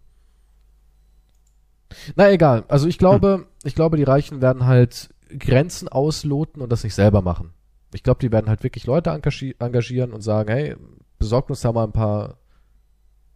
[2.16, 2.66] na egal.
[2.68, 5.08] Also ich glaube, ich glaube, die Reichen werden halt
[5.38, 7.54] Grenzen ausloten und das nicht selber machen.
[7.94, 10.76] Ich glaube, die werden halt wirklich Leute engagier engagieren und sagen, hey,
[11.18, 12.36] besorgt uns da mal ein paar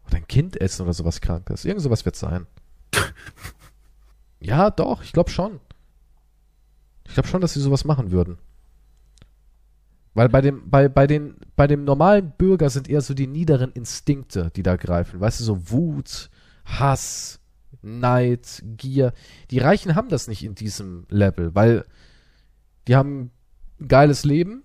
[0.06, 1.64] oder ein Kind essen oder sowas Krankes.
[1.64, 2.46] Irgend sowas wird sein.
[4.40, 5.58] ja, doch, ich glaube schon.
[7.12, 8.38] Ich glaube schon, dass sie sowas machen würden.
[10.14, 13.70] Weil bei dem, bei, bei den, bei dem normalen Bürger sind eher so die niederen
[13.70, 15.20] Instinkte, die da greifen.
[15.20, 16.30] Weißt du, so Wut,
[16.64, 17.38] Hass,
[17.82, 19.12] Neid, Gier.
[19.50, 21.84] Die Reichen haben das nicht in diesem Level, weil
[22.88, 23.30] die haben
[23.78, 24.62] ein geiles Leben,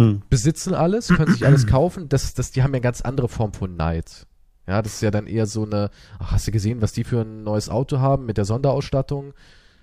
[0.00, 0.22] Hm.
[0.28, 2.08] besitzen alles, können sich alles kaufen.
[2.08, 4.26] Das, das, die haben ja eine ganz andere Form von Neid.
[4.66, 7.20] Ja, das ist ja dann eher so eine, ach, hast du gesehen, was die für
[7.20, 9.32] ein neues Auto haben mit der Sonderausstattung?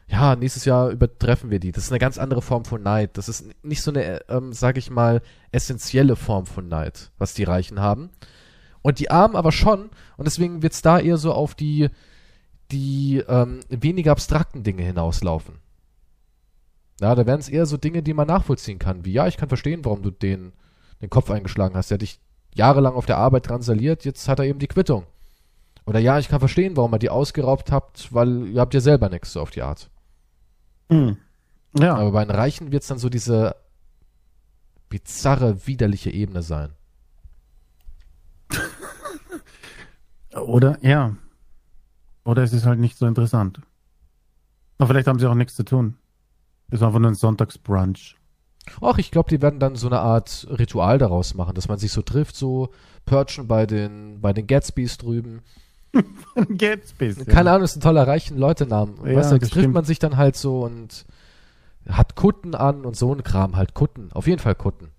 [0.08, 1.72] Ja, nächstes Jahr übertreffen wir die.
[1.72, 3.18] Das ist eine ganz andere Form von Neid.
[3.18, 5.22] Das ist nicht so eine, ähm, sag ich mal,
[5.52, 8.12] essentielle Form von Neid, was die Reichen haben.
[8.84, 9.90] Und die Armen aber schon.
[10.18, 11.90] Und deswegen wird's da eher so auf die,
[12.72, 15.56] die ähm, weniger abstrakten Dinge hinauslaufen.
[17.02, 19.50] Ja, da wären es eher so Dinge, die man nachvollziehen kann, wie ja, ich kann
[19.50, 20.54] verstehen, warum du den,
[21.02, 21.90] den Kopf eingeschlagen hast.
[21.90, 22.20] Der hat dich
[22.54, 25.04] jahrelang auf der Arbeit transaliert, jetzt hat er eben die Quittung.
[25.86, 29.10] Oder ja, ich kann verstehen, warum ihr die ausgeraubt habt, weil ihr habt ja selber
[29.10, 29.90] nichts, so auf die Art.
[30.90, 31.18] Hm.
[31.78, 33.56] Ja, Aber bei den Reichen wird's dann so diese
[34.90, 36.74] bizarre, widerliche Ebene sein.
[40.36, 41.16] oder, ja.
[42.24, 43.60] Oder es ist halt nicht so interessant.
[44.78, 45.98] Aber vielleicht haben sie auch nichts zu tun.
[46.72, 48.16] Ist einfach nur ein Sonntagsbrunch.
[48.82, 51.92] Ach, ich glaube, die werden dann so eine Art Ritual daraus machen, dass man sich
[51.92, 52.70] so trifft, so
[53.06, 55.42] Perchen bei den, bei den Gatsbys drüben.
[56.58, 57.26] Gatsby's.
[57.26, 58.96] Keine Ahnung, ist ein toller reichen Leutenamen.
[59.06, 59.74] Ja, weißt du, trifft stimmt.
[59.74, 61.06] man sich dann halt so und
[61.88, 64.12] hat Kutten an und so ein Kram, halt Kutten.
[64.12, 64.90] Auf jeden Fall Kutten.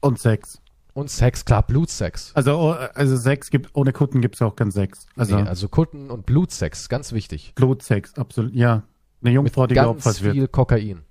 [0.00, 0.60] Und Sex.
[0.94, 2.32] Und Sex, klar, Blutsex.
[2.34, 5.06] Also, oh, also Sex gibt, ohne Kutten gibt es auch keinen Sex.
[5.16, 7.52] Also, nee, also Kutten und Blutsex, ganz wichtig.
[7.54, 8.82] Blutsex, absolut, ja.
[9.22, 10.52] Eine Jungfrau, Mit die ganz geopfert viel wird.
[10.52, 11.02] Kokain.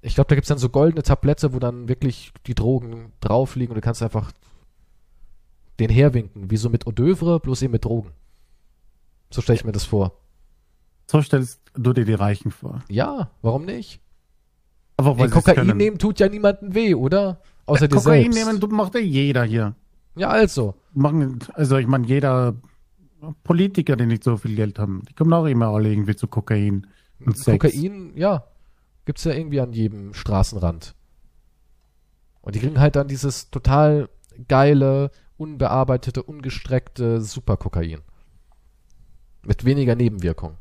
[0.00, 3.70] Ich glaube, da gibt's dann so goldene Tablette, wo dann wirklich die Drogen drauf liegen
[3.72, 4.32] und du kannst einfach
[5.80, 8.12] den herwinken, wie so mit Eau d'oeuvre, bloß eben mit Drogen.
[9.30, 10.18] So stelle ich mir das vor.
[11.06, 12.82] So stellst du dir die Reichen vor.
[12.88, 14.00] Ja, warum nicht?
[14.96, 17.40] Aber Ey, Kokain nehmen tut ja niemandem weh, oder?
[17.66, 18.60] Außer dir Kokain selbst.
[18.60, 19.74] nehmen macht ja jeder hier.
[20.16, 20.74] Ja, also.
[20.92, 22.54] Machen, also ich meine, jeder
[23.42, 26.86] Politiker, die nicht so viel Geld haben, die kommen auch immer alle irgendwie zu Kokain
[27.24, 27.58] und Sex.
[27.58, 28.44] Kokain, ja,
[29.04, 30.94] gibt's ja irgendwie an jedem Straßenrand.
[32.42, 34.08] Und die kriegen halt dann dieses total
[34.48, 38.00] geile, unbearbeitete, ungestreckte Superkokain.
[39.42, 40.56] Mit weniger Nebenwirkungen.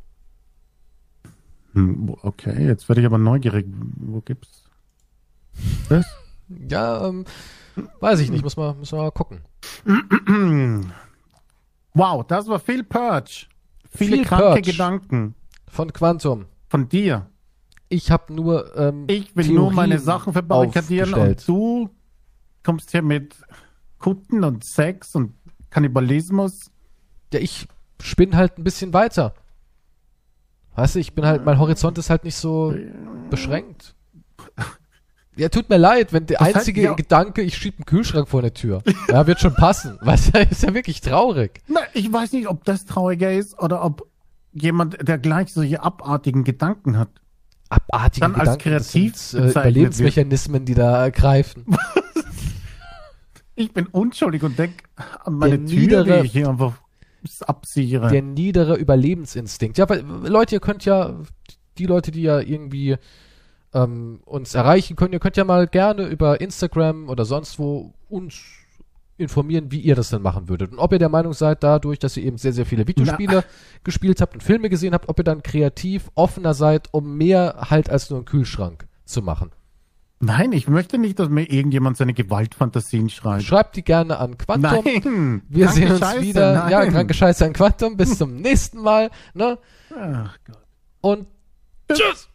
[1.74, 3.66] Hm, okay, jetzt werde ich aber neugierig.
[3.98, 4.70] Wo gibt's
[5.90, 6.06] das?
[6.70, 7.26] Ja, ähm,
[8.02, 8.44] weiß ich nicht.
[8.44, 9.42] Muss man, muss man mal gucken.
[11.96, 13.46] Wow, das war viel Purge.
[13.92, 15.36] Viele viel kranke Purge Gedanken.
[15.68, 16.46] Von Quantum.
[16.68, 17.30] Von dir.
[17.90, 18.76] Ich habe nur.
[18.76, 21.90] Ähm, ich will Theorien nur meine Sachen verbarrikadieren und du
[22.64, 23.36] kommst hier mit
[24.04, 25.34] Kutten und Sex und
[25.70, 26.72] Kannibalismus.
[27.32, 27.70] Ja, ich
[28.02, 29.34] spinne halt ein bisschen weiter.
[30.76, 32.76] Weißt du, ich bin halt, mein Horizont ist halt nicht so
[33.30, 33.96] beschränkt.
[35.38, 36.94] Ja, tut mir leid, wenn der das einzige heißt, ja.
[36.96, 38.84] Gedanke, ich schieb einen Kühlschrank vor der Tür.
[39.08, 39.98] Ja, wird schon passen.
[40.02, 41.62] Weißt du, ist ja wirklich traurig.
[41.68, 44.06] Na, ich weiß nicht, ob das trauriger ist oder ob
[44.52, 47.10] jemand, der gleich solche abartigen Gedanken hat.
[47.70, 51.66] Abartige Dann Gedanken, als kreativ sind, äh, Überlebensmechanismen, die da greifen.
[53.56, 54.84] ich bin unschuldig und denk
[55.24, 56.74] an meine der Tür, niedere, die ich hier einfach
[57.42, 58.10] absichere.
[58.10, 59.78] Der niedere Überlebensinstinkt.
[59.78, 61.16] Ja, weil, Leute, ihr könnt ja,
[61.78, 62.98] die Leute, die ja irgendwie
[63.74, 65.14] ähm, uns erreichen können.
[65.14, 68.42] Ihr könnt ja mal gerne über Instagram oder sonst wo uns
[69.18, 70.72] informieren, wie ihr das denn machen würdet.
[70.72, 73.80] Und ob ihr der Meinung seid, dadurch, dass ihr eben sehr, sehr viele Videospiele Na.
[73.84, 77.90] gespielt habt und Filme gesehen habt, ob ihr dann kreativ offener seid, um mehr halt
[77.90, 79.52] als nur einen Kühlschrank zu machen.
[80.26, 83.44] Nein, ich möchte nicht, dass mir irgendjemand seine Gewaltfantasien schreibt.
[83.44, 84.84] Schreibt die gerne an Quantum.
[84.86, 86.54] Nein, Wir sehen uns Scheiße, wieder.
[86.54, 86.72] Nein.
[86.72, 87.98] Ja, kranke Scheiße an Quantum.
[87.98, 89.12] Bis zum nächsten Mal.
[89.34, 89.58] Ne?
[89.94, 90.64] Ach Gott.
[91.02, 91.28] Und
[91.92, 92.30] tschüss.